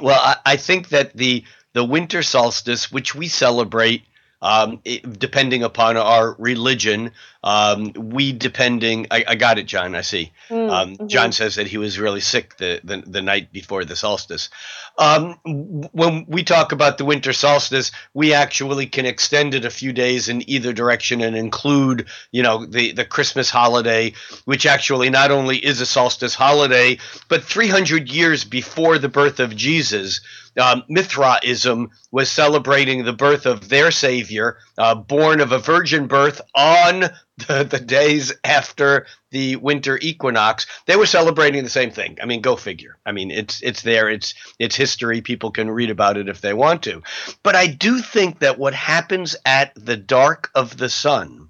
Well, 0.00 0.18
I, 0.18 0.36
I 0.52 0.56
think 0.56 0.88
that 0.88 1.14
the 1.16 1.44
the 1.74 1.84
winter 1.84 2.22
solstice, 2.22 2.92
which 2.92 3.14
we 3.14 3.28
celebrate, 3.28 4.02
um, 4.42 4.80
it, 4.84 5.18
depending 5.18 5.62
upon 5.62 5.96
our 5.96 6.34
religion, 6.38 7.12
um, 7.44 7.92
we 7.96 8.32
depending. 8.32 9.06
I, 9.10 9.24
I 9.28 9.34
got 9.36 9.58
it, 9.58 9.66
John. 9.66 9.94
I 9.94 10.02
see. 10.02 10.32
Mm, 10.50 10.70
Um, 10.70 10.96
mhm. 10.96 11.08
John 11.08 11.32
says 11.32 11.54
that 11.56 11.68
he 11.68 11.78
was 11.78 11.98
really 11.98 12.20
sick 12.20 12.56
the, 12.58 12.80
the, 12.84 12.98
the 13.06 13.22
night 13.22 13.52
before 13.52 13.84
the 13.84 13.96
solstice. 13.96 14.50
Um, 14.98 15.38
when 15.44 16.26
we 16.28 16.44
talk 16.44 16.72
about 16.72 16.98
the 16.98 17.04
winter 17.04 17.32
solstice, 17.32 17.92
we 18.14 18.34
actually 18.34 18.86
can 18.86 19.06
extend 19.06 19.54
it 19.54 19.64
a 19.64 19.70
few 19.70 19.92
days 19.92 20.28
in 20.28 20.48
either 20.50 20.72
direction 20.72 21.20
and 21.22 21.36
include, 21.36 22.08
you 22.30 22.42
know, 22.42 22.66
the, 22.66 22.92
the 22.92 23.04
Christmas 23.04 23.50
holiday, 23.50 24.12
which 24.44 24.66
actually 24.66 25.10
not 25.10 25.30
only 25.30 25.56
is 25.56 25.80
a 25.80 25.86
solstice 25.86 26.34
holiday, 26.34 26.98
but 27.28 27.44
300 27.44 28.10
years 28.10 28.44
before 28.44 28.98
the 28.98 29.08
birth 29.08 29.40
of 29.40 29.56
Jesus, 29.56 30.20
um, 30.58 30.84
Mithraism 30.88 31.90
was 32.10 32.30
celebrating 32.30 33.04
the 33.04 33.12
birth 33.12 33.46
of 33.46 33.68
their 33.68 33.90
Savior, 33.90 34.58
uh, 34.78 34.94
born 34.94 35.40
of 35.40 35.52
a 35.52 35.58
virgin 35.58 36.06
birth 36.06 36.40
on 36.54 37.00
the, 37.38 37.64
the 37.64 37.80
days 37.80 38.32
after 38.44 39.06
the 39.30 39.56
winter 39.56 39.98
equinox. 40.00 40.66
They 40.86 40.96
were 40.96 41.06
celebrating 41.06 41.64
the 41.64 41.70
same 41.70 41.90
thing. 41.90 42.18
I 42.22 42.26
mean, 42.26 42.40
go 42.40 42.56
figure. 42.56 42.98
I 43.06 43.12
mean, 43.12 43.30
it's 43.30 43.62
it's 43.62 43.82
there. 43.82 44.08
It's 44.08 44.34
it's 44.58 44.76
history. 44.76 45.22
People 45.22 45.50
can 45.50 45.70
read 45.70 45.90
about 45.90 46.16
it 46.16 46.28
if 46.28 46.40
they 46.40 46.52
want 46.54 46.82
to. 46.84 47.02
But 47.42 47.56
I 47.56 47.66
do 47.66 48.00
think 48.00 48.40
that 48.40 48.58
what 48.58 48.74
happens 48.74 49.36
at 49.44 49.72
the 49.74 49.96
dark 49.96 50.50
of 50.54 50.76
the 50.76 50.88
sun 50.88 51.48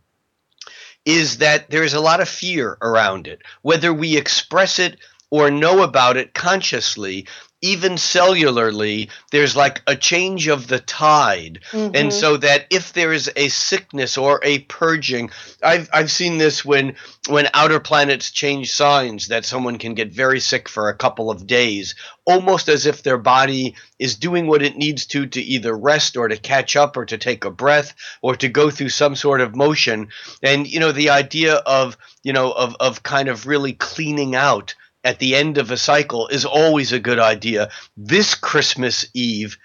is 1.05 1.39
that 1.39 1.69
there's 1.71 1.95
a 1.95 2.01
lot 2.01 2.21
of 2.21 2.29
fear 2.29 2.79
around 2.81 3.27
it, 3.27 3.43
whether 3.63 3.93
we 3.93 4.17
express 4.17 4.79
it 4.79 4.97
or 5.31 5.51
know 5.51 5.83
about 5.83 6.17
it 6.17 6.35
consciously. 6.35 7.27
Even 7.63 7.93
cellularly, 7.93 9.09
there's 9.31 9.55
like 9.55 9.83
a 9.87 9.95
change 9.95 10.49
of 10.49 10.67
the 10.67 10.81
tide. 10.81 11.61
Mhm. 11.71 11.97
And 11.97 12.13
so 12.13 12.37
that 12.37 12.67
if 12.71 12.93
there 12.93 13.13
is 13.13 13.31
a 13.37 13.49
sickness 13.49 14.19
or 14.19 14.41
a 14.43 14.59
purging, 14.61 15.31
I've, 15.63 15.89
I've 15.93 16.11
seen 16.11 16.39
this 16.39 16.65
when 16.65 16.97
when 17.29 17.49
outer 17.55 17.79
planets 17.79 18.33
change 18.33 18.73
signs 18.73 19.29
that 19.29 19.45
someone 19.45 19.79
can 19.79 19.95
get 19.95 20.13
very 20.13 20.41
sick 20.41 20.69
for 20.69 20.89
a 20.89 20.97
couple 20.97 21.31
of 21.31 21.47
days, 21.47 21.95
almost 22.25 22.69
as 22.69 22.85
if 22.85 23.03
their 23.05 23.19
body 23.19 23.77
is 24.01 24.17
doing 24.17 24.49
what 24.49 24.63
it 24.63 24.77
needs 24.77 25.07
to 25.07 25.27
to 25.27 25.41
either 25.41 25.77
rest 25.77 26.17
or 26.17 26.27
to 26.27 26.37
catch 26.37 26.75
up 26.75 26.97
or 26.97 27.05
to 27.07 27.17
take 27.17 27.45
a 27.45 27.51
breath 27.51 27.95
or 28.23 28.35
to 28.35 28.49
go 28.49 28.71
through 28.71 28.89
some 28.89 29.15
sort 29.15 29.41
of 29.41 29.55
motion. 29.55 30.09
And 30.43 30.67
you 30.67 30.81
know, 30.81 30.91
the 30.91 31.11
idea 31.11 31.55
of, 31.55 31.97
you 32.25 32.33
know, 32.33 32.51
of 32.51 32.75
of 32.81 33.05
kind 33.05 33.29
of 33.29 33.47
really 33.47 33.73
cleaning 33.73 34.35
out 34.35 34.75
at 35.05 35.19
the 35.19 35.35
end 35.35 35.59
of 35.59 35.71
a 35.71 35.77
cycle 35.77 36.29
is 36.29 36.45
always 36.45 36.93
a 36.93 37.01
good 37.01 37.19
idea. 37.19 37.71
This 37.97 38.35
Christmas 38.35 39.07
Eve 39.15 39.57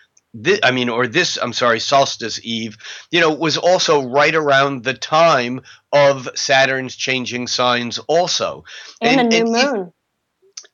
thi- 0.44 0.64
I 0.64 0.72
mean, 0.72 0.90
or 0.90 1.08
this, 1.08 1.38
I'm 1.42 1.54
sorry, 1.54 1.80
solstice 1.80 2.40
eve, 2.44 2.78
you 3.12 3.22
know, 3.22 3.34
was 3.34 3.58
also 3.58 4.08
right 4.08 4.34
around 4.34 4.84
the 4.84 4.94
time 4.94 5.62
of 5.92 6.30
Saturn's 6.36 6.96
changing 6.96 7.48
signs, 7.48 7.98
also. 8.00 8.66
And, 9.02 9.22
a 9.22 9.24
new 9.24 9.56
if- 9.56 9.72
moon 9.74 9.94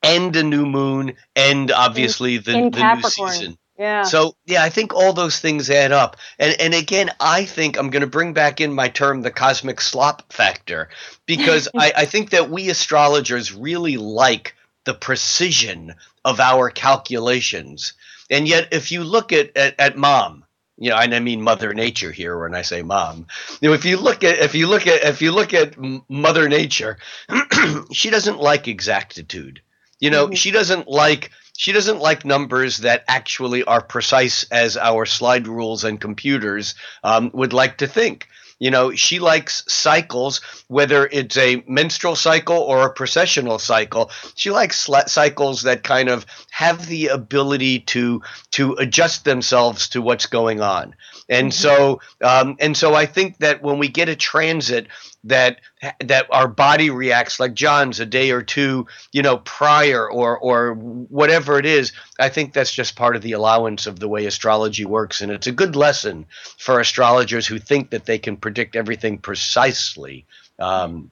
and 0.01 0.35
a 0.35 0.43
new 0.43 0.65
moon, 0.65 1.13
and 1.35 1.71
obviously 1.71 2.37
the, 2.37 2.57
in 2.57 2.71
the 2.71 2.93
new 2.95 3.01
season. 3.03 3.57
Yeah. 3.83 4.03
So 4.03 4.37
yeah, 4.45 4.63
I 4.63 4.69
think 4.69 4.93
all 4.93 5.11
those 5.11 5.41
things 5.41 5.69
add 5.69 5.91
up. 5.91 6.15
And 6.39 6.55
and 6.61 6.73
again, 6.73 7.11
I 7.19 7.43
think 7.43 7.77
I'm 7.77 7.89
going 7.89 7.99
to 7.99 8.07
bring 8.07 8.31
back 8.31 8.61
in 8.61 8.71
my 8.71 8.87
term 8.87 9.21
the 9.21 9.29
cosmic 9.29 9.81
slop 9.81 10.31
factor 10.31 10.87
because 11.25 11.67
I, 11.77 11.91
I 11.97 12.05
think 12.05 12.29
that 12.29 12.49
we 12.49 12.69
astrologers 12.69 13.51
really 13.51 13.97
like 13.97 14.55
the 14.85 14.93
precision 14.93 15.95
of 16.23 16.39
our 16.39 16.69
calculations. 16.69 17.91
And 18.29 18.47
yet, 18.47 18.69
if 18.71 18.93
you 18.93 19.03
look 19.03 19.33
at 19.33 19.57
at, 19.57 19.77
at 19.77 19.97
mom, 19.97 20.45
you 20.77 20.89
know, 20.89 20.95
and 20.95 21.13
I 21.13 21.19
mean 21.19 21.41
Mother 21.41 21.73
Nature 21.73 22.13
here 22.13 22.39
when 22.39 22.55
I 22.55 22.61
say 22.61 22.83
mom. 22.83 23.27
You 23.59 23.67
know, 23.67 23.75
if 23.75 23.83
you 23.83 23.97
look 23.97 24.23
at 24.23 24.39
if 24.39 24.55
you 24.55 24.67
look 24.67 24.87
at 24.87 25.03
if 25.03 25.21
you 25.21 25.33
look 25.33 25.53
at 25.53 25.75
Mother 26.07 26.47
Nature, 26.47 26.99
she 27.91 28.09
doesn't 28.09 28.39
like 28.39 28.69
exactitude. 28.69 29.61
You 29.99 30.09
know, 30.09 30.27
mm-hmm. 30.27 30.35
she 30.35 30.51
doesn't 30.51 30.87
like 30.87 31.31
she 31.55 31.71
doesn't 31.71 31.99
like 31.99 32.25
numbers 32.25 32.77
that 32.79 33.03
actually 33.07 33.63
are 33.63 33.81
precise 33.81 34.43
as 34.51 34.75
our 34.75 35.05
slide 35.05 35.47
rules 35.47 35.83
and 35.83 36.01
computers 36.01 36.75
um, 37.03 37.31
would 37.33 37.53
like 37.53 37.77
to 37.77 37.87
think. 37.87 38.27
You 38.59 38.71
know, 38.71 38.95
she 38.95 39.19
likes 39.19 39.65
cycles, 39.67 40.39
whether 40.67 41.05
it's 41.11 41.35
a 41.37 41.63
menstrual 41.67 42.15
cycle 42.15 42.57
or 42.57 42.85
a 42.85 42.93
precessional 42.93 43.59
cycle. 43.59 44.09
She 44.35 44.51
likes 44.51 44.87
cycles 45.07 45.63
that 45.63 45.83
kind 45.83 46.07
of 46.07 46.25
have 46.51 46.87
the 46.87 47.07
ability 47.07 47.79
to 47.79 48.21
to 48.51 48.73
adjust 48.75 49.25
themselves 49.25 49.89
to 49.89 50.01
what's 50.01 50.27
going 50.27 50.61
on. 50.61 50.95
And 51.29 51.53
so, 51.53 52.01
um, 52.21 52.57
and 52.59 52.75
so, 52.75 52.95
I 52.95 53.05
think 53.05 53.37
that 53.37 53.61
when 53.61 53.79
we 53.79 53.87
get 53.87 54.09
a 54.09 54.15
transit 54.15 54.87
that 55.23 55.61
that 56.01 56.27
our 56.31 56.47
body 56.47 56.89
reacts 56.89 57.39
like 57.39 57.53
John's 57.53 57.99
a 57.99 58.05
day 58.05 58.31
or 58.31 58.41
two, 58.41 58.87
you 59.13 59.21
know, 59.21 59.37
prior 59.37 60.09
or 60.09 60.37
or 60.37 60.73
whatever 60.73 61.57
it 61.57 61.65
is, 61.65 61.93
I 62.19 62.29
think 62.29 62.53
that's 62.53 62.73
just 62.73 62.95
part 62.95 63.15
of 63.15 63.21
the 63.21 63.31
allowance 63.31 63.87
of 63.87 63.99
the 63.99 64.09
way 64.09 64.25
astrology 64.25 64.85
works, 64.85 65.21
and 65.21 65.31
it's 65.31 65.47
a 65.47 65.51
good 65.51 65.75
lesson 65.75 66.25
for 66.57 66.79
astrologers 66.79 67.47
who 67.47 67.57
think 67.57 67.91
that 67.91 68.05
they 68.05 68.19
can 68.19 68.35
predict 68.35 68.75
everything 68.75 69.17
precisely. 69.17 70.25
Um, 70.59 71.09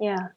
yeah. 0.00 0.28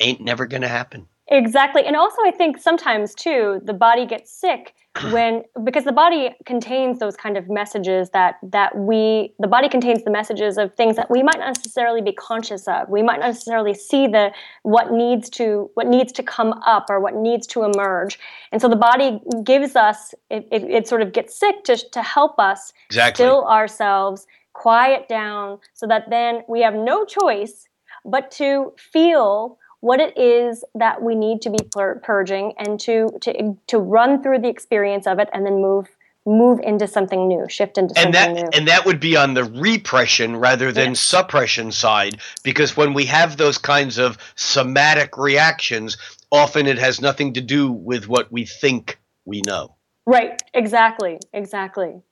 ain't 0.00 0.20
never 0.20 0.46
gonna 0.46 0.68
happen. 0.68 1.06
Exactly. 1.32 1.82
And 1.86 1.96
also 1.96 2.18
I 2.26 2.30
think 2.30 2.58
sometimes 2.58 3.14
too 3.14 3.60
the 3.64 3.72
body 3.72 4.04
gets 4.04 4.30
sick 4.30 4.74
when 5.10 5.42
because 5.64 5.84
the 5.84 5.92
body 5.92 6.30
contains 6.44 6.98
those 6.98 7.16
kind 7.16 7.38
of 7.38 7.48
messages 7.48 8.10
that 8.10 8.34
that 8.42 8.76
we 8.76 9.32
the 9.38 9.48
body 9.48 9.70
contains 9.70 10.04
the 10.04 10.10
messages 10.10 10.58
of 10.58 10.74
things 10.74 10.94
that 10.96 11.10
we 11.10 11.22
might 11.22 11.38
not 11.38 11.56
necessarily 11.56 12.02
be 12.02 12.12
conscious 12.12 12.68
of. 12.68 12.90
We 12.90 13.02
might 13.02 13.18
not 13.20 13.28
necessarily 13.28 13.72
see 13.72 14.06
the 14.06 14.30
what 14.62 14.92
needs 14.92 15.30
to 15.30 15.70
what 15.72 15.86
needs 15.86 16.12
to 16.12 16.22
come 16.22 16.52
up 16.66 16.86
or 16.90 17.00
what 17.00 17.14
needs 17.14 17.46
to 17.48 17.62
emerge. 17.62 18.18
And 18.52 18.60
so 18.60 18.68
the 18.68 18.76
body 18.76 19.18
gives 19.42 19.74
us 19.74 20.14
it, 20.28 20.46
it, 20.52 20.64
it 20.64 20.86
sort 20.86 21.00
of 21.00 21.14
gets 21.14 21.34
sick 21.34 21.64
to 21.64 21.78
to 21.92 22.02
help 22.02 22.38
us 22.38 22.74
Exactly. 22.90 23.24
still 23.24 23.46
ourselves, 23.46 24.26
quiet 24.52 25.08
down 25.08 25.60
so 25.72 25.86
that 25.86 26.10
then 26.10 26.42
we 26.46 26.60
have 26.60 26.74
no 26.74 27.06
choice 27.06 27.66
but 28.04 28.30
to 28.32 28.72
feel 28.76 29.58
what 29.82 29.98
it 29.98 30.16
is 30.16 30.64
that 30.76 31.02
we 31.02 31.16
need 31.16 31.42
to 31.42 31.50
be 31.50 31.58
pur- 31.72 32.00
purging 32.04 32.54
and 32.56 32.78
to 32.78 33.10
to 33.20 33.58
to 33.66 33.78
run 33.78 34.22
through 34.22 34.38
the 34.38 34.48
experience 34.48 35.06
of 35.08 35.18
it 35.18 35.28
and 35.34 35.44
then 35.44 35.60
move 35.60 35.88
move 36.24 36.60
into 36.60 36.86
something 36.86 37.26
new 37.26 37.48
shift 37.48 37.76
into 37.76 37.92
and 37.98 38.14
something 38.14 38.34
that 38.34 38.44
new. 38.44 38.58
and 38.58 38.68
that 38.68 38.86
would 38.86 39.00
be 39.00 39.16
on 39.16 39.34
the 39.34 39.42
repression 39.42 40.36
rather 40.36 40.70
than 40.70 40.94
suppression 40.94 41.72
side 41.72 42.20
because 42.44 42.76
when 42.76 42.94
we 42.94 43.04
have 43.04 43.36
those 43.36 43.58
kinds 43.58 43.98
of 43.98 44.16
somatic 44.36 45.18
reactions 45.18 45.98
often 46.30 46.68
it 46.68 46.78
has 46.78 47.00
nothing 47.00 47.32
to 47.34 47.40
do 47.40 47.70
with 47.72 48.08
what 48.08 48.30
we 48.30 48.46
think 48.46 49.00
we 49.24 49.42
know. 49.44 49.74
Right. 50.06 50.40
Exactly. 50.54 51.18
Exactly. 51.32 52.02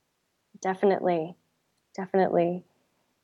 Definitely. 0.60 1.36
Definitely. 1.94 2.64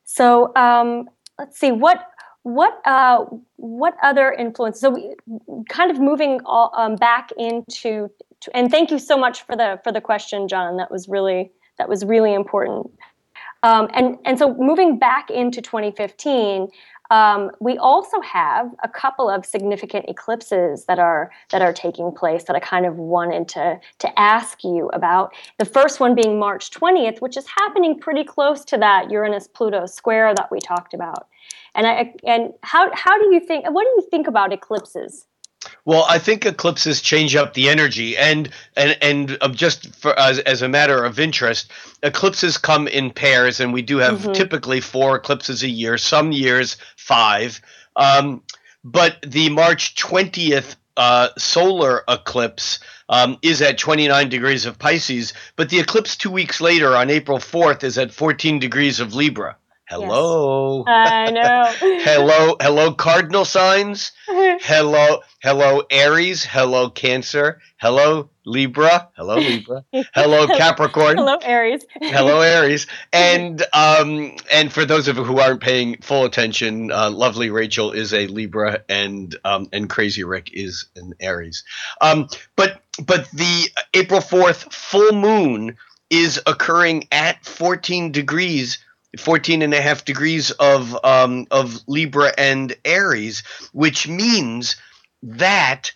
So 0.05 0.55
um 0.55 1.09
let's 1.37 1.59
see 1.59 1.73
what 1.73 2.07
what 2.47 2.79
uh 2.85 3.25
what 3.57 3.97
other 4.01 4.31
influence 4.31 4.79
so 4.79 4.89
we 4.89 5.13
kind 5.67 5.91
of 5.91 5.99
moving 5.99 6.39
all, 6.45 6.71
um, 6.77 6.95
back 6.95 7.29
into 7.37 8.09
to, 8.39 8.55
and 8.55 8.71
thank 8.71 8.89
you 8.89 8.97
so 8.97 9.17
much 9.17 9.43
for 9.45 9.57
the 9.57 9.77
for 9.83 9.91
the 9.91 9.99
question 9.99 10.47
john 10.47 10.77
that 10.77 10.89
was 10.89 11.09
really 11.09 11.51
that 11.77 11.89
was 11.89 12.05
really 12.05 12.33
important 12.33 12.89
um, 13.63 13.89
and 13.93 14.15
and 14.23 14.39
so 14.39 14.55
moving 14.55 14.97
back 14.97 15.29
into 15.29 15.61
2015 15.61 16.69
um, 17.09 17.51
we 17.59 17.77
also 17.77 18.19
have 18.21 18.69
a 18.83 18.89
couple 18.89 19.29
of 19.29 19.45
significant 19.45 20.05
eclipses 20.07 20.85
that 20.85 20.99
are 20.99 21.31
that 21.51 21.61
are 21.61 21.73
taking 21.73 22.11
place 22.11 22.43
that 22.45 22.55
I 22.55 22.59
kind 22.59 22.85
of 22.85 22.97
wanted 22.97 23.47
to 23.49 23.79
to 23.99 24.19
ask 24.19 24.63
you 24.63 24.89
about. 24.89 25.33
The 25.57 25.65
first 25.65 26.01
one 26.01 26.15
being 26.15 26.37
March 26.37 26.69
20th, 26.71 27.21
which 27.21 27.37
is 27.37 27.45
happening 27.47 27.97
pretty 27.97 28.25
close 28.25 28.65
to 28.65 28.77
that 28.79 29.09
Uranus 29.09 29.47
Pluto 29.47 29.85
square 29.85 30.33
that 30.35 30.51
we 30.51 30.59
talked 30.59 30.93
about. 30.93 31.27
And 31.75 31.85
I 31.87 32.13
and 32.25 32.53
how 32.63 32.89
how 32.93 33.17
do 33.19 33.33
you 33.33 33.39
think 33.39 33.65
what 33.69 33.83
do 33.83 33.89
you 34.01 34.07
think 34.09 34.27
about 34.27 34.53
eclipses? 34.53 35.25
Well, 35.85 36.05
I 36.07 36.19
think 36.19 36.45
eclipses 36.45 37.01
change 37.01 37.35
up 37.35 37.53
the 37.53 37.67
energy, 37.69 38.15
and 38.15 38.49
and 38.75 38.97
and 39.01 39.37
um, 39.41 39.53
just 39.53 39.93
for 39.95 40.17
as, 40.17 40.39
as 40.39 40.61
a 40.61 40.69
matter 40.69 41.03
of 41.03 41.19
interest, 41.19 41.71
eclipses 42.03 42.57
come 42.57 42.87
in 42.87 43.11
pairs, 43.11 43.59
and 43.59 43.73
we 43.73 43.81
do 43.81 43.97
have 43.97 44.19
Mhm. 44.19 44.33
typically 44.33 44.81
four 44.81 45.15
eclipses 45.15 45.63
a 45.63 45.69
year. 45.69 45.97
Some 45.97 46.31
years 46.31 46.77
five, 46.95 47.59
um, 47.95 48.43
but 48.83 49.17
the 49.25 49.49
March 49.49 49.95
twentieth 49.95 50.75
uh, 50.95 51.29
solar 51.37 52.03
eclipse 52.07 52.79
um, 53.09 53.37
is 53.41 53.61
at 53.61 53.77
twenty 53.77 54.07
nine 54.07 54.29
degrees 54.29 54.65
of 54.65 54.77
Pisces, 54.79 55.33
but 55.55 55.69
the 55.69 55.79
eclipse 55.79 56.15
two 56.15 56.31
weeks 56.31 56.61
later 56.61 56.95
on 56.95 57.09
April 57.09 57.39
fourth 57.39 57.83
is 57.83 57.97
at 57.97 58.13
fourteen 58.13 58.59
degrees 58.59 58.99
of 58.99 59.15
Libra. 59.15 59.57
Hello. 59.87 60.83
I 60.85 61.31
know. 61.31 61.73
hello, 61.79 62.57
hello, 62.59 62.91
cardinal 62.91 63.45
signs. 63.45 64.11
Hello, 64.27 65.21
hello, 65.41 65.83
Aries. 65.89 66.43
Hello, 66.43 66.89
Cancer. 66.89 67.61
Hello, 67.77 68.29
Libra. 68.43 69.07
Hello, 69.15 69.35
Libra. 69.37 69.85
Hello, 70.13 70.45
Capricorn. 70.57 71.15
Hello, 71.15 71.37
Aries. 71.41 71.85
Hello, 72.01 72.41
Aries. 72.41 72.85
And 73.13 73.63
um, 73.71 74.35
and 74.51 74.73
for 74.73 74.83
those 74.83 75.07
of 75.07 75.15
you 75.15 75.23
who 75.23 75.39
aren't 75.39 75.61
paying 75.61 76.01
full 76.01 76.25
attention, 76.25 76.91
uh, 76.91 77.09
lovely 77.09 77.49
Rachel 77.49 77.93
is 77.93 78.13
a 78.13 78.27
Libra, 78.27 78.83
and 78.89 79.37
um, 79.45 79.69
and 79.71 79.89
Crazy 79.89 80.25
Rick 80.25 80.49
is 80.51 80.85
an 80.97 81.13
Aries. 81.21 81.63
Um, 82.01 82.27
but 82.57 82.81
but 83.05 83.31
the 83.31 83.69
April 83.93 84.19
fourth 84.19 84.73
full 84.73 85.13
moon 85.13 85.77
is 86.09 86.41
occurring 86.45 87.07
at 87.11 87.45
14 87.45 88.11
degrees 88.11 88.79
14 89.19 89.61
and 89.61 89.73
a 89.73 89.81
half 89.81 90.05
degrees 90.05 90.51
of 90.51 90.97
um, 91.03 91.47
of 91.51 91.79
Libra 91.87 92.33
and 92.37 92.75
Aries, 92.85 93.43
which 93.73 94.07
means 94.07 94.75
that 95.23 95.91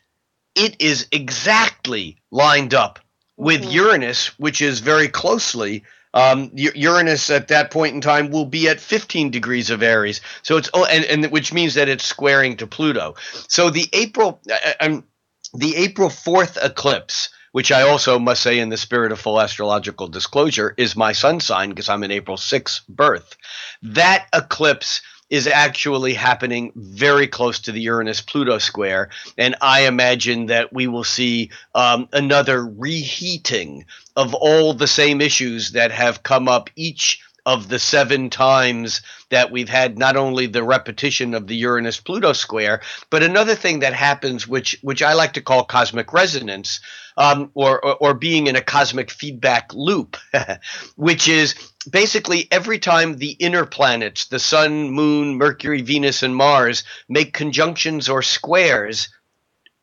it 0.55 0.81
is 0.81 1.07
exactly 1.11 2.17
lined 2.31 2.73
up 2.73 2.99
with 3.37 3.65
Uranus, 3.65 4.37
which 4.39 4.61
is 4.61 4.79
very 4.79 5.07
closely. 5.07 5.83
Um, 6.13 6.51
Uranus 6.53 7.29
at 7.29 7.47
that 7.47 7.71
point 7.71 7.95
in 7.95 8.01
time 8.01 8.31
will 8.31 8.45
be 8.45 8.67
at 8.67 8.81
15 8.81 9.31
degrees 9.31 9.69
of 9.69 9.81
Aries, 9.81 10.19
so 10.41 10.57
it's 10.57 10.69
oh, 10.73 10.83
and, 10.85 11.05
and 11.05 11.31
which 11.31 11.53
means 11.53 11.75
that 11.75 11.87
it's 11.87 12.03
squaring 12.03 12.57
to 12.57 12.67
Pluto. 12.67 13.15
So 13.47 13.69
the 13.69 13.87
April, 13.93 14.41
uh, 14.51 14.73
um, 14.81 15.05
the 15.53 15.75
April 15.77 16.09
4th 16.09 16.63
eclipse, 16.63 17.29
which 17.51 17.71
I 17.71 17.81
also 17.81 18.19
must 18.19 18.41
say, 18.41 18.59
in 18.59 18.69
the 18.69 18.77
spirit 18.77 19.11
of 19.11 19.19
full 19.19 19.39
astrological 19.39 20.07
disclosure, 20.07 20.73
is 20.77 20.95
my 20.95 21.11
sun 21.11 21.39
sign 21.39 21.69
because 21.69 21.89
I'm 21.89 22.03
an 22.03 22.11
April 22.11 22.37
6th 22.37 22.81
birth. 22.87 23.35
That 23.81 24.27
eclipse 24.33 25.01
is 25.31 25.47
actually 25.47 26.13
happening 26.13 26.73
very 26.75 27.25
close 27.25 27.59
to 27.61 27.71
the 27.71 27.79
Uranus 27.79 28.19
Pluto 28.19 28.57
square. 28.57 29.09
And 29.37 29.55
I 29.61 29.87
imagine 29.87 30.47
that 30.47 30.73
we 30.73 30.87
will 30.87 31.05
see 31.05 31.51
um, 31.73 32.09
another 32.11 32.65
reheating 32.65 33.85
of 34.17 34.33
all 34.33 34.73
the 34.73 34.87
same 34.87 35.21
issues 35.21 35.71
that 35.71 35.91
have 35.91 36.23
come 36.23 36.49
up 36.49 36.69
each 36.75 37.21
of 37.45 37.67
the 37.69 37.79
seven 37.79 38.29
times 38.29 39.01
that 39.29 39.51
we've 39.51 39.69
had 39.69 39.97
not 39.97 40.15
only 40.15 40.45
the 40.45 40.63
repetition 40.63 41.33
of 41.33 41.47
the 41.47 41.55
Uranus 41.55 41.99
Pluto 41.99 42.33
square, 42.33 42.81
but 43.09 43.23
another 43.23 43.55
thing 43.55 43.79
that 43.79 43.93
happens, 43.93 44.47
which 44.47 44.77
which 44.81 45.01
I 45.01 45.13
like 45.13 45.33
to 45.33 45.41
call 45.41 45.63
cosmic 45.63 46.13
resonance, 46.13 46.79
um, 47.17 47.51
or, 47.53 47.83
or 47.83 47.95
or 47.95 48.13
being 48.13 48.47
in 48.47 48.55
a 48.55 48.61
cosmic 48.61 49.09
feedback 49.09 49.73
loop, 49.73 50.17
which 50.95 51.27
is 51.27 51.55
basically 51.89 52.47
every 52.51 52.79
time 52.79 53.17
the 53.17 53.31
inner 53.31 53.65
planets, 53.65 54.27
the 54.27 54.39
Sun, 54.39 54.91
Moon, 54.91 55.35
Mercury, 55.37 55.81
Venus, 55.81 56.23
and 56.23 56.35
Mars, 56.35 56.83
make 57.09 57.33
conjunctions 57.33 58.07
or 58.07 58.21
squares 58.21 59.09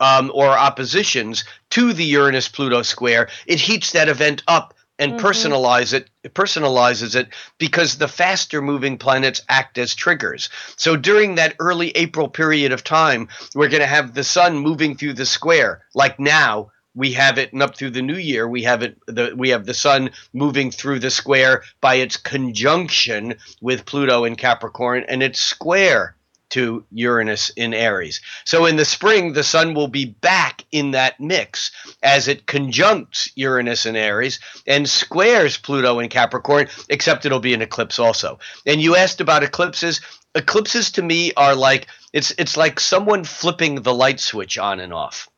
um, 0.01 0.31
or 0.33 0.51
oppositions 0.51 1.45
to 1.71 1.93
the 1.93 2.05
Uranus 2.05 2.49
Pluto 2.49 2.83
square, 2.83 3.29
it 3.47 3.61
heats 3.61 3.93
that 3.93 4.09
event 4.09 4.43
up 4.47 4.75
and 4.99 5.13
Mhm. 5.15 5.21
personalize 5.21 5.93
it 5.93 6.09
personalizes 6.35 7.15
it 7.15 7.29
because 7.59 7.97
the 7.97 8.09
faster 8.09 8.61
moving 8.61 8.99
planets 8.99 9.41
act 9.49 9.79
as 9.79 9.95
triggers. 9.95 10.51
So 10.77 10.97
during 10.97 11.37
that 11.37 11.55
early 11.59 11.91
April 11.97 12.29
period 12.29 12.73
of 12.73 12.85
time, 12.85 13.29
we're 13.55 13.69
going 13.69 13.81
to 13.81 13.87
have 13.87 14.15
the 14.15 14.25
sun 14.25 14.59
moving 14.59 14.97
through 14.97 15.15
the 15.15 15.27
square 15.27 15.83
like 15.95 16.19
now 16.21 16.71
we 16.95 17.13
have 17.13 17.39
it 17.39 17.53
and 17.53 17.63
up 17.63 17.77
through 17.77 17.91
the 17.91 18.03
new 18.03 18.17
year 18.17 18.49
we 18.49 18.63
have 18.65 18.83
it 18.83 18.99
the 19.07 19.33
we 19.37 19.51
have 19.51 19.67
the 19.67 19.75
sun 19.75 20.11
moving 20.33 20.71
through 20.71 20.99
the 20.99 21.11
square 21.11 21.63
by 21.81 21.95
its 21.95 22.17
conjunction 22.17 23.35
with 23.61 23.85
Pluto 23.87 24.25
in 24.25 24.35
Capricorn 24.37 25.05
and 25.09 25.23
it's 25.23 25.39
square 25.39 26.17
to 26.51 26.85
Uranus 26.93 27.51
in 27.51 27.75
Aries. 27.75 28.21
So 28.45 28.67
in 28.67 28.77
the 28.77 28.85
spring, 28.85 29.33
the 29.33 29.45
sun 29.45 29.75
will 29.75 29.89
be 29.89 30.07
back 30.07 30.65
in 30.73 30.93
that 30.93 31.21
mix 31.21 31.71
as 32.03 32.29
it 32.29 32.47
conjuncts 32.47 33.31
Uranus 33.37 33.87
in 33.87 33.97
Aries 33.97 34.41
and 34.67 34.89
squares 34.89 35.57
Pluto 35.57 35.99
in 35.99 36.09
Capricorn, 36.09 36.69
except 36.89 37.27
it'll 37.27 37.41
be 37.41 37.55
an 37.55 37.63
eclipse 37.63 37.99
also. 37.99 38.39
And 38.67 38.81
you 38.81 38.97
asked 38.97 39.21
about 39.21 39.43
eclipses. 39.43 40.01
Eclipses 40.35 40.91
to 40.93 41.03
me 41.03 41.33
are 41.37 41.55
like 41.55 41.89
it's 42.13 42.33
it's 42.39 42.57
like 42.57 42.81
someone 42.81 43.25
flipping 43.25 43.83
the 43.83 43.95
light 43.95 44.21
switch 44.21 44.59
on 44.59 44.81
and 44.81 44.93
off. 44.93 45.29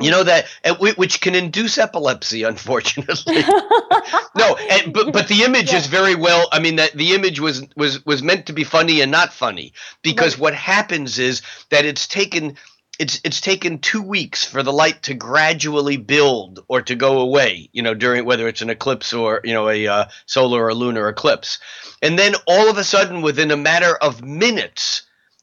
You 0.00 0.10
know 0.10 0.22
that, 0.22 0.46
which 0.78 1.20
can 1.20 1.34
induce 1.34 1.76
epilepsy, 1.76 2.44
unfortunately. 2.44 3.42
no, 4.36 4.56
and, 4.70 4.92
but 4.92 5.12
but 5.12 5.28
the 5.28 5.42
image 5.44 5.72
is 5.74 5.86
very 5.86 6.14
well. 6.14 6.48
I 6.52 6.60
mean, 6.60 6.76
that 6.76 6.92
the 6.92 7.14
image 7.14 7.40
was 7.40 7.66
was 7.76 8.04
was 8.06 8.22
meant 8.22 8.46
to 8.46 8.52
be 8.52 8.64
funny 8.64 9.00
and 9.00 9.10
not 9.10 9.32
funny 9.32 9.72
because 10.02 10.38
what 10.38 10.54
happens 10.54 11.18
is 11.18 11.42
that 11.70 11.84
it's 11.84 12.06
taken 12.06 12.56
it's 12.98 13.20
it's 13.24 13.40
taken 13.40 13.78
two 13.78 14.02
weeks 14.02 14.44
for 14.44 14.62
the 14.62 14.72
light 14.72 15.02
to 15.04 15.14
gradually 15.14 15.96
build 15.96 16.64
or 16.68 16.82
to 16.82 16.94
go 16.94 17.20
away. 17.20 17.68
You 17.72 17.82
know, 17.82 17.94
during 17.94 18.24
whether 18.24 18.48
it's 18.48 18.62
an 18.62 18.70
eclipse 18.70 19.12
or 19.12 19.40
you 19.44 19.54
know 19.54 19.68
a 19.68 19.86
uh, 19.86 20.04
solar 20.26 20.64
or 20.64 20.74
lunar 20.74 21.08
eclipse, 21.08 21.58
and 22.02 22.18
then 22.18 22.34
all 22.46 22.68
of 22.68 22.78
a 22.78 22.84
sudden, 22.84 23.22
within 23.22 23.50
a 23.50 23.56
matter 23.56 23.96
of 23.96 24.24
minutes, 24.24 25.02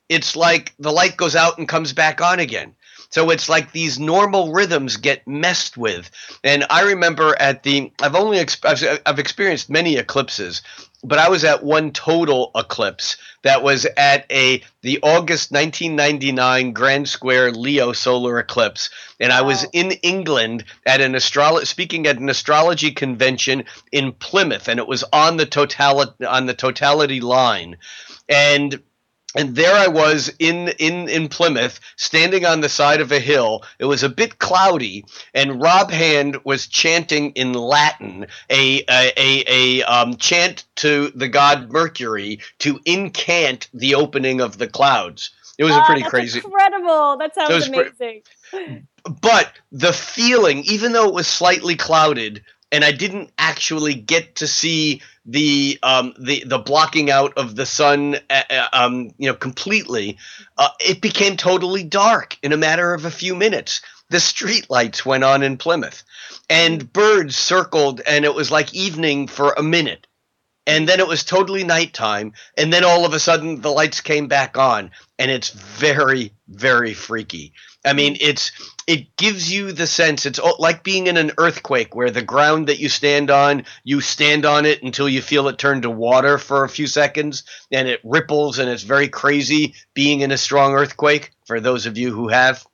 it's 0.10 0.36
like 0.36 0.74
the 0.80 0.92
light 0.92 1.18
goes 1.18 1.36
out 1.36 1.58
and 1.58 1.68
comes 1.68 1.94
back 1.94 2.22
on 2.22 2.40
again. 2.40 2.76
So 3.10 3.30
it's 3.30 3.50
like 3.50 3.72
these 3.72 4.00
normal 4.00 4.52
rhythms 4.52 4.98
get 4.98 5.28
messed 5.28 5.78
with. 5.78 6.10
And 6.44 6.66
I 6.70 6.84
remember 6.84 7.36
at 7.40 7.64
the 7.64 7.92
I've 8.02 8.16
only 8.16 8.40
ex- 8.40 8.64
I've, 8.64 9.02
I've 9.06 9.20
experienced 9.20 9.70
many 9.70 9.98
eclipses, 9.98 10.62
but 11.04 11.20
I 11.20 11.30
was 11.30 11.44
at 11.44 11.64
one 11.64 11.92
total 11.92 12.52
eclipse 12.56 13.18
that 13.44 13.64
was 13.64 13.86
at 13.98 14.26
a 14.32 14.64
the 14.82 15.00
August 15.04 15.52
1999 15.52 16.74
Grand 16.74 17.08
Square 17.08 17.52
Leo 17.52 17.94
solar 17.94 18.40
eclipse, 18.40 18.90
and 19.20 19.32
I 19.32 19.42
was 19.42 19.66
in 19.72 19.92
England 19.92 20.66
at 20.86 21.02
an 21.02 21.16
astrology 21.16 21.66
speaking 21.66 22.08
at 22.08 22.18
an 22.18 22.30
astrology 22.30 22.92
convention 22.92 23.66
in 23.92 24.14
Plymouth, 24.14 24.68
and 24.68 24.80
it 24.80 24.88
was 24.88 25.04
on 25.14 25.38
the 25.38 25.46
totality 25.46 26.26
on 26.26 26.48
the 26.48 26.54
totality 26.54 27.22
line, 27.22 27.78
and 28.28 28.82
and 29.36 29.56
there 29.56 29.76
I 29.76 29.88
was 29.88 30.34
in 30.40 30.70
in 30.80 31.10
in 31.10 31.28
Plymouth, 31.28 31.80
standing 31.98 32.46
on 32.46 32.62
the 32.62 32.70
side 32.70 33.02
of 33.02 33.12
a 33.12 33.20
hill. 33.20 33.64
It 33.80 33.86
was 33.86 34.04
a 34.04 34.10
bit 34.10 34.40
cloudy, 34.40 35.06
and 35.34 35.62
Rob 35.62 35.92
Hand 35.92 36.38
was 36.44 36.68
chanting 36.68 37.32
in 37.32 37.54
Latin 37.54 38.28
a 38.50 38.84
a 38.90 39.14
a, 39.18 39.44
a 39.48 39.84
um, 39.84 40.16
chant 40.18 40.64
to 40.78 41.12
the 41.16 41.28
god 41.28 41.72
Mercury 41.72 42.40
to 42.60 42.80
incant 42.86 43.68
the 43.74 43.96
opening 43.96 44.42
of 44.42 44.58
the 44.58 44.68
clouds. 44.68 45.32
It 45.58 45.64
was 45.64 45.74
a 45.76 45.80
Ah, 45.80 45.86
pretty 45.86 46.02
that's 46.02 46.10
crazy. 46.12 46.40
Incredible. 46.44 47.18
That 47.18 47.34
sounds 47.34 47.70
pre- 47.70 47.88
amazing. 47.88 48.88
but 49.22 49.52
the 49.72 49.94
feeling, 49.94 50.64
even 50.66 50.92
though 50.92 51.08
it 51.08 51.14
was 51.14 51.28
slightly 51.28 51.76
clouded, 51.76 52.44
and 52.72 52.84
I 52.84 52.92
didn't 52.92 53.32
actually 53.38 53.94
get 53.94 54.36
to 54.38 54.48
see 54.48 55.02
the 55.26 55.80
um, 55.84 56.14
the 56.20 56.44
the 56.46 56.60
blocking 56.60 57.10
out 57.10 57.34
of 57.38 57.56
the 57.56 57.66
sun, 57.66 58.18
uh, 58.30 58.44
uh, 58.50 58.68
um, 58.74 59.12
you 59.18 59.28
know, 59.28 59.34
completely, 59.34 60.18
uh, 60.58 60.70
it 60.80 61.02
became 61.02 61.36
totally 61.38 61.84
dark 61.84 62.38
in 62.44 62.54
a 62.54 62.58
matter 62.58 62.94
of 62.94 63.06
a 63.06 63.12
few 63.12 63.36
minutes. 63.36 63.82
The 64.10 64.20
street 64.20 64.70
lights 64.70 65.06
went 65.06 65.24
on 65.24 65.42
in 65.42 65.58
Plymouth, 65.58 66.04
and 66.50 66.92
birds 66.94 67.36
circled, 67.36 68.02
and 68.08 68.24
it 68.24 68.36
was 68.36 68.52
like 68.52 68.74
evening 68.74 69.28
for 69.28 69.54
a 69.58 69.64
minute. 69.64 70.06
And 70.68 70.90
then 70.90 71.00
it 71.00 71.08
was 71.08 71.24
totally 71.24 71.64
nighttime, 71.64 72.34
and 72.58 72.74
then 72.74 72.84
all 72.84 73.06
of 73.06 73.14
a 73.14 73.20
sudden 73.20 73.62
the 73.62 73.72
lights 73.72 74.02
came 74.02 74.28
back 74.28 74.58
on, 74.58 74.92
and 75.20 75.30
it's 75.30 75.50
very, 75.50 76.34
very 76.48 76.94
freaky. 76.94 77.54
I 77.86 77.94
mean, 77.94 78.16
mm. 78.16 78.20
it's 78.22 78.52
it 78.88 79.16
gives 79.16 79.52
you 79.52 79.72
the 79.72 79.88
sense 79.88 80.26
it's 80.26 80.40
like 80.60 80.84
being 80.84 81.08
in 81.08 81.18
an 81.18 81.32
earthquake 81.38 81.96
where 81.96 82.12
the 82.12 82.22
ground 82.22 82.68
that 82.68 82.80
you 82.80 82.90
stand 82.90 83.32
on, 83.32 83.66
you 83.84 84.02
stand 84.02 84.46
on 84.46 84.66
it 84.66 84.84
until 84.84 85.08
you 85.08 85.22
feel 85.22 85.48
it 85.48 85.58
turn 85.58 85.82
to 85.84 85.90
water 85.90 86.38
for 86.38 86.64
a 86.64 86.70
few 86.70 86.88
seconds, 86.88 87.44
and 87.72 87.88
it 87.88 88.02
ripples, 88.04 88.60
and 88.60 88.70
it's 88.70 88.84
very 88.84 89.08
crazy 89.08 89.76
being 89.94 90.22
in 90.22 90.32
a 90.32 90.38
strong 90.38 90.74
earthquake. 90.74 91.32
For 91.46 91.60
those 91.60 91.86
of 91.86 91.98
you 91.98 92.12
who 92.12 92.28
have. 92.30 92.66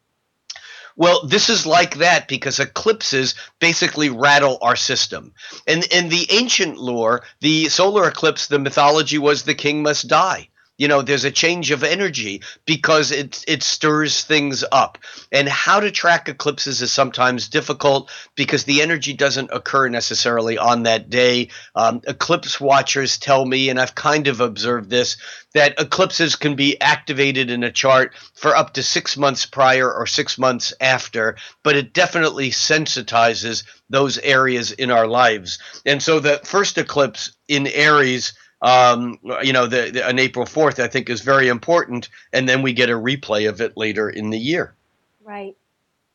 Well, 0.96 1.26
this 1.26 1.50
is 1.50 1.66
like 1.66 1.96
that 1.96 2.28
because 2.28 2.60
eclipses 2.60 3.36
basically 3.60 4.10
rattle 4.10 4.58
our 4.62 4.76
system. 4.76 5.34
And 5.68 5.84
in 5.86 6.10
the 6.10 6.28
ancient 6.32 6.78
lore, 6.78 7.24
the 7.40 7.70
solar 7.70 8.08
eclipse, 8.08 8.48
the 8.48 8.60
mythology 8.60 9.18
was 9.18 9.44
the 9.44 9.56
king 9.56 9.84
must 9.84 10.08
die. 10.08 10.50
You 10.82 10.88
know, 10.88 11.04
there's 11.04 11.26
a 11.26 11.30
change 11.30 11.70
of 11.70 11.84
energy 11.84 12.42
because 12.66 13.12
it 13.12 13.46
it 13.48 13.62
stirs 13.62 14.24
things 14.24 14.64
up. 14.72 14.98
And 15.32 15.48
how 15.48 15.80
to 15.80 15.92
track 15.92 16.28
eclipses 16.28 16.82
is 16.82 16.92
sometimes 16.92 17.50
difficult 17.50 18.10
because 18.34 18.64
the 18.64 18.82
energy 18.82 19.14
doesn't 19.14 19.52
occur 19.54 19.90
necessarily 19.90 20.58
on 20.58 20.82
that 20.82 21.08
day. 21.08 21.50
Um, 21.76 22.02
eclipse 22.08 22.60
watchers 22.60 23.20
tell 23.20 23.46
me, 23.46 23.70
and 23.70 23.80
I've 23.80 23.94
kind 23.94 24.26
of 24.26 24.40
observed 24.42 24.90
this, 24.90 25.18
that 25.54 25.80
eclipses 25.80 26.36
can 26.36 26.56
be 26.56 26.82
activated 26.82 27.52
in 27.52 27.64
a 27.64 27.72
chart 27.72 28.16
for 28.34 28.56
up 28.56 28.74
to 28.74 28.82
six 28.82 29.16
months 29.16 29.46
prior 29.46 29.94
or 29.94 30.08
six 30.08 30.40
months 30.40 30.74
after, 30.82 31.36
but 31.62 31.76
it 31.76 31.94
definitely 31.94 32.50
sensitizes 32.50 33.66
those 33.92 34.18
areas 34.18 34.72
in 34.72 34.90
our 34.90 35.06
lives. 35.06 35.60
And 35.86 36.02
so 36.02 36.20
the 36.20 36.42
first 36.44 36.80
eclipse 36.80 37.34
in 37.48 37.68
Aries 37.68 38.34
um, 38.62 39.18
you 39.42 39.54
know, 39.54 39.66
the, 39.66 39.92
the, 39.92 40.08
on 40.08 40.20
April 40.20 40.46
4th, 40.46 40.80
I 40.80 40.88
think 40.88 41.10
is 41.10 41.22
very 41.22 41.48
important. 41.48 42.10
And 42.34 42.48
then 42.48 42.62
we 42.62 42.74
get 42.74 42.90
a 42.90 42.94
replay 42.94 43.50
of 43.50 43.60
it 43.60 43.76
later 43.76 44.10
in 44.10 44.30
the 44.30 44.38
year. 44.38 44.76
Right, 45.24 45.56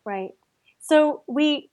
right. 0.04 0.32
So 0.80 1.22
we, 1.26 1.68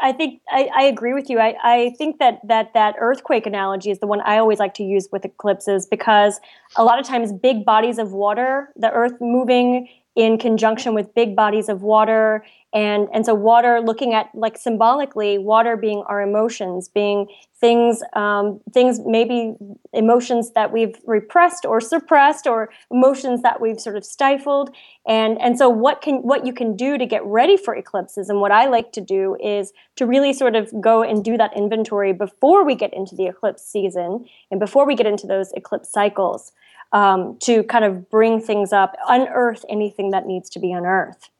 I 0.00 0.12
think 0.12 0.40
I, 0.50 0.68
I 0.74 0.82
agree 0.84 1.14
with 1.14 1.30
you. 1.30 1.38
I, 1.38 1.54
I 1.62 1.94
think 1.96 2.18
that 2.18 2.40
that 2.46 2.74
that 2.74 2.96
earthquake 2.98 3.46
analogy 3.46 3.90
is 3.90 3.98
the 3.98 4.06
one 4.06 4.20
I 4.22 4.38
always 4.38 4.58
like 4.58 4.74
to 4.74 4.82
use 4.82 5.08
with 5.12 5.24
eclipses 5.24 5.86
because 5.86 6.40
a 6.76 6.84
lot 6.84 6.98
of 6.98 7.06
times 7.06 7.32
big 7.32 7.64
bodies 7.64 7.98
of 7.98 8.12
water, 8.12 8.72
the 8.76 8.90
earth 8.90 9.20
moving 9.20 9.88
in 10.18 10.36
conjunction 10.36 10.94
with 10.94 11.14
big 11.14 11.36
bodies 11.36 11.68
of 11.68 11.80
water. 11.82 12.44
And 12.74 13.08
and 13.14 13.24
so 13.24 13.34
water 13.34 13.80
looking 13.80 14.12
at 14.12 14.28
like 14.34 14.58
symbolically 14.58 15.38
water 15.38 15.74
being 15.76 16.02
our 16.06 16.20
emotions 16.20 16.88
being 16.88 17.28
things 17.60 18.02
um, 18.14 18.60
things 18.74 19.00
maybe 19.06 19.54
emotions 19.92 20.50
that 20.50 20.70
we've 20.70 20.96
repressed 21.06 21.64
or 21.64 21.80
suppressed 21.80 22.46
or 22.46 22.68
emotions 22.90 23.42
that 23.42 23.60
we've 23.60 23.80
sort 23.80 23.96
of 23.96 24.04
stifled. 24.04 24.74
And 25.06 25.40
and 25.40 25.56
so 25.56 25.68
what 25.68 26.02
can 26.02 26.16
what 26.16 26.44
you 26.44 26.52
can 26.52 26.76
do 26.76 26.98
to 26.98 27.06
get 27.06 27.24
ready 27.24 27.56
for 27.56 27.74
eclipses 27.74 28.28
and 28.28 28.40
what 28.40 28.52
i 28.52 28.66
like 28.66 28.92
to 28.92 29.00
do 29.00 29.36
is 29.42 29.72
to 29.96 30.04
really 30.04 30.32
sort 30.32 30.56
of 30.56 30.72
go 30.80 31.02
and 31.02 31.24
do 31.24 31.36
that 31.36 31.56
inventory 31.56 32.12
before 32.12 32.64
we 32.64 32.74
get 32.74 32.92
into 32.92 33.14
the 33.14 33.26
eclipse 33.26 33.62
season 33.62 34.26
and 34.50 34.60
before 34.60 34.84
we 34.86 34.94
get 34.94 35.06
into 35.06 35.26
those 35.26 35.52
eclipse 35.52 35.90
cycles 35.90 36.52
um, 36.92 37.36
to 37.42 37.62
kind 37.64 37.84
of 37.84 38.08
bring 38.10 38.40
things 38.40 38.72
up 38.72 38.96
unearth 39.08 39.64
anything 39.68 40.10
that 40.10 40.26
needs 40.26 40.48
to 40.50 40.58
be 40.58 40.72
unearthed 40.72 41.30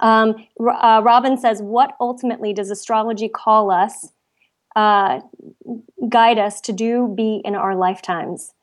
um, 0.00 0.46
uh, 0.60 1.02
Robin 1.04 1.36
says, 1.36 1.60
What 1.60 1.94
ultimately 2.00 2.52
does 2.52 2.70
astrology 2.70 3.28
call 3.28 3.70
us, 3.70 4.12
uh, 4.74 5.20
guide 6.08 6.38
us 6.38 6.60
to 6.62 6.72
do, 6.72 7.12
be 7.14 7.42
in 7.44 7.54
our 7.54 7.74
lifetimes? 7.74 8.54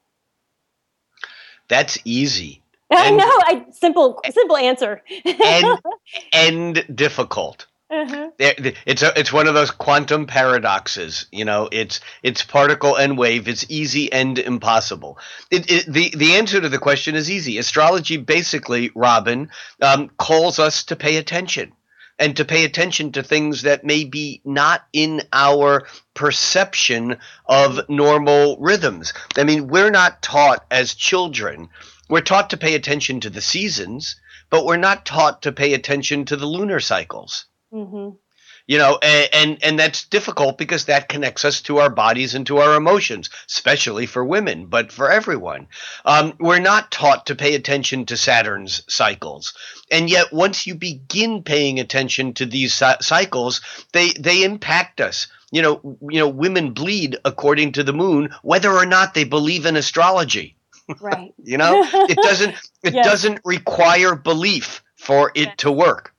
That's 1.67 1.99
easy. 2.03 2.63
I 2.91 3.11
know. 3.11 3.29
I 3.45 3.65
simple 3.71 4.19
simple 4.31 4.57
answer. 4.57 5.03
and 5.25 5.79
and 6.33 6.85
difficult. 6.95 7.67
Uh-huh. 7.91 8.29
It's 8.37 9.01
a, 9.01 9.19
it's 9.19 9.33
one 9.33 9.47
of 9.47 9.55
those 9.55 9.71
quantum 9.71 10.27
paradoxes. 10.27 11.25
You 11.31 11.43
know, 11.43 11.69
it's 11.71 12.01
it's 12.21 12.43
particle 12.43 12.95
and 12.95 13.17
wave. 13.17 13.47
It's 13.47 13.65
easy 13.67 14.11
and 14.13 14.37
impossible. 14.37 15.17
It, 15.49 15.71
it, 15.71 15.91
the 15.91 16.13
the 16.15 16.35
answer 16.35 16.61
to 16.61 16.69
the 16.69 16.77
question 16.77 17.15
is 17.15 17.31
easy. 17.31 17.57
Astrology 17.57 18.17
basically, 18.17 18.91
Robin, 18.93 19.49
um, 19.81 20.09
calls 20.19 20.59
us 20.59 20.83
to 20.83 20.95
pay 20.95 21.17
attention 21.17 21.71
and 22.19 22.37
to 22.37 22.45
pay 22.45 22.63
attention 22.63 23.13
to 23.13 23.23
things 23.23 23.63
that 23.63 23.83
may 23.83 24.03
be 24.03 24.41
not 24.45 24.85
in 24.93 25.23
our 25.33 25.87
perception 26.13 27.17
of 27.47 27.89
normal 27.89 28.57
rhythms. 28.59 29.13
I 29.35 29.45
mean, 29.45 29.67
we're 29.67 29.89
not 29.89 30.21
taught 30.21 30.63
as 30.69 30.93
children. 30.93 31.69
We're 32.07 32.21
taught 32.21 32.51
to 32.51 32.57
pay 32.57 32.75
attention 32.75 33.21
to 33.21 33.31
the 33.31 33.41
seasons, 33.41 34.15
but 34.51 34.65
we're 34.65 34.77
not 34.77 35.05
taught 35.05 35.41
to 35.43 35.51
pay 35.51 35.73
attention 35.73 36.25
to 36.25 36.35
the 36.35 36.45
lunar 36.45 36.79
cycles. 36.81 37.45
Mm-hmm. 37.74 38.15
You 38.67 38.78
know, 38.78 38.99
and, 39.01 39.30
and 39.34 39.63
and 39.63 39.80
that's 39.80 40.05
difficult 40.05 40.57
because 40.59 40.86
that 40.86 41.09
connects 41.09 41.43
us 41.43 41.61
to 41.63 41.80
our 41.80 41.89
bodies 41.89 42.36
and 42.36 42.45
to 42.47 42.59
our 42.59 42.76
emotions, 42.76 43.30
especially 43.47 44.05
for 44.05 44.24
women, 44.24 44.67
but 44.67 44.91
for 44.91 45.11
everyone. 45.11 45.67
Um, 46.05 46.34
we're 46.39 46.59
not 46.59 46.91
taught 46.91 47.26
to 47.28 47.36
pay 47.36 47.55
attention 47.55 48.05
to 48.05 48.17
Saturn's 48.17 48.84
cycles, 48.88 49.53
and 49.89 50.07
yet 50.07 50.32
once 50.32 50.67
you 50.67 50.76
begin 50.76 51.41
paying 51.41 51.80
attention 51.80 52.34
to 52.36 52.45
these 52.45 52.74
cycles, 52.74 53.61
they 53.91 54.09
they 54.09 54.43
impact 54.43 55.01
us 55.01 55.28
you 55.51 55.61
know, 55.61 55.97
you 56.01 56.20
know, 56.20 56.30
women 56.30 56.74
bleed 56.74 57.17
according 57.26 57.74
to 57.74 57.84
the 57.84 57.93
moon, 57.93 58.30
whether 58.43 58.72
or 58.72 58.86
not 58.86 59.13
they 59.13 59.24
believe 59.24 59.65
in 59.65 59.76
astrology. 59.76 60.55
Right. 60.99 61.34
you 61.43 61.57
know, 61.57 61.84
it 61.84 62.17
doesn't 62.17 62.51
it 62.84 62.93
yes. 62.93 63.05
doesn't 63.05 63.41
require 63.45 64.15
belief 64.15 64.84
for 64.95 65.32
it 65.36 65.57
to 65.59 65.72
work. 65.72 66.13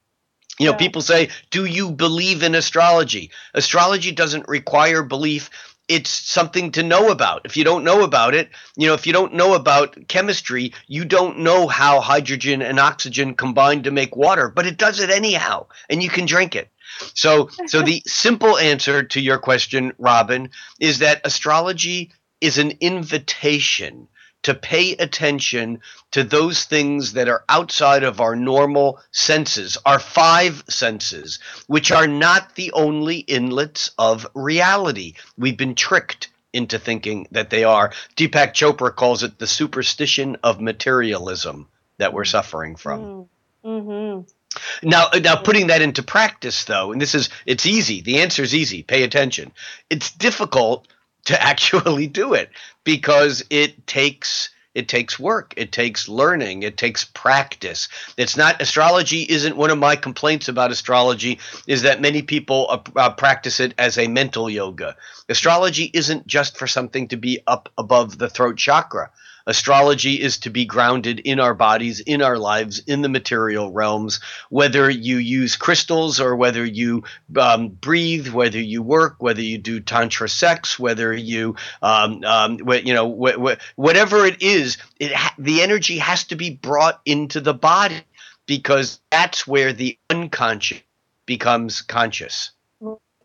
You 0.61 0.67
know, 0.67 0.73
yeah. 0.73 0.77
people 0.77 1.01
say, 1.01 1.31
Do 1.51 1.65
you 1.65 1.91
believe 1.91 2.43
in 2.43 2.55
astrology? 2.55 3.31
Astrology 3.55 4.13
doesn't 4.13 4.47
require 4.47 5.03
belief. 5.03 5.49
It's 5.89 6.11
something 6.11 6.71
to 6.73 6.83
know 6.83 7.09
about. 7.09 7.41
If 7.47 7.57
you 7.57 7.65
don't 7.65 7.83
know 7.83 8.05
about 8.05 8.35
it, 8.35 8.51
you 8.77 8.87
know, 8.87 8.93
if 8.93 9.07
you 9.07 9.15
don't 9.15 9.33
know 9.33 9.55
about 9.55 9.97
chemistry, 10.07 10.75
you 10.87 11.07
don't 11.07 11.39
know 11.39 11.67
how 11.67 12.01
hydrogen 12.01 12.61
and 12.61 12.79
oxygen 12.79 13.35
combine 13.35 13.85
to 13.85 13.91
make 13.91 14.15
water, 14.15 14.51
but 14.51 14.67
it 14.67 14.77
does 14.77 15.01
it 15.01 15.09
anyhow, 15.09 15.67
and 15.89 16.03
you 16.03 16.11
can 16.11 16.27
drink 16.27 16.55
it. 16.55 16.69
So, 17.15 17.49
so 17.67 17.81
the 17.81 18.03
simple 18.07 18.59
answer 18.59 19.03
to 19.03 19.21
your 19.21 19.39
question, 19.39 19.95
Robin, 19.97 20.51
is 20.79 20.99
that 20.99 21.23
astrology 21.25 22.13
is 22.43 22.59
an 22.59 22.75
invitation 22.81 24.09
to 24.43 24.55
pay 24.55 24.93
attention 24.93 25.81
to 26.13 26.25
those 26.25 26.65
things 26.65 27.13
that 27.13 27.29
are 27.29 27.45
outside 27.49 28.03
of 28.03 28.21
our 28.21 28.35
normal 28.35 29.01
senses, 29.13 29.77
our 29.85 29.99
five 29.99 30.65
senses, 30.69 31.39
which 31.67 31.93
are 31.93 32.07
not 32.07 32.55
the 32.55 32.73
only 32.73 33.19
inlets 33.19 33.91
of 33.99 34.27
reality. 34.35 35.15
We've 35.37 35.57
been 35.57 35.75
tricked 35.75 36.29
into 36.53 36.79
thinking 36.79 37.29
that 37.31 37.51
they 37.51 37.65
are. 37.65 37.93
Deepak 38.17 38.55
Chopra 38.55 38.95
calls 38.95 39.23
it 39.23 39.39
the 39.39 39.47
superstition 39.47 40.37
of 40.43 40.61
materialism 40.61 41.69
that 41.99 42.13
we're 42.13 42.25
suffering 42.25 42.77
from. 42.77 43.01
Mm, 43.01 43.29
mm-hmm. 43.65 44.89
Now, 44.89 45.09
now 45.21 45.37
putting 45.37 45.69
that 45.69 45.83
into 45.83 46.03
practice, 46.03 46.65
though, 46.65 46.91
and 46.91 47.01
this 47.01 47.15
is 47.15 47.29
it's 47.47 47.67
easy. 47.67 48.01
The 48.01 48.21
answer 48.21 48.43
is 48.43 48.55
easy. 48.55 48.83
Pay 48.83 49.05
attention. 49.05 49.53
It's 49.89 50.11
difficult 50.11 50.89
to 51.25 51.43
actually 51.43 52.07
do 52.07 52.35
it 52.35 52.51
because 52.85 53.45
it 53.51 53.87
takes 53.87 54.51
it 54.73 54.87
takes 54.89 55.19
work 55.19 55.53
it 55.57 55.73
takes 55.73 56.09
learning 56.09 56.63
it 56.63 56.77
takes 56.77 57.05
practice. 57.05 57.89
It's 58.17 58.37
not 58.37 58.63
astrology 58.63 59.23
isn't 59.23 59.57
one 59.57 59.71
of 59.71 59.79
my 59.79 59.97
complaints 59.97 60.49
about 60.49 60.71
astrology 60.71 61.41
is 61.67 61.83
that 61.83 62.01
many 62.01 62.23
people 62.23 62.67
uh, 62.71 62.79
uh, 62.97 63.11
practice 63.11 63.59
it 63.59 63.75
as 63.79 63.99
a 63.99 64.07
mental 64.07 64.49
yoga. 64.49 64.97
Astrology 65.29 65.91
isn't 65.93 66.27
just 66.27 66.57
for 66.57 66.67
something 66.67 67.09
to 67.09 67.17
be 67.17 67.41
up 67.47 67.69
above 67.77 68.19
the 68.19 68.29
throat 68.29 68.57
chakra 68.57 69.11
Astrology 69.47 70.21
is 70.21 70.39
to 70.39 70.51
be 70.51 70.65
grounded 70.65 71.21
in 71.21 71.41
our 71.41 71.55
bodies, 71.55 72.01
in 72.01 72.23
our 72.23 72.39
lives, 72.39 72.81
in 72.81 73.03
the 73.03 73.09
material 73.09 73.73
realms. 73.73 74.21
Whether 74.49 74.91
you 74.91 75.17
use 75.17 75.57
crystals 75.57 76.21
or 76.21 76.37
whether 76.37 76.65
you 76.65 77.05
um, 77.39 77.69
breathe, 77.69 78.29
whether 78.29 78.61
you 78.61 78.83
work, 78.83 79.17
whether 79.19 79.43
you 79.43 79.59
do 79.59 79.81
tantra 79.81 80.29
sex, 80.29 80.79
whether 80.79 81.13
you, 81.13 81.57
um, 81.83 82.23
um, 82.25 82.59
you 82.85 82.95
know, 82.95 83.11
wh- 83.11 83.41
wh- 83.41 83.79
whatever 83.79 84.27
it 84.27 84.43
is, 84.43 84.79
it 84.99 85.13
ha- 85.13 85.35
the 85.39 85.63
energy 85.63 85.99
has 85.99 86.25
to 86.25 86.37
be 86.37 86.51
brought 86.51 87.01
into 87.05 87.41
the 87.41 87.55
body 87.55 88.03
because 88.47 89.01
that's 89.11 89.47
where 89.47 89.73
the 89.73 89.99
unconscious 90.11 90.81
becomes 91.27 91.83
conscious 91.83 92.51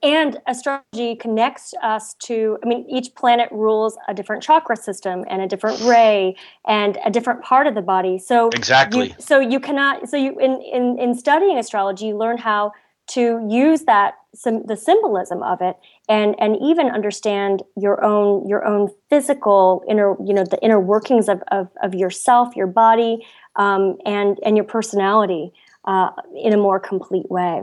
and 0.05 0.39
astrology 0.47 1.15
connects 1.15 1.73
us 1.81 2.13
to 2.15 2.57
i 2.63 2.67
mean 2.67 2.85
each 2.89 3.13
planet 3.15 3.49
rules 3.51 3.97
a 4.07 4.13
different 4.13 4.41
chakra 4.43 4.77
system 4.77 5.25
and 5.27 5.41
a 5.41 5.47
different 5.47 5.81
ray 5.81 6.35
and 6.67 6.97
a 7.05 7.09
different 7.09 7.41
part 7.41 7.67
of 7.67 7.75
the 7.75 7.81
body. 7.81 8.17
So 8.17 8.49
exactly. 8.49 9.07
you, 9.07 9.15
so 9.19 9.39
you 9.39 9.59
cannot 9.59 10.09
so 10.09 10.17
you 10.17 10.37
in, 10.39 10.61
in 10.61 10.99
in 10.99 11.15
studying 11.15 11.57
astrology 11.57 12.07
you 12.07 12.17
learn 12.17 12.37
how 12.37 12.71
to 13.07 13.45
use 13.49 13.81
that 13.83 14.15
some 14.33 14.63
the 14.65 14.75
symbolism 14.75 15.43
of 15.43 15.61
it 15.61 15.75
and 16.09 16.35
and 16.39 16.57
even 16.61 16.87
understand 16.87 17.63
your 17.75 18.03
own 18.03 18.47
your 18.47 18.65
own 18.65 18.89
physical 19.09 19.83
inner 19.87 20.15
you 20.25 20.33
know 20.33 20.43
the 20.43 20.59
inner 20.61 20.79
workings 20.79 21.29
of 21.29 21.41
of, 21.51 21.69
of 21.83 21.93
yourself 21.93 22.55
your 22.55 22.67
body 22.67 23.25
um, 23.55 23.97
and 24.05 24.39
and 24.43 24.57
your 24.57 24.65
personality 24.65 25.51
uh, 25.85 26.09
in 26.35 26.53
a 26.53 26.57
more 26.57 26.79
complete 26.79 27.29
way 27.29 27.61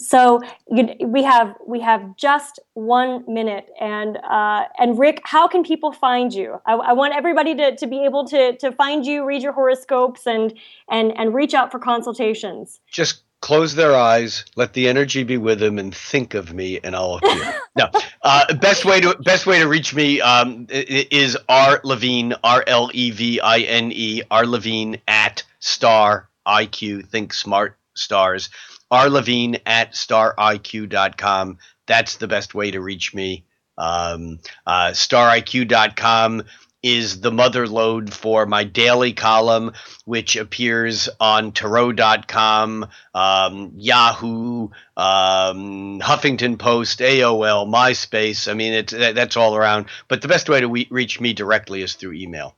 so 0.00 0.40
you, 0.70 0.94
we 1.04 1.22
have 1.22 1.54
we 1.66 1.80
have 1.80 2.16
just 2.16 2.58
one 2.74 3.24
minute, 3.28 3.68
and 3.80 4.16
uh, 4.18 4.64
and 4.78 4.98
Rick, 4.98 5.22
how 5.24 5.46
can 5.46 5.62
people 5.62 5.92
find 5.92 6.32
you? 6.32 6.60
I, 6.66 6.74
I, 6.74 6.92
want 6.92 7.14
everybody 7.14 7.54
to, 7.56 7.76
to 7.76 7.86
be 7.86 8.04
able 8.04 8.26
to 8.28 8.56
to 8.56 8.72
find 8.72 9.04
you, 9.04 9.24
read 9.24 9.42
your 9.42 9.52
horoscopes, 9.52 10.26
and 10.26 10.54
and 10.88 11.16
and 11.18 11.34
reach 11.34 11.54
out 11.54 11.70
for 11.70 11.78
consultations. 11.78 12.80
Just 12.90 13.22
close 13.40 13.74
their 13.74 13.96
eyes, 13.96 14.44
let 14.56 14.74
the 14.74 14.88
energy 14.88 15.22
be 15.22 15.36
with 15.36 15.60
them, 15.60 15.78
and 15.78 15.94
think 15.94 16.34
of 16.34 16.52
me, 16.52 16.78
and 16.82 16.94
I'll 16.94 17.14
appear. 17.14 17.60
no, 17.76 17.88
uh, 18.22 18.54
best 18.54 18.84
way 18.84 19.00
to 19.00 19.16
best 19.20 19.46
way 19.46 19.58
to 19.58 19.68
reach 19.68 19.94
me 19.94 20.20
um, 20.20 20.66
is 20.70 21.36
R 21.48 21.80
Levine, 21.84 22.34
R 22.42 22.64
L 22.66 22.90
E 22.94 23.10
V 23.10 23.40
I 23.40 23.58
N 23.60 23.92
E, 23.92 24.22
R 24.30 24.46
Levine 24.46 25.00
at 25.08 25.42
Star 25.58 26.28
IQ. 26.46 27.06
Think 27.08 27.32
smart 27.32 27.76
stars. 27.94 28.50
R 28.90 29.08
Levine 29.08 29.58
at 29.66 29.92
stariq.com. 29.92 31.58
That's 31.86 32.16
the 32.16 32.28
best 32.28 32.54
way 32.54 32.70
to 32.70 32.80
reach 32.80 33.14
me. 33.14 33.44
Um, 33.78 34.40
uh, 34.66 34.90
stariq.com 34.90 36.42
is 36.82 37.20
the 37.20 37.30
mother 37.30 37.66
lode 37.66 38.12
for 38.12 38.46
my 38.46 38.64
daily 38.64 39.12
column, 39.12 39.72
which 40.06 40.36
appears 40.36 41.08
on 41.20 41.52
Tarot.com, 41.52 42.88
um, 43.14 43.72
Yahoo, 43.76 44.68
um, 44.96 46.00
Huffington 46.00 46.58
Post, 46.58 47.00
AOL, 47.00 47.68
MySpace. 47.68 48.50
I 48.50 48.54
mean, 48.54 48.72
it's 48.72 48.92
that's 48.92 49.36
all 49.36 49.56
around. 49.56 49.86
But 50.08 50.22
the 50.22 50.28
best 50.28 50.48
way 50.48 50.60
to 50.60 50.68
reach 50.90 51.20
me 51.20 51.32
directly 51.32 51.82
is 51.82 51.94
through 51.94 52.14
email. 52.14 52.56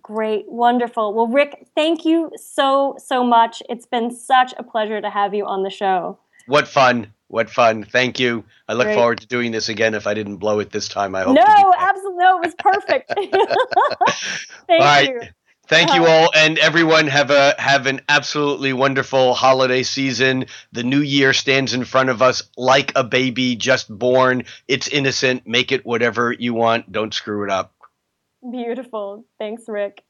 Great, 0.00 0.44
wonderful. 0.48 1.14
Well, 1.14 1.26
Rick, 1.26 1.66
thank 1.74 2.04
you 2.04 2.30
so 2.36 2.94
so 2.98 3.24
much. 3.24 3.62
It's 3.68 3.86
been 3.86 4.10
such 4.10 4.54
a 4.56 4.62
pleasure 4.62 5.00
to 5.00 5.10
have 5.10 5.34
you 5.34 5.46
on 5.46 5.62
the 5.64 5.70
show. 5.70 6.18
What 6.46 6.68
fun! 6.68 7.12
What 7.26 7.50
fun! 7.50 7.82
Thank 7.84 8.20
you. 8.20 8.44
I 8.68 8.74
look 8.74 8.86
Great. 8.86 8.94
forward 8.94 9.20
to 9.20 9.26
doing 9.26 9.50
this 9.50 9.68
again. 9.68 9.94
If 9.94 10.06
I 10.06 10.14
didn't 10.14 10.36
blow 10.36 10.60
it 10.60 10.70
this 10.70 10.88
time, 10.88 11.14
I 11.16 11.22
hope. 11.22 11.34
No, 11.34 11.42
to 11.42 11.46
be 11.56 11.62
back. 11.62 11.88
absolutely, 11.88 12.18
no, 12.18 12.38
it 12.40 12.46
was 12.46 12.54
perfect. 12.56 13.12
thank 13.16 13.32
All 14.70 14.78
right. 14.78 15.08
you. 15.08 15.20
Thank 15.66 15.94
you 15.94 16.04
Uh, 16.04 16.08
all, 16.08 16.30
and 16.34 16.58
everyone 16.58 17.06
have 17.06 17.30
a 17.30 17.54
have 17.58 17.86
an 17.86 18.00
absolutely 18.08 18.72
wonderful 18.72 19.34
holiday 19.34 19.84
season. 19.84 20.46
The 20.72 20.82
new 20.82 21.00
year 21.00 21.32
stands 21.32 21.74
in 21.74 21.84
front 21.84 22.10
of 22.10 22.22
us 22.22 22.42
like 22.56 22.92
a 22.96 23.04
baby 23.04 23.54
just 23.54 23.88
born. 23.88 24.44
It's 24.66 24.88
innocent. 24.88 25.46
Make 25.46 25.70
it 25.70 25.86
whatever 25.86 26.32
you 26.32 26.54
want. 26.54 26.90
Don't 26.90 27.14
screw 27.14 27.44
it 27.44 27.50
up. 27.50 27.72
Beautiful. 28.48 29.24
Thanks, 29.38 29.64
Rick. 29.68 30.02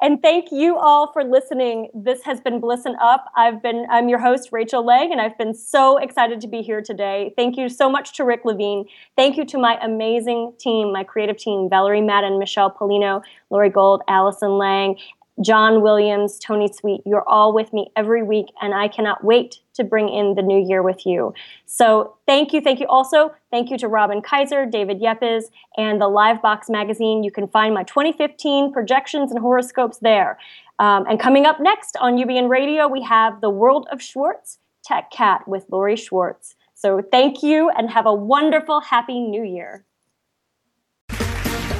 And 0.00 0.22
thank 0.22 0.50
you 0.50 0.78
all 0.78 1.12
for 1.12 1.24
listening. 1.24 1.90
This 1.94 2.22
has 2.24 2.40
been 2.40 2.60
Blissin' 2.60 2.96
Up. 3.00 3.26
I've 3.36 3.62
been 3.62 3.86
I'm 3.90 4.08
your 4.08 4.18
host 4.18 4.48
Rachel 4.50 4.84
Legg 4.84 5.10
and 5.10 5.20
I've 5.20 5.36
been 5.36 5.54
so 5.54 5.98
excited 5.98 6.40
to 6.40 6.48
be 6.48 6.62
here 6.62 6.80
today. 6.80 7.32
Thank 7.36 7.56
you 7.56 7.68
so 7.68 7.90
much 7.90 8.16
to 8.16 8.24
Rick 8.24 8.44
Levine. 8.44 8.86
Thank 9.16 9.36
you 9.36 9.44
to 9.46 9.58
my 9.58 9.78
amazing 9.82 10.54
team, 10.58 10.92
my 10.92 11.04
creative 11.04 11.36
team, 11.36 11.68
Valerie 11.68 12.00
Madden, 12.00 12.38
Michelle 12.38 12.70
Polino, 12.70 13.22
Lori 13.50 13.70
Gold, 13.70 14.02
Allison 14.08 14.58
Lang, 14.58 14.96
John 15.40 15.82
Williams, 15.82 16.38
Tony 16.38 16.68
Sweet. 16.72 17.02
You're 17.06 17.26
all 17.28 17.52
with 17.52 17.72
me 17.72 17.90
every 17.96 18.22
week 18.22 18.46
and 18.60 18.74
I 18.74 18.88
cannot 18.88 19.22
wait 19.24 19.60
to 19.74 19.84
bring 19.84 20.08
in 20.08 20.34
the 20.34 20.42
new 20.42 20.58
year 20.58 20.82
with 20.82 21.06
you. 21.06 21.32
So 21.66 22.16
thank 22.26 22.52
you, 22.52 22.60
thank 22.60 22.80
you 22.80 22.86
also. 22.88 23.32
Thank 23.50 23.70
you 23.70 23.78
to 23.78 23.88
Robin 23.88 24.20
Kaiser, 24.20 24.66
David 24.66 25.00
Yepes, 25.00 25.44
and 25.76 26.00
the 26.00 26.06
Livebox 26.06 26.68
magazine. 26.68 27.22
You 27.22 27.30
can 27.30 27.46
find 27.48 27.74
my 27.74 27.84
2015 27.84 28.72
projections 28.72 29.30
and 29.30 29.40
horoscopes 29.40 29.98
there. 29.98 30.38
Um, 30.78 31.06
and 31.08 31.18
coming 31.18 31.46
up 31.46 31.60
next 31.60 31.96
on 32.00 32.16
UBN 32.16 32.48
Radio, 32.48 32.88
we 32.88 33.02
have 33.02 33.40
The 33.40 33.50
World 33.50 33.86
of 33.90 34.02
Schwartz, 34.02 34.58
Tech 34.84 35.10
Cat 35.10 35.46
with 35.46 35.64
Lori 35.70 35.96
Schwartz. 35.96 36.54
So 36.74 37.02
thank 37.10 37.42
you 37.42 37.70
and 37.70 37.90
have 37.90 38.06
a 38.06 38.14
wonderful, 38.14 38.80
happy 38.80 39.18
new 39.18 39.42
year. 39.42 39.84